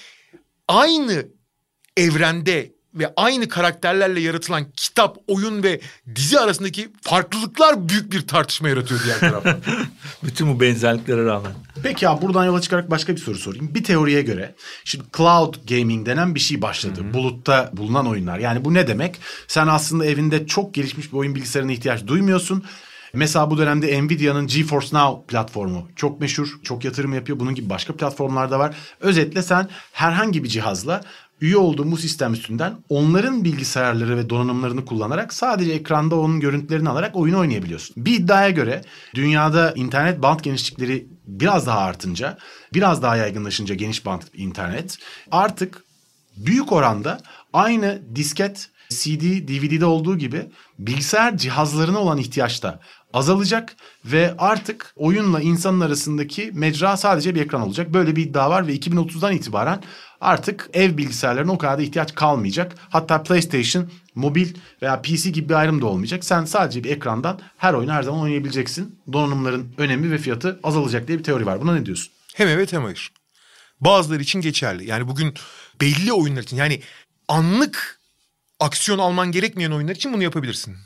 Aynı 0.68 1.26
evrende 1.96 2.72
ve 2.95 3.12
aynı 3.16 3.49
karakterlerle 3.49 4.20
yaratılan 4.20 4.66
kitap, 4.76 5.18
oyun 5.28 5.62
ve 5.62 5.80
dizi 6.14 6.41
arasındaki 6.41 6.88
farklılıklar 7.03 7.88
büyük 7.88 8.12
bir 8.12 8.26
tartışma 8.26 8.68
yaratıyor 8.68 9.01
diğer 9.05 9.20
taraftan. 9.20 9.61
Bütün 10.22 10.55
bu 10.55 10.61
benzerliklere 10.61 11.24
rağmen. 11.24 11.53
Peki 11.82 12.05
ya 12.05 12.22
buradan 12.22 12.45
yola 12.45 12.61
çıkarak 12.61 12.91
başka 12.91 13.12
bir 13.16 13.20
soru 13.20 13.38
sorayım. 13.38 13.74
Bir 13.74 13.84
teoriye 13.84 14.22
göre 14.22 14.55
şimdi 14.84 15.05
cloud 15.16 15.55
gaming 15.68 16.07
denen 16.07 16.34
bir 16.34 16.41
şey 16.41 16.62
başladı. 16.62 17.01
Hı-hı. 17.01 17.14
Bulutta 17.14 17.70
bulunan 17.72 18.07
oyunlar. 18.07 18.38
Yani 18.38 18.64
bu 18.64 18.74
ne 18.74 18.86
demek? 18.86 19.16
Sen 19.49 19.66
aslında 19.66 20.07
evinde 20.07 20.47
çok 20.47 20.74
gelişmiş 20.74 21.12
bir 21.12 21.16
oyun 21.16 21.34
bilgisayarına 21.34 21.72
ihtiyaç 21.72 22.07
duymuyorsun. 22.07 22.64
Mesela 23.14 23.51
bu 23.51 23.59
dönemde 23.59 24.03
Nvidia'nın 24.03 24.47
GeForce 24.47 24.97
Now 24.97 25.26
platformu 25.26 25.88
çok 25.97 26.20
meşhur, 26.20 26.49
çok 26.62 26.84
yatırım 26.84 27.14
yapıyor. 27.14 27.41
Bunun 27.41 27.55
gibi 27.55 27.70
başka 27.70 27.97
platformlar 27.97 28.51
da 28.51 28.59
var. 28.59 28.76
Özetle 29.01 29.43
sen 29.43 29.68
herhangi 29.93 30.45
bir 30.45 30.49
cihazla 30.49 31.01
üye 31.41 31.57
olduğum 31.57 31.93
bu 31.93 31.97
sistem 31.97 32.32
üstünden 32.32 32.74
onların 32.88 33.45
bilgisayarları 33.45 34.16
ve 34.16 34.30
donanımlarını 34.30 34.84
kullanarak 34.84 35.32
sadece 35.32 35.72
ekranda 35.72 36.16
onun 36.16 36.41
görüntülerini 36.41 36.88
alarak 36.88 37.16
oyun 37.16 37.34
oynayabiliyorsun. 37.34 38.05
Bir 38.05 38.20
iddiaya 38.20 38.51
göre 38.51 38.84
dünyada 39.14 39.72
internet 39.72 40.22
band 40.22 40.41
genişlikleri 40.41 41.07
biraz 41.26 41.66
daha 41.66 41.78
artınca, 41.78 42.38
biraz 42.74 43.03
daha 43.03 43.16
yaygınlaşınca 43.16 43.74
geniş 43.74 44.07
band 44.07 44.22
internet 44.34 44.99
artık 45.30 45.84
büyük 46.36 46.72
oranda 46.72 47.20
aynı 47.53 48.03
disket, 48.14 48.70
CD, 48.88 49.49
DVD'de 49.49 49.84
olduğu 49.84 50.18
gibi 50.18 50.47
bilgisayar 50.78 51.36
cihazlarına 51.36 51.99
olan 51.99 52.18
ihtiyaç 52.18 52.62
da 52.62 52.80
azalacak 53.12 53.76
ve 54.04 54.34
artık 54.38 54.92
oyunla 54.96 55.40
insanın 55.40 55.80
arasındaki 55.80 56.50
mecra 56.54 56.96
sadece 56.96 57.34
bir 57.34 57.40
ekran 57.40 57.62
olacak. 57.62 57.94
Böyle 57.94 58.16
bir 58.16 58.22
iddia 58.22 58.50
var 58.50 58.66
ve 58.66 58.76
2030'dan 58.76 59.32
itibaren 59.32 59.82
artık 60.20 60.70
ev 60.72 60.96
bilgisayarlarına 60.96 61.52
o 61.52 61.58
kadar 61.58 61.78
da 61.78 61.82
ihtiyaç 61.82 62.14
kalmayacak. 62.14 62.74
Hatta 62.88 63.22
PlayStation, 63.22 63.90
mobil 64.14 64.48
veya 64.82 65.02
PC 65.02 65.30
gibi 65.30 65.48
bir 65.48 65.54
ayrım 65.54 65.82
da 65.82 65.86
olmayacak. 65.86 66.24
Sen 66.24 66.44
sadece 66.44 66.84
bir 66.84 66.90
ekrandan 66.90 67.40
her 67.56 67.74
oyunu 67.74 67.92
her 67.92 68.02
zaman 68.02 68.20
oynayabileceksin. 68.20 68.98
Donanımların 69.12 69.74
önemi 69.78 70.11
ve 70.11 70.18
fiyatı 70.18 70.61
azalacak 70.62 71.08
diye 71.08 71.18
bir 71.18 71.24
teori 71.24 71.46
var. 71.46 71.61
Buna 71.61 71.74
ne 71.74 71.86
diyorsun? 71.86 72.12
Hem 72.34 72.48
evet 72.48 72.72
hem 72.72 72.82
hayır. 72.82 73.12
Bazıları 73.80 74.22
için 74.22 74.40
geçerli. 74.40 74.86
Yani 74.86 75.08
bugün 75.08 75.34
belli 75.80 76.12
oyunlar 76.12 76.42
için 76.42 76.56
yani 76.56 76.80
anlık 77.28 78.00
aksiyon 78.61 78.98
alman 78.98 79.32
gerekmeyen 79.32 79.70
oyunlar 79.70 79.94
için 79.94 80.12
bunu 80.12 80.22
yapabilirsin. 80.22 80.76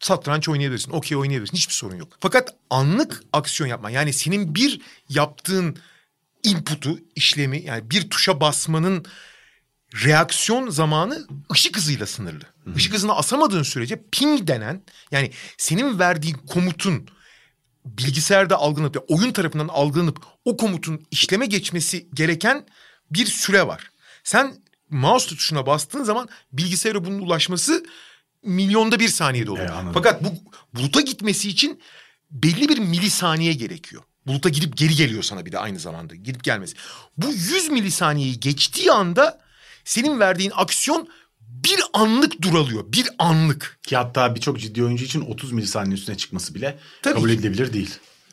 Satranç 0.00 0.48
oynayabilirsin, 0.48 0.92
okey 0.92 1.16
oynayabilirsin. 1.16 1.56
Hiçbir 1.56 1.74
sorun 1.74 1.96
yok. 1.96 2.16
Fakat 2.20 2.54
anlık 2.70 3.22
aksiyon 3.32 3.68
yapman 3.68 3.90
yani 3.90 4.12
senin 4.12 4.54
bir 4.54 4.80
yaptığın 5.08 5.78
input'u, 6.42 6.98
işlemi 7.16 7.62
yani 7.62 7.90
bir 7.90 8.10
tuşa 8.10 8.40
basmanın 8.40 9.04
reaksiyon 10.04 10.70
zamanı 10.70 11.26
ışık 11.52 11.76
hızıyla 11.76 12.06
sınırlı. 12.06 12.44
Hı-hı. 12.64 12.76
Işık 12.76 12.94
hızını 12.94 13.16
asamadığın 13.16 13.62
sürece 13.62 14.02
ping 14.12 14.46
denen 14.46 14.82
yani 15.10 15.30
senin 15.56 15.98
verdiğin 15.98 16.34
komutun 16.34 17.08
bilgisayarda 17.84 18.56
algılanıp 18.56 19.04
oyun 19.08 19.32
tarafından 19.32 19.68
algılanıp 19.68 20.18
o 20.44 20.56
komutun 20.56 21.06
işleme 21.10 21.46
geçmesi 21.46 22.08
gereken 22.14 22.66
bir 23.10 23.26
süre 23.26 23.66
var. 23.66 23.90
Sen 24.24 24.54
mouse 24.90 25.28
tuşuna 25.28 25.66
bastığın 25.66 26.04
zaman 26.04 26.28
bilgisayara 26.52 27.04
bunun 27.04 27.18
ulaşması 27.18 27.84
milyonda 28.44 29.00
bir 29.00 29.08
saniyede 29.08 29.50
oluyor. 29.50 29.66
E, 29.66 29.92
Fakat 29.94 30.24
bu 30.24 30.28
buluta 30.74 31.00
gitmesi 31.00 31.48
için 31.48 31.80
belli 32.30 32.68
bir 32.68 32.78
milisaniye 32.78 33.52
gerekiyor. 33.52 34.02
Buluta 34.26 34.48
gidip 34.48 34.76
geri 34.76 34.94
geliyor 34.94 35.22
sana 35.22 35.46
bir 35.46 35.52
de 35.52 35.58
aynı 35.58 35.78
zamanda. 35.78 36.14
Gidip 36.14 36.44
gelmesi. 36.44 36.76
Bu 37.16 37.26
100 37.32 37.68
milisaniyeyi 37.70 38.40
geçtiği 38.40 38.92
anda 38.92 39.40
senin 39.84 40.20
verdiğin 40.20 40.52
aksiyon 40.54 41.08
bir 41.40 41.80
anlık 41.92 42.42
duralıyor. 42.42 42.84
Bir 42.92 43.08
anlık. 43.18 43.78
Ki 43.82 43.96
hatta 43.96 44.34
birçok 44.34 44.60
ciddi 44.60 44.84
oyuncu 44.84 45.04
için 45.04 45.20
30 45.20 45.52
milisaniye 45.52 45.94
üstüne 45.94 46.16
çıkması 46.16 46.54
bile 46.54 46.78
Tabii 47.02 47.14
kabul 47.14 47.28
ki. 47.28 47.34
edilebilir 47.34 47.72
değil. 47.72 47.90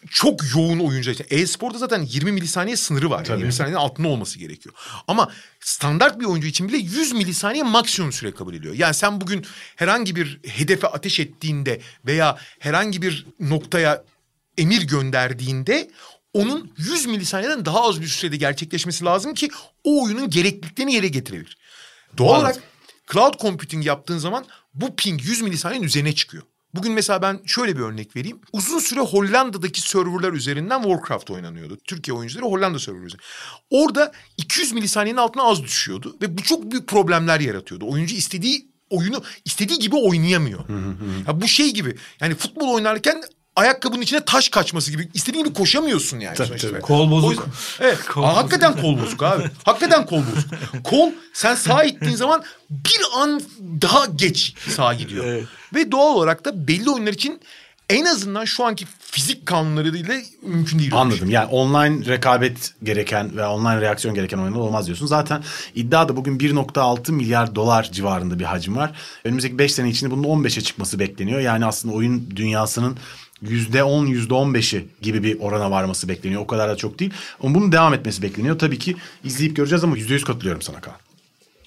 Çok 0.10 0.56
yoğun 0.56 0.80
oyuncu 0.80 1.12
için. 1.12 1.26
E-sporda 1.30 1.78
zaten 1.78 2.02
20 2.02 2.32
milisaniye 2.32 2.78
sınırı 2.78 3.10
var. 3.10 3.18
Yani 3.18 3.30
20 3.30 3.44
milisaniyenin 3.44 3.80
altında 3.80 4.08
olması 4.08 4.40
gerekiyor. 4.40 4.76
Ama 5.08 5.32
standart 5.60 6.20
bir 6.20 6.26
oyuncu 6.26 6.48
için 6.48 6.68
bile 6.68 6.78
100 6.78 7.14
milisaniye 7.14 7.64
maksimum 7.64 8.12
süre 8.12 8.32
kabul 8.32 8.54
ediyor. 8.54 8.76
Yani 8.76 8.94
sen 8.94 9.22
bugün 9.22 9.46
herhangi 9.76 10.16
bir 10.16 10.40
hedefe 10.48 10.88
ateş 10.88 11.20
ettiğinde 11.20 11.82
veya 12.06 12.38
herhangi 12.60 13.02
bir 13.02 13.26
noktaya 13.40 14.04
emir 14.58 14.82
gönderdiğinde 14.82 15.92
onun 16.34 16.74
100 16.78 17.06
milisaniyeden 17.06 17.66
daha 17.66 17.82
az 17.84 18.02
bir 18.02 18.08
sürede 18.08 18.38
gerçekleşmesi 18.38 19.06
lazım 19.06 19.34
ki 19.34 19.50
o 19.84 20.04
oyunun 20.04 20.30
gerekliliklerini 20.30 20.94
yere 20.94 21.08
getirebilir. 21.08 21.58
Doğal 22.18 22.40
olarak 22.40 22.60
cloud 23.12 23.40
computing 23.40 23.86
yaptığın 23.86 24.18
zaman 24.18 24.46
bu 24.74 24.96
ping 24.96 25.22
100 25.24 25.42
milisaniyenin 25.42 25.86
üzerine 25.86 26.16
çıkıyor. 26.16 26.44
Bugün 26.76 26.94
mesela 26.94 27.22
ben 27.22 27.40
şöyle 27.46 27.76
bir 27.76 27.82
örnek 27.82 28.16
vereyim. 28.16 28.42
Uzun 28.54 28.80
süre 28.80 29.00
Hollanda'daki 29.00 29.82
serverlar 29.82 30.34
üzerinden 30.34 30.82
Warcraft 30.82 31.32
oynanıyordu. 31.32 31.78
Türkiye 31.88 32.18
oyuncuları 32.18 32.46
Hollanda 32.46 32.80
serverları 32.80 33.06
üzerinden. 33.08 33.26
Orada 33.70 34.12
200 34.38 34.72
milisaniyenin 34.72 35.20
altına 35.20 35.44
az 35.44 35.64
düşüyordu 35.64 36.18
ve 36.22 36.38
bu 36.38 36.44
çok 36.44 36.72
büyük 36.72 36.88
problemler 36.88 37.40
yaratıyordu. 37.40 37.86
Oyuncu 37.90 38.16
istediği 38.16 38.72
oyunu 38.90 39.24
istediği 39.46 39.80
gibi 39.80 39.96
oynayamıyor. 39.96 40.60
ya 41.28 41.42
bu 41.42 41.48
şey 41.48 41.74
gibi. 41.74 41.96
Yani 42.22 42.36
futbol 42.36 42.74
oynarken 42.74 43.24
ayakkabının 43.56 44.02
içine 44.02 44.26
taş 44.26 44.50
kaçması 44.50 44.92
gibi 44.92 45.10
istediğin 45.14 45.46
gibi 45.46 45.54
koşamıyorsun 45.54 46.20
yani. 46.20 46.36
Tabii, 46.36 46.58
tabii. 46.58 46.80
Kol 46.80 47.12
bozuk. 47.12 47.32
Yüzden, 47.32 47.46
evet. 47.80 48.06
kol 48.10 48.24
Aa, 48.24 48.36
hakikaten 48.36 48.82
kol 48.82 49.00
bozuk 49.00 49.24
abi. 49.24 49.44
hakikaten 49.64 50.06
kol 50.06 50.18
bozuk. 50.18 50.84
Kol 50.84 51.12
sen 51.34 51.56
sağa 51.56 51.84
ittiğin 51.84 52.16
zaman 52.16 52.44
bir 52.70 53.02
an 53.16 53.42
daha 53.82 54.06
geç 54.06 54.56
sağa 54.76 54.94
gidiyor. 54.94 55.26
Evet. 55.26 55.44
Ve 55.74 55.92
doğal 55.92 56.16
olarak 56.16 56.46
da 56.46 56.68
belli 56.68 56.90
oyunlar 56.90 57.14
için 57.14 57.42
en 57.90 58.06
azından 58.06 58.46
şu 58.46 58.66
anki 58.66 58.86
fizik 59.00 59.46
kanunlarıyla 59.46 60.16
mümkün 60.42 60.80
değil. 60.80 60.92
Anladım. 60.94 61.30
Yani 61.30 61.46
online 61.46 62.06
rekabet 62.06 62.74
gereken 62.84 63.38
ve 63.38 63.46
online 63.46 63.82
reaksiyon 63.82 64.16
gereken 64.16 64.38
oyunlar 64.38 64.60
olmaz 64.60 64.86
diyorsun. 64.86 65.06
Zaten 65.06 65.44
iddia 65.76 66.10
da 66.10 66.16
bugün 66.16 66.40
1.6 66.40 67.12
milyar 67.12 67.56
dolar 67.56 67.90
civarında 67.92 68.40
bir 68.40 68.44
hacim 68.44 68.76
var. 68.76 68.92
Önümüzdeki 69.24 69.58
5 69.58 69.74
sene 69.74 69.90
içinde 69.90 70.12
bunun 70.12 70.24
15'e 70.24 70.62
çıkması 70.62 71.00
bekleniyor. 71.00 71.40
Yani 71.40 71.66
aslında 71.66 71.96
oyun 71.96 72.30
dünyasının 72.36 72.98
%10, 73.44 74.28
%15'i 74.28 74.88
gibi 75.02 75.24
bir 75.24 75.40
orana 75.40 75.72
varması 75.72 76.10
bekleniyor. 76.10 76.42
O 76.42 76.48
kadar 76.48 76.70
da 76.70 76.76
çok 76.76 77.00
değil. 77.00 77.14
Ama 77.44 77.56
bunun 77.56 77.72
devam 77.72 77.94
etmesi 77.94 78.22
bekleniyor. 78.22 78.60
Tabii 78.60 78.80
ki 78.80 78.96
izleyip 79.24 79.56
göreceğiz 79.56 79.84
ama 79.84 79.98
%100 79.98 80.24
katılıyorum 80.24 80.62
sana 80.62 80.82
Kaan. 80.82 80.96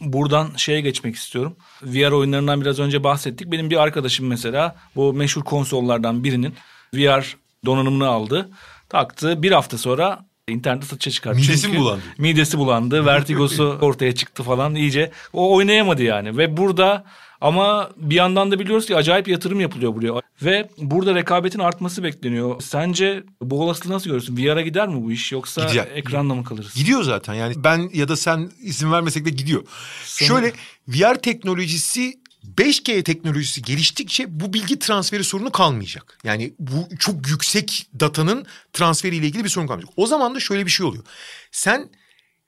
Buradan 0.00 0.50
şeye 0.56 0.80
geçmek 0.80 1.16
istiyorum. 1.16 1.56
VR 1.82 2.10
oyunlarından 2.10 2.60
biraz 2.60 2.78
önce 2.78 3.04
bahsettik. 3.04 3.52
Benim 3.52 3.70
bir 3.70 3.76
arkadaşım 3.76 4.26
mesela 4.26 4.76
bu 4.96 5.12
meşhur 5.12 5.42
konsollardan 5.42 6.24
birinin 6.24 6.54
VR 6.94 7.36
donanımını 7.66 8.06
aldı. 8.06 8.50
Taktı. 8.88 9.42
Bir 9.42 9.52
hafta 9.52 9.78
sonra 9.78 10.24
internette 10.48 10.86
satışa 10.86 11.10
çıkarttı. 11.10 11.38
Midesi 11.38 11.62
Çünkü 11.62 11.78
bulandı. 11.78 12.02
Midesi 12.18 12.58
bulandı. 12.58 13.06
Vertigosu 13.06 13.78
ortaya 13.80 14.14
çıktı 14.14 14.42
falan 14.42 14.74
iyice. 14.74 15.10
O 15.32 15.54
oynayamadı 15.56 16.02
yani. 16.02 16.38
Ve 16.38 16.56
burada 16.56 17.04
ama 17.44 17.90
bir 17.96 18.14
yandan 18.14 18.50
da 18.50 18.58
biliyoruz 18.58 18.86
ki 18.86 18.96
acayip 18.96 19.28
yatırım 19.28 19.60
yapılıyor 19.60 19.94
buraya. 19.94 20.22
Ve 20.42 20.68
burada 20.78 21.14
rekabetin 21.14 21.58
artması 21.58 22.02
bekleniyor. 22.02 22.60
Sence 22.62 23.24
bu 23.42 23.62
olasılığı 23.62 23.92
nasıl 23.92 24.04
görüyorsun? 24.04 24.36
VR'a 24.36 24.60
gider 24.60 24.88
mi 24.88 25.02
bu 25.02 25.12
iş 25.12 25.32
yoksa 25.32 25.64
Gidiyor. 25.66 25.86
ekranda 25.94 26.34
mı 26.34 26.44
kalırız? 26.44 26.74
Gidiyor 26.74 27.02
zaten 27.02 27.34
yani 27.34 27.54
ben 27.64 27.90
ya 27.92 28.08
da 28.08 28.16
sen 28.16 28.50
izin 28.62 28.92
vermesek 28.92 29.24
de 29.24 29.30
gidiyor. 29.30 29.64
Sana... 30.04 30.28
Şöyle 30.28 30.52
VR 30.88 31.14
teknolojisi 31.14 32.18
5G 32.56 33.02
teknolojisi 33.02 33.62
geliştikçe 33.62 34.40
bu 34.40 34.52
bilgi 34.52 34.78
transferi 34.78 35.24
sorunu 35.24 35.52
kalmayacak. 35.52 36.18
Yani 36.24 36.54
bu 36.58 36.88
çok 36.98 37.28
yüksek 37.28 37.86
datanın 38.00 38.46
transferiyle 38.72 39.26
ilgili 39.26 39.44
bir 39.44 39.48
sorun 39.48 39.66
kalmayacak. 39.66 39.94
O 39.96 40.06
zaman 40.06 40.34
da 40.34 40.40
şöyle 40.40 40.66
bir 40.66 40.70
şey 40.70 40.86
oluyor. 40.86 41.04
Sen 41.52 41.90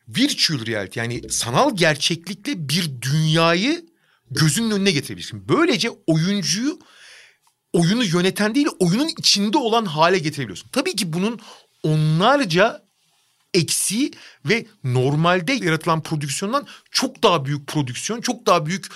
virtual 0.09 0.67
reality 0.67 1.01
yani 1.01 1.23
sanal 1.31 1.77
gerçeklikle 1.77 2.69
bir 2.69 3.03
dünyayı 3.03 3.96
gözünün 4.31 4.71
önüne 4.71 4.91
getirebilirsin. 4.91 5.49
Böylece 5.49 5.91
oyuncuyu 6.07 6.79
oyunu 7.73 8.05
yöneten 8.05 8.55
değil 8.55 8.69
oyunun 8.79 9.09
içinde 9.19 9.59
olan 9.59 9.85
hale 9.85 10.19
getirebiliyorsun. 10.19 10.69
Tabii 10.73 10.97
ki 10.97 11.13
bunun 11.13 11.41
onlarca 11.83 12.87
eksiği 13.55 14.13
ve 14.45 14.67
normalde 14.85 15.53
yaratılan 15.53 16.03
prodüksiyondan 16.03 16.67
çok 16.91 17.23
daha 17.23 17.45
büyük 17.45 17.67
prodüksiyon, 17.67 18.21
çok 18.21 18.47
daha 18.47 18.67
büyük 18.67 18.87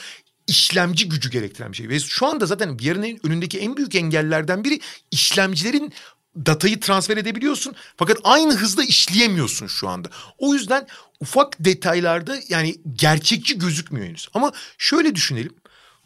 işlemci 0.46 1.08
gücü 1.08 1.30
gerektiren 1.30 1.72
bir 1.72 1.76
şey. 1.76 1.88
Ve 1.88 2.00
şu 2.00 2.26
anda 2.26 2.46
zaten 2.46 2.78
bir 2.78 2.84
yerin 2.84 3.20
önündeki 3.24 3.58
en 3.58 3.76
büyük 3.76 3.94
engellerden 3.94 4.64
biri 4.64 4.80
işlemcilerin 5.10 5.92
datayı 6.36 6.80
transfer 6.80 7.16
edebiliyorsun 7.16 7.74
fakat 7.96 8.18
aynı 8.24 8.54
hızda 8.54 8.84
işleyemiyorsun 8.84 9.66
şu 9.66 9.88
anda. 9.88 10.08
O 10.38 10.54
yüzden 10.54 10.86
ufak 11.20 11.56
detaylarda 11.64 12.36
yani 12.48 12.76
gerçekçi 12.94 13.58
gözükmüyor 13.58 14.06
henüz. 14.06 14.28
Ama 14.34 14.52
şöyle 14.78 15.14
düşünelim. 15.14 15.54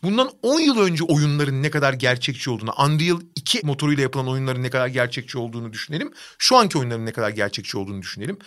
Bundan 0.03 0.31
10 0.43 0.61
yıl 0.61 0.79
önce 0.79 1.05
oyunların 1.05 1.63
ne 1.63 1.71
kadar 1.71 1.93
gerçekçi 1.93 2.51
olduğunu, 2.51 2.73
Unreal 2.79 3.21
2 3.35 3.67
motoruyla 3.67 4.03
yapılan 4.03 4.29
oyunların 4.29 4.63
ne 4.63 4.71
kadar 4.71 4.87
gerçekçi 4.87 5.39
olduğunu 5.39 5.73
düşünelim. 5.73 6.13
Şu 6.39 6.57
anki 6.57 6.79
oyunların 6.79 7.07
ne 7.07 7.13
kadar 7.13 7.31
gerçekçi 7.31 7.79
olduğunu 7.79 8.03
düşünelim. 8.03 8.39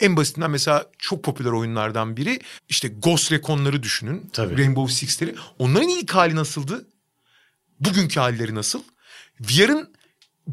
En 0.00 0.16
basitinden 0.16 0.50
mesela 0.50 0.86
çok 0.98 1.24
popüler 1.24 1.50
oyunlardan 1.50 2.16
biri 2.16 2.40
işte 2.68 2.88
Ghost 2.88 3.32
Recon'ları 3.32 3.82
düşünün. 3.82 4.30
Tabii. 4.32 4.58
Rainbow 4.58 4.94
Six'leri. 4.94 5.34
Onların 5.58 5.88
ilk 5.88 6.10
hali 6.10 6.36
nasıldı? 6.36 6.86
Bugünkü 7.80 8.20
halleri 8.20 8.54
nasıl? 8.54 8.82
VR'ın 9.40 9.94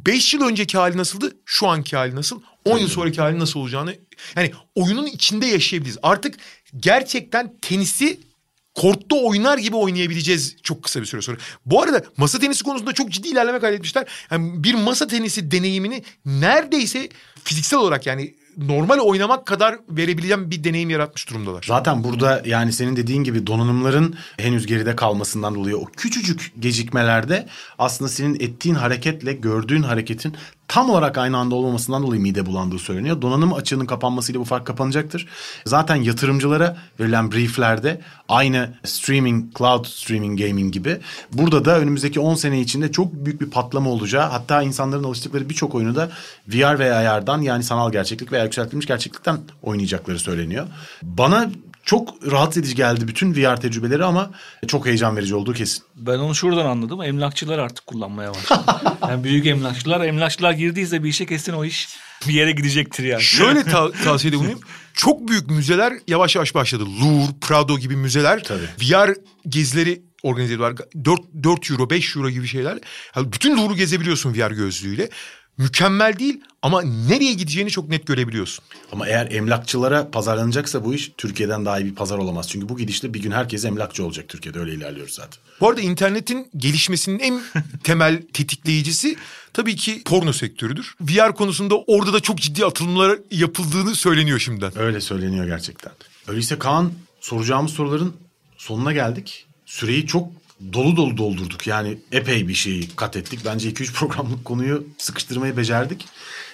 5 0.05 0.33
yıl 0.33 0.41
önceki 0.41 0.77
hali 0.77 0.97
nasıldı? 0.97 1.37
Şu 1.45 1.67
anki 1.67 1.95
hali 1.95 2.15
nasıl? 2.15 2.41
10 2.65 2.77
yıl 2.77 2.87
sonraki 2.87 3.21
hali 3.21 3.39
nasıl 3.39 3.59
olacağını 3.59 3.95
yani 4.35 4.51
oyunun 4.75 5.05
içinde 5.05 5.45
yaşayabiliriz. 5.45 5.97
Artık 6.03 6.35
gerçekten 6.77 7.53
tenisi 7.61 8.19
kortta 8.75 9.15
oynar 9.15 9.57
gibi 9.57 9.75
oynayabileceğiz 9.75 10.55
çok 10.63 10.83
kısa 10.83 11.01
bir 11.01 11.05
süre 11.05 11.21
sonra. 11.21 11.37
Bu 11.65 11.81
arada 11.81 12.03
masa 12.17 12.39
tenisi 12.39 12.63
konusunda 12.63 12.93
çok 12.93 13.09
ciddi 13.09 13.27
ilerleme 13.27 13.59
kaydetmişler. 13.59 14.05
Yani 14.31 14.63
bir 14.63 14.73
masa 14.73 15.07
tenisi 15.07 15.51
deneyimini 15.51 16.03
neredeyse 16.25 17.09
fiziksel 17.43 17.79
olarak 17.79 18.05
yani 18.05 18.35
normal 18.57 18.99
oynamak 18.99 19.45
kadar 19.45 19.75
verebileceğim 19.89 20.51
bir 20.51 20.63
deneyim 20.63 20.89
yaratmış 20.89 21.29
durumdalar. 21.29 21.65
Zaten 21.67 22.03
burada 22.03 22.41
yani 22.45 22.73
senin 22.73 22.95
dediğin 22.95 23.23
gibi 23.23 23.47
donanımların 23.47 24.15
henüz 24.37 24.65
geride 24.65 24.95
kalmasından 24.95 25.55
dolayı 25.55 25.77
o 25.77 25.85
küçücük 25.85 26.51
gecikmelerde 26.59 27.47
aslında 27.77 28.09
senin 28.09 28.35
ettiğin 28.35 28.75
hareketle 28.75 29.33
gördüğün 29.33 29.83
hareketin 29.83 30.35
tam 30.67 30.89
olarak 30.89 31.17
aynı 31.17 31.37
anda 31.37 31.55
olmamasından 31.55 32.03
dolayı 32.03 32.21
mide 32.21 32.45
bulandığı 32.45 32.79
söyleniyor. 32.79 33.21
Donanım 33.21 33.53
açığının 33.53 33.85
kapanmasıyla 33.85 34.41
bu 34.41 34.45
fark 34.45 34.67
kapanacaktır. 34.67 35.27
Zaten 35.65 35.95
yatırımcılara 35.95 36.77
verilen 36.99 37.31
brieflerde 37.31 38.01
aynı 38.29 38.69
streaming, 38.83 39.57
cloud 39.57 39.85
streaming 39.85 40.41
gaming 40.41 40.73
gibi 40.73 40.97
burada 41.33 41.65
da 41.65 41.79
önümüzdeki 41.79 42.19
10 42.19 42.35
sene 42.35 42.61
içinde 42.61 42.91
çok 42.91 43.13
büyük 43.13 43.41
bir 43.41 43.49
patlama 43.49 43.89
olacağı 43.89 44.29
hatta 44.29 44.61
insanların 44.61 45.03
alıştıkları 45.03 45.49
birçok 45.49 45.75
oyunu 45.75 45.95
da 45.95 46.09
VR 46.47 46.79
veya 46.79 47.11
AR'dan 47.11 47.41
yani 47.41 47.63
sanal 47.63 47.91
gerçeklik 47.91 48.31
veya 48.31 48.43
yükseltilmiş 48.43 48.85
gerçeklikten 48.85 49.39
oynayacakları 49.63 50.19
söyleniyor. 50.19 50.67
Bana 51.03 51.49
çok 51.87 52.31
rahatsız 52.31 52.63
edici 52.63 52.75
geldi 52.75 53.07
bütün 53.07 53.35
VR 53.35 53.55
tecrübeleri 53.55 54.03
ama 54.05 54.31
çok 54.67 54.85
heyecan 54.85 55.17
verici 55.17 55.35
olduğu 55.35 55.53
kesin. 55.53 55.83
Ben 55.95 56.17
onu 56.17 56.35
şuradan 56.35 56.65
anladım. 56.65 57.03
Emlakçılar 57.03 57.59
artık 57.59 57.87
kullanmaya 57.87 58.33
başladı. 58.33 58.61
yani 59.01 59.23
büyük 59.23 59.45
emlakçılar, 59.45 60.01
emlakçılar 60.01 60.51
girdiyse 60.51 61.03
bir 61.03 61.09
işe 61.09 61.25
kesin 61.25 61.53
o 61.53 61.65
iş 61.65 61.89
bir 62.27 62.33
yere 62.33 62.51
gidecektir 62.51 63.03
yani. 63.03 63.21
Şöyle 63.21 63.63
ta- 63.71 63.91
tavsiyede 63.91 64.37
bulunayım. 64.37 64.59
Çok 64.93 65.27
büyük 65.27 65.49
müzeler 65.49 65.93
yavaş 66.07 66.35
yavaş 66.35 66.55
başladı. 66.55 66.83
Louvre, 66.85 67.31
Prado 67.41 67.79
gibi 67.79 67.95
müzeler 67.95 68.43
Tabii. 68.43 68.67
VR 68.81 69.13
gezileri 69.49 70.01
organize 70.23 70.53
ediyorlar. 70.53 70.77
4, 71.05 71.19
4 71.43 71.71
euro, 71.71 71.89
5 71.89 72.15
euro 72.15 72.29
gibi 72.29 72.47
şeyler. 72.47 72.77
Yani 73.15 73.33
bütün 73.33 73.57
Louvre'u 73.57 73.75
gezebiliyorsun 73.75 74.33
VR 74.33 74.51
gözlüğüyle. 74.51 75.09
Mükemmel 75.57 76.19
değil 76.19 76.41
ama 76.61 76.81
nereye 76.81 77.33
gideceğini 77.33 77.69
çok 77.71 77.89
net 77.89 78.07
görebiliyorsun. 78.07 78.65
Ama 78.91 79.07
eğer 79.07 79.31
emlakçılara 79.31 80.11
pazarlanacaksa 80.11 80.85
bu 80.85 80.93
iş 80.93 81.11
Türkiye'den 81.17 81.65
daha 81.65 81.79
iyi 81.79 81.85
bir 81.85 81.95
pazar 81.95 82.17
olamaz. 82.17 82.49
Çünkü 82.49 82.69
bu 82.69 82.77
gidişle 82.77 83.13
bir 83.13 83.21
gün 83.21 83.31
herkes 83.31 83.65
emlakçı 83.65 84.05
olacak 84.05 84.25
Türkiye'de 84.27 84.59
öyle 84.59 84.73
ilerliyoruz 84.73 85.13
zaten. 85.13 85.39
Bu 85.61 85.69
arada 85.69 85.81
internetin 85.81 86.49
gelişmesinin 86.57 87.19
en 87.19 87.41
temel 87.83 88.21
tetikleyicisi 88.33 89.15
tabii 89.53 89.75
ki 89.75 90.01
porno 90.05 90.33
sektörüdür. 90.33 90.95
VR 91.01 91.35
konusunda 91.35 91.77
orada 91.77 92.13
da 92.13 92.19
çok 92.19 92.37
ciddi 92.37 92.65
atılımlar 92.65 93.19
yapıldığını 93.31 93.95
söyleniyor 93.95 94.39
şimdiden. 94.39 94.77
Öyle 94.79 95.01
söyleniyor 95.01 95.45
gerçekten. 95.45 95.91
Öyleyse 96.27 96.59
Kaan 96.59 96.91
soracağımız 97.21 97.71
soruların 97.71 98.13
sonuna 98.57 98.93
geldik. 98.93 99.45
Süreyi 99.65 100.07
çok 100.07 100.27
dolu 100.73 100.95
dolu 100.97 101.17
doldurduk. 101.17 101.67
Yani 101.67 101.97
epey 102.11 102.47
bir 102.47 102.53
şeyi 102.53 102.95
kat 102.95 103.15
ettik. 103.15 103.39
Bence 103.45 103.69
2-3 103.69 103.93
programlık 103.93 104.45
konuyu 104.45 104.87
sıkıştırmayı 104.97 105.57
becerdik. 105.57 106.05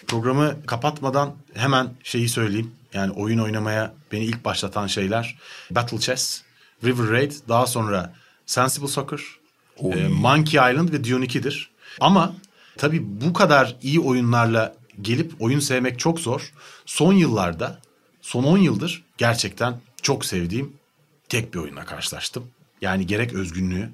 Programı 0.08 0.66
kapatmadan 0.66 1.36
hemen 1.54 1.90
şeyi 2.04 2.30
söyleyeyim. 2.30 2.72
Yani 2.94 3.12
oyun 3.12 3.40
oynamaya 3.40 3.94
beni 4.12 4.26
ilk 4.26 4.46
başlatan 4.46 4.88
şeyler 4.88 5.38
Battle 5.72 6.00
Chess, 6.00 6.42
River 6.84 7.10
Raid, 7.10 7.32
daha 7.50 7.68
sonra 7.68 8.14
Sensible 8.46 8.88
Soccer, 8.88 9.20
e, 9.80 10.08
Monkey 10.08 10.72
Island 10.72 10.94
ve 10.94 11.04
Dune 11.04 11.26
2'dir. 11.26 11.70
Ama 12.00 12.36
tabii 12.78 13.02
bu 13.04 13.34
kadar 13.34 13.76
iyi 13.82 14.00
oyunlarla 14.00 14.76
gelip 15.02 15.34
oyun 15.40 15.60
sevmek 15.60 16.00
çok 16.00 16.20
zor. 16.20 16.54
Son 16.86 17.14
yıllarda, 17.14 17.80
son 18.22 18.44
10 18.44 18.58
yıldır 18.58 19.04
gerçekten 19.18 19.80
çok 20.02 20.26
sevdiğim 20.26 20.74
tek 21.30 21.54
bir 21.54 21.60
oyunla 21.60 21.86
karşılaştım. 21.86 22.48
Yani 22.84 23.08
gerek 23.08 23.34
özgünlüğü, 23.34 23.90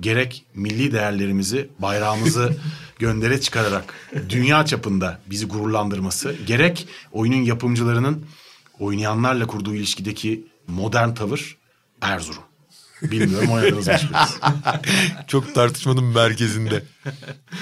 gerek 0.00 0.44
milli 0.54 0.92
değerlerimizi, 0.92 1.68
bayrağımızı 1.78 2.56
göndere 2.98 3.40
çıkararak 3.40 3.94
dünya 4.28 4.66
çapında 4.66 5.20
bizi 5.26 5.46
gururlandırması, 5.46 6.36
gerek 6.46 6.88
oyunun 7.12 7.42
yapımcılarının 7.42 8.26
oynayanlarla 8.80 9.46
kurduğu 9.46 9.74
ilişkideki 9.74 10.46
modern 10.66 11.14
tavır 11.14 11.56
Erzurum. 12.00 12.42
Bilmiyorum 13.02 13.50
oynadınız 13.50 13.86
mı? 13.88 13.94
Çok 15.26 15.54
tartışmanın 15.54 16.04
merkezinde. 16.04 16.82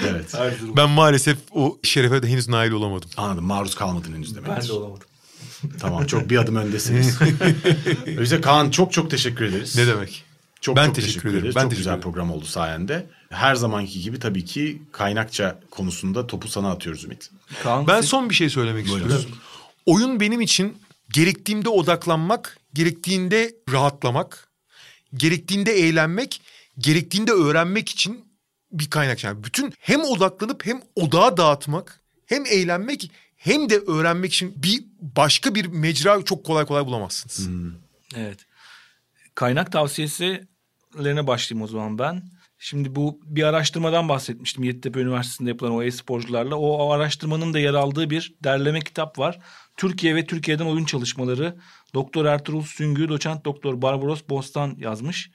Evet. 0.09 0.35
Ben 0.77 0.91
maalesef 0.91 1.39
o 1.53 1.79
şerefe 1.83 2.23
de 2.23 2.29
henüz 2.29 2.49
nail 2.49 2.71
olamadım. 2.71 3.11
Anladım. 3.17 3.45
Maruz 3.45 3.75
kalmadın 3.75 4.15
henüz 4.15 4.37
demek. 4.37 4.51
Ben 4.51 4.69
de 4.69 4.73
olamadım. 4.73 5.07
Tamam 5.81 6.07
çok 6.07 6.31
bir 6.31 6.37
adım 6.37 6.57
öndesiniz. 6.57 7.19
Öyleyse 8.07 8.41
Kaan 8.41 8.71
çok 8.71 8.93
çok 8.93 9.11
teşekkür 9.11 9.45
ederiz. 9.45 9.77
Ne 9.77 9.87
demek? 9.87 10.25
Çok 10.65 10.77
Ben 10.77 10.87
çok 10.87 10.95
teşekkür 10.95 11.13
teşekkür, 11.13 11.39
ederim. 11.39 11.53
Ben 11.57 11.63
çok 11.63 11.71
güzel 11.71 11.91
ederim. 11.91 12.01
program 12.03 12.31
oldu 12.33 12.45
sayende. 12.45 13.07
Her 13.31 13.55
zamanki 13.55 14.01
gibi 14.01 14.19
tabii 14.19 14.45
ki 14.45 14.83
kaynakça 14.93 15.61
konusunda 15.71 16.27
topu 16.27 16.49
sana 16.49 16.71
atıyoruz 16.71 17.05
Ümit. 17.05 17.31
Kaan, 17.63 17.87
Ben 17.87 18.01
son 18.01 18.31
bir 18.31 18.35
şey 18.35 18.51
söylemek 18.51 18.89
Buyurun. 18.89 19.09
istiyorum. 19.09 19.39
Oyun 19.87 20.21
benim 20.21 20.41
için 20.41 20.79
gerektiğinde 21.13 21.69
odaklanmak, 21.69 22.59
gerektiğinde 22.75 23.55
rahatlamak, 23.73 24.49
gerektiğinde 25.15 25.73
eğlenmek, 25.73 26.43
gerektiğinde 26.79 27.33
öğrenmek 27.33 27.89
için 27.89 28.25
bir 28.73 28.91
kaynak. 28.91 29.25
Yani 29.25 29.45
bütün 29.45 29.73
hem 29.79 30.01
odaklanıp 30.01 30.67
hem 30.67 30.81
odağı 30.97 31.37
dağıtmak, 31.37 32.01
hem 32.27 32.47
eğlenmek 32.47 33.11
hem 33.37 33.69
de 33.71 33.79
öğrenmek 33.79 34.33
için 34.33 34.55
bir 34.63 34.85
başka 35.01 35.55
bir 35.55 35.67
mecra 35.67 36.23
çok 36.25 36.47
kolay 36.47 36.67
kolay 36.67 36.87
bulamazsınız. 36.87 37.49
Evet. 38.17 38.39
Kaynak 39.35 39.73
tavsiyesilerine 40.95 41.27
başlayayım 41.27 41.65
o 41.65 41.67
zaman 41.67 41.99
ben. 41.99 42.23
Şimdi 42.59 42.95
bu 42.95 43.21
bir 43.25 43.43
araştırmadan 43.43 44.09
bahsetmiştim 44.09 44.65
Yeditepe 44.65 45.01
Üniversitesi'nde 45.01 45.51
yapılan 45.51 45.73
o 45.73 45.83
e-sporcularla. 45.83 46.57
O, 46.57 46.87
o 46.87 46.91
araştırmanın 46.91 47.55
da 47.55 47.59
yer 47.59 47.75
aldığı 47.75 48.11
bir 48.11 48.35
derleme 48.45 48.81
kitap 48.81 49.19
var. 49.19 49.39
Türkiye 49.77 50.15
ve 50.15 50.27
Türkiye'den 50.27 50.67
oyun 50.67 50.85
çalışmaları. 50.85 51.57
Doktor 51.95 52.25
Ertuğrul 52.25 52.63
Süngü, 52.63 53.09
doçent 53.09 53.45
doktor 53.45 53.83
Barbaros 53.83 54.23
Bostan 54.29 54.77
yazmış. 54.79 55.31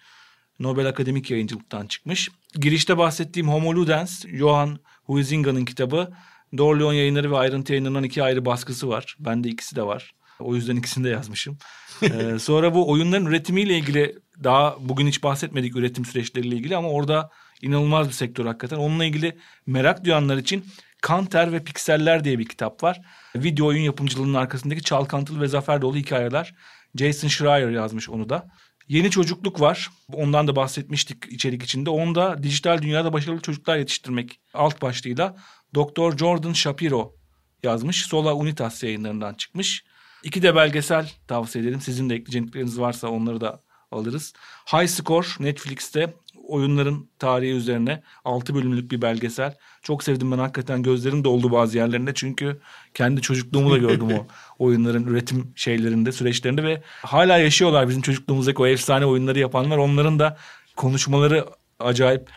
Nobel 0.59 0.87
Akademik 0.87 1.31
Yayıncılıktan 1.31 1.87
çıkmış. 1.87 2.29
Girişte 2.55 2.97
bahsettiğim 2.97 3.49
Homo 3.49 3.73
Ludens, 3.75 4.25
Johan 4.27 4.79
Huizinga'nın 5.03 5.65
kitabı. 5.65 6.09
Dorleon 6.57 6.93
yayınları 6.93 7.31
ve 7.31 7.37
ayrıntı 7.37 7.73
yayınlarından 7.73 8.03
iki 8.03 8.23
ayrı 8.23 8.45
baskısı 8.45 8.89
var. 8.89 9.15
Bende 9.19 9.49
ikisi 9.49 9.75
de 9.75 9.83
var. 9.83 10.11
O 10.39 10.55
yüzden 10.55 10.75
ikisini 10.75 11.03
de 11.03 11.09
yazmışım. 11.09 11.57
Ee, 12.01 12.39
sonra 12.39 12.73
bu 12.73 12.89
oyunların 12.89 13.25
üretimiyle 13.25 13.77
ilgili 13.77 14.15
daha 14.43 14.75
bugün 14.79 15.07
hiç 15.07 15.23
bahsetmedik 15.23 15.75
üretim 15.75 16.05
süreçleriyle 16.05 16.55
ilgili 16.55 16.77
ama 16.77 16.89
orada 16.89 17.29
inanılmaz 17.61 18.07
bir 18.07 18.13
sektör 18.13 18.45
hakikaten. 18.45 18.77
Onunla 18.77 19.05
ilgili 19.05 19.37
merak 19.65 20.05
duyanlar 20.05 20.37
için 20.37 20.65
Kanter 21.01 21.51
ve 21.51 21.63
Pikseller 21.63 22.23
diye 22.23 22.39
bir 22.39 22.45
kitap 22.47 22.83
var. 22.83 23.01
Video 23.35 23.65
oyun 23.65 23.81
yapımcılığının 23.81 24.33
arkasındaki 24.33 24.83
çalkantılı 24.83 25.41
ve 25.41 25.47
zafer 25.47 25.81
dolu 25.81 25.95
hikayeler. 25.95 26.53
Jason 26.95 27.27
Schreier 27.27 27.69
yazmış 27.69 28.09
onu 28.09 28.29
da. 28.29 28.47
Yeni 28.87 29.11
çocukluk 29.11 29.61
var. 29.61 29.89
Ondan 30.13 30.47
da 30.47 30.55
bahsetmiştik 30.55 31.25
içerik 31.25 31.63
içinde. 31.63 31.89
Onda 31.89 32.43
dijital 32.43 32.81
dünyada 32.81 33.13
başarılı 33.13 33.41
çocuklar 33.41 33.77
yetiştirmek 33.77 34.39
alt 34.53 34.81
başlığıyla 34.81 35.35
Dr. 35.75 36.17
Jordan 36.17 36.53
Shapiro 36.53 37.15
yazmış. 37.63 38.05
Sola 38.05 38.35
Unitas 38.35 38.83
yayınlarından 38.83 39.33
çıkmış. 39.33 39.83
İki 40.23 40.41
de 40.41 40.55
belgesel 40.55 41.11
tavsiye 41.27 41.63
ederim. 41.63 41.81
Sizin 41.81 42.09
de 42.09 42.15
ekleyecekleriniz 42.15 42.79
varsa 42.79 43.07
onları 43.07 43.41
da 43.41 43.61
alırız. 43.91 44.33
High 44.73 44.87
Score 44.87 45.27
Netflix'te 45.39 46.13
oyunların 46.47 47.09
tarihi 47.19 47.51
üzerine 47.51 48.03
6 48.25 48.55
bölümlük 48.55 48.91
bir 48.91 49.01
belgesel. 49.01 49.55
Çok 49.81 50.03
sevdim 50.03 50.31
ben 50.31 50.37
hakikaten 50.37 50.83
gözlerim 50.83 51.23
doldu 51.23 51.51
bazı 51.51 51.77
yerlerinde 51.77 52.13
çünkü 52.13 52.61
kendi 52.93 53.21
çocukluğumu 53.21 53.71
da 53.71 53.77
gördüm 53.77 54.07
o 54.11 54.27
oyunların 54.65 55.07
üretim 55.07 55.53
şeylerinde, 55.55 56.11
süreçlerinde 56.11 56.63
ve 56.63 56.83
hala 57.01 57.37
yaşıyorlar 57.37 57.89
bizim 57.89 58.01
çocukluğumuzdaki 58.01 58.61
o 58.61 58.67
efsane 58.67 59.05
oyunları 59.05 59.39
yapanlar. 59.39 59.77
Onların 59.77 60.19
da 60.19 60.37
konuşmaları 60.75 61.45
acayip 61.79 62.29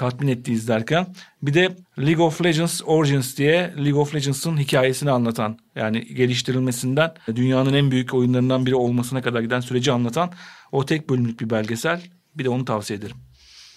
tatmin 0.00 0.28
etti 0.28 0.52
izlerken. 0.52 1.14
Bir 1.42 1.54
de 1.54 1.76
League 1.98 2.24
of 2.24 2.44
Legends 2.44 2.80
Origins 2.84 3.36
diye 3.36 3.74
League 3.76 4.00
of 4.00 4.14
Legends'ın 4.14 4.56
hikayesini 4.56 5.10
anlatan 5.10 5.58
yani 5.76 6.14
geliştirilmesinden 6.14 7.14
dünyanın 7.34 7.74
en 7.74 7.90
büyük 7.90 8.14
oyunlarından 8.14 8.66
biri 8.66 8.74
olmasına 8.74 9.22
kadar 9.22 9.40
giden 9.40 9.60
süreci 9.60 9.92
anlatan 9.92 10.32
o 10.72 10.86
tek 10.86 11.10
bölümlük 11.10 11.40
bir 11.40 11.50
belgesel. 11.50 12.02
Bir 12.34 12.44
de 12.44 12.48
onu 12.48 12.64
tavsiye 12.64 12.98
ederim. 12.98 13.16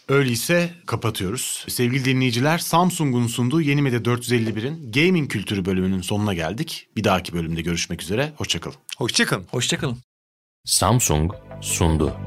Öyleyse 0.09 0.69
kapatıyoruz. 0.85 1.65
Sevgili 1.67 2.05
dinleyiciler 2.05 2.57
Samsung'un 2.57 3.27
sunduğu 3.27 3.61
Yeni 3.61 3.81
Medya 3.81 3.99
451'in 3.99 4.91
gaming 4.91 5.31
kültürü 5.31 5.65
bölümünün 5.65 6.01
sonuna 6.01 6.33
geldik. 6.33 6.87
Bir 6.97 7.03
dahaki 7.03 7.33
bölümde 7.33 7.61
görüşmek 7.61 8.01
üzere. 8.01 8.31
Hoşçakalın. 8.35 8.75
Hoşçakalın. 8.97 9.45
Hoşçakalın. 9.51 9.97
Samsung 10.65 11.33
sundu. 11.61 12.17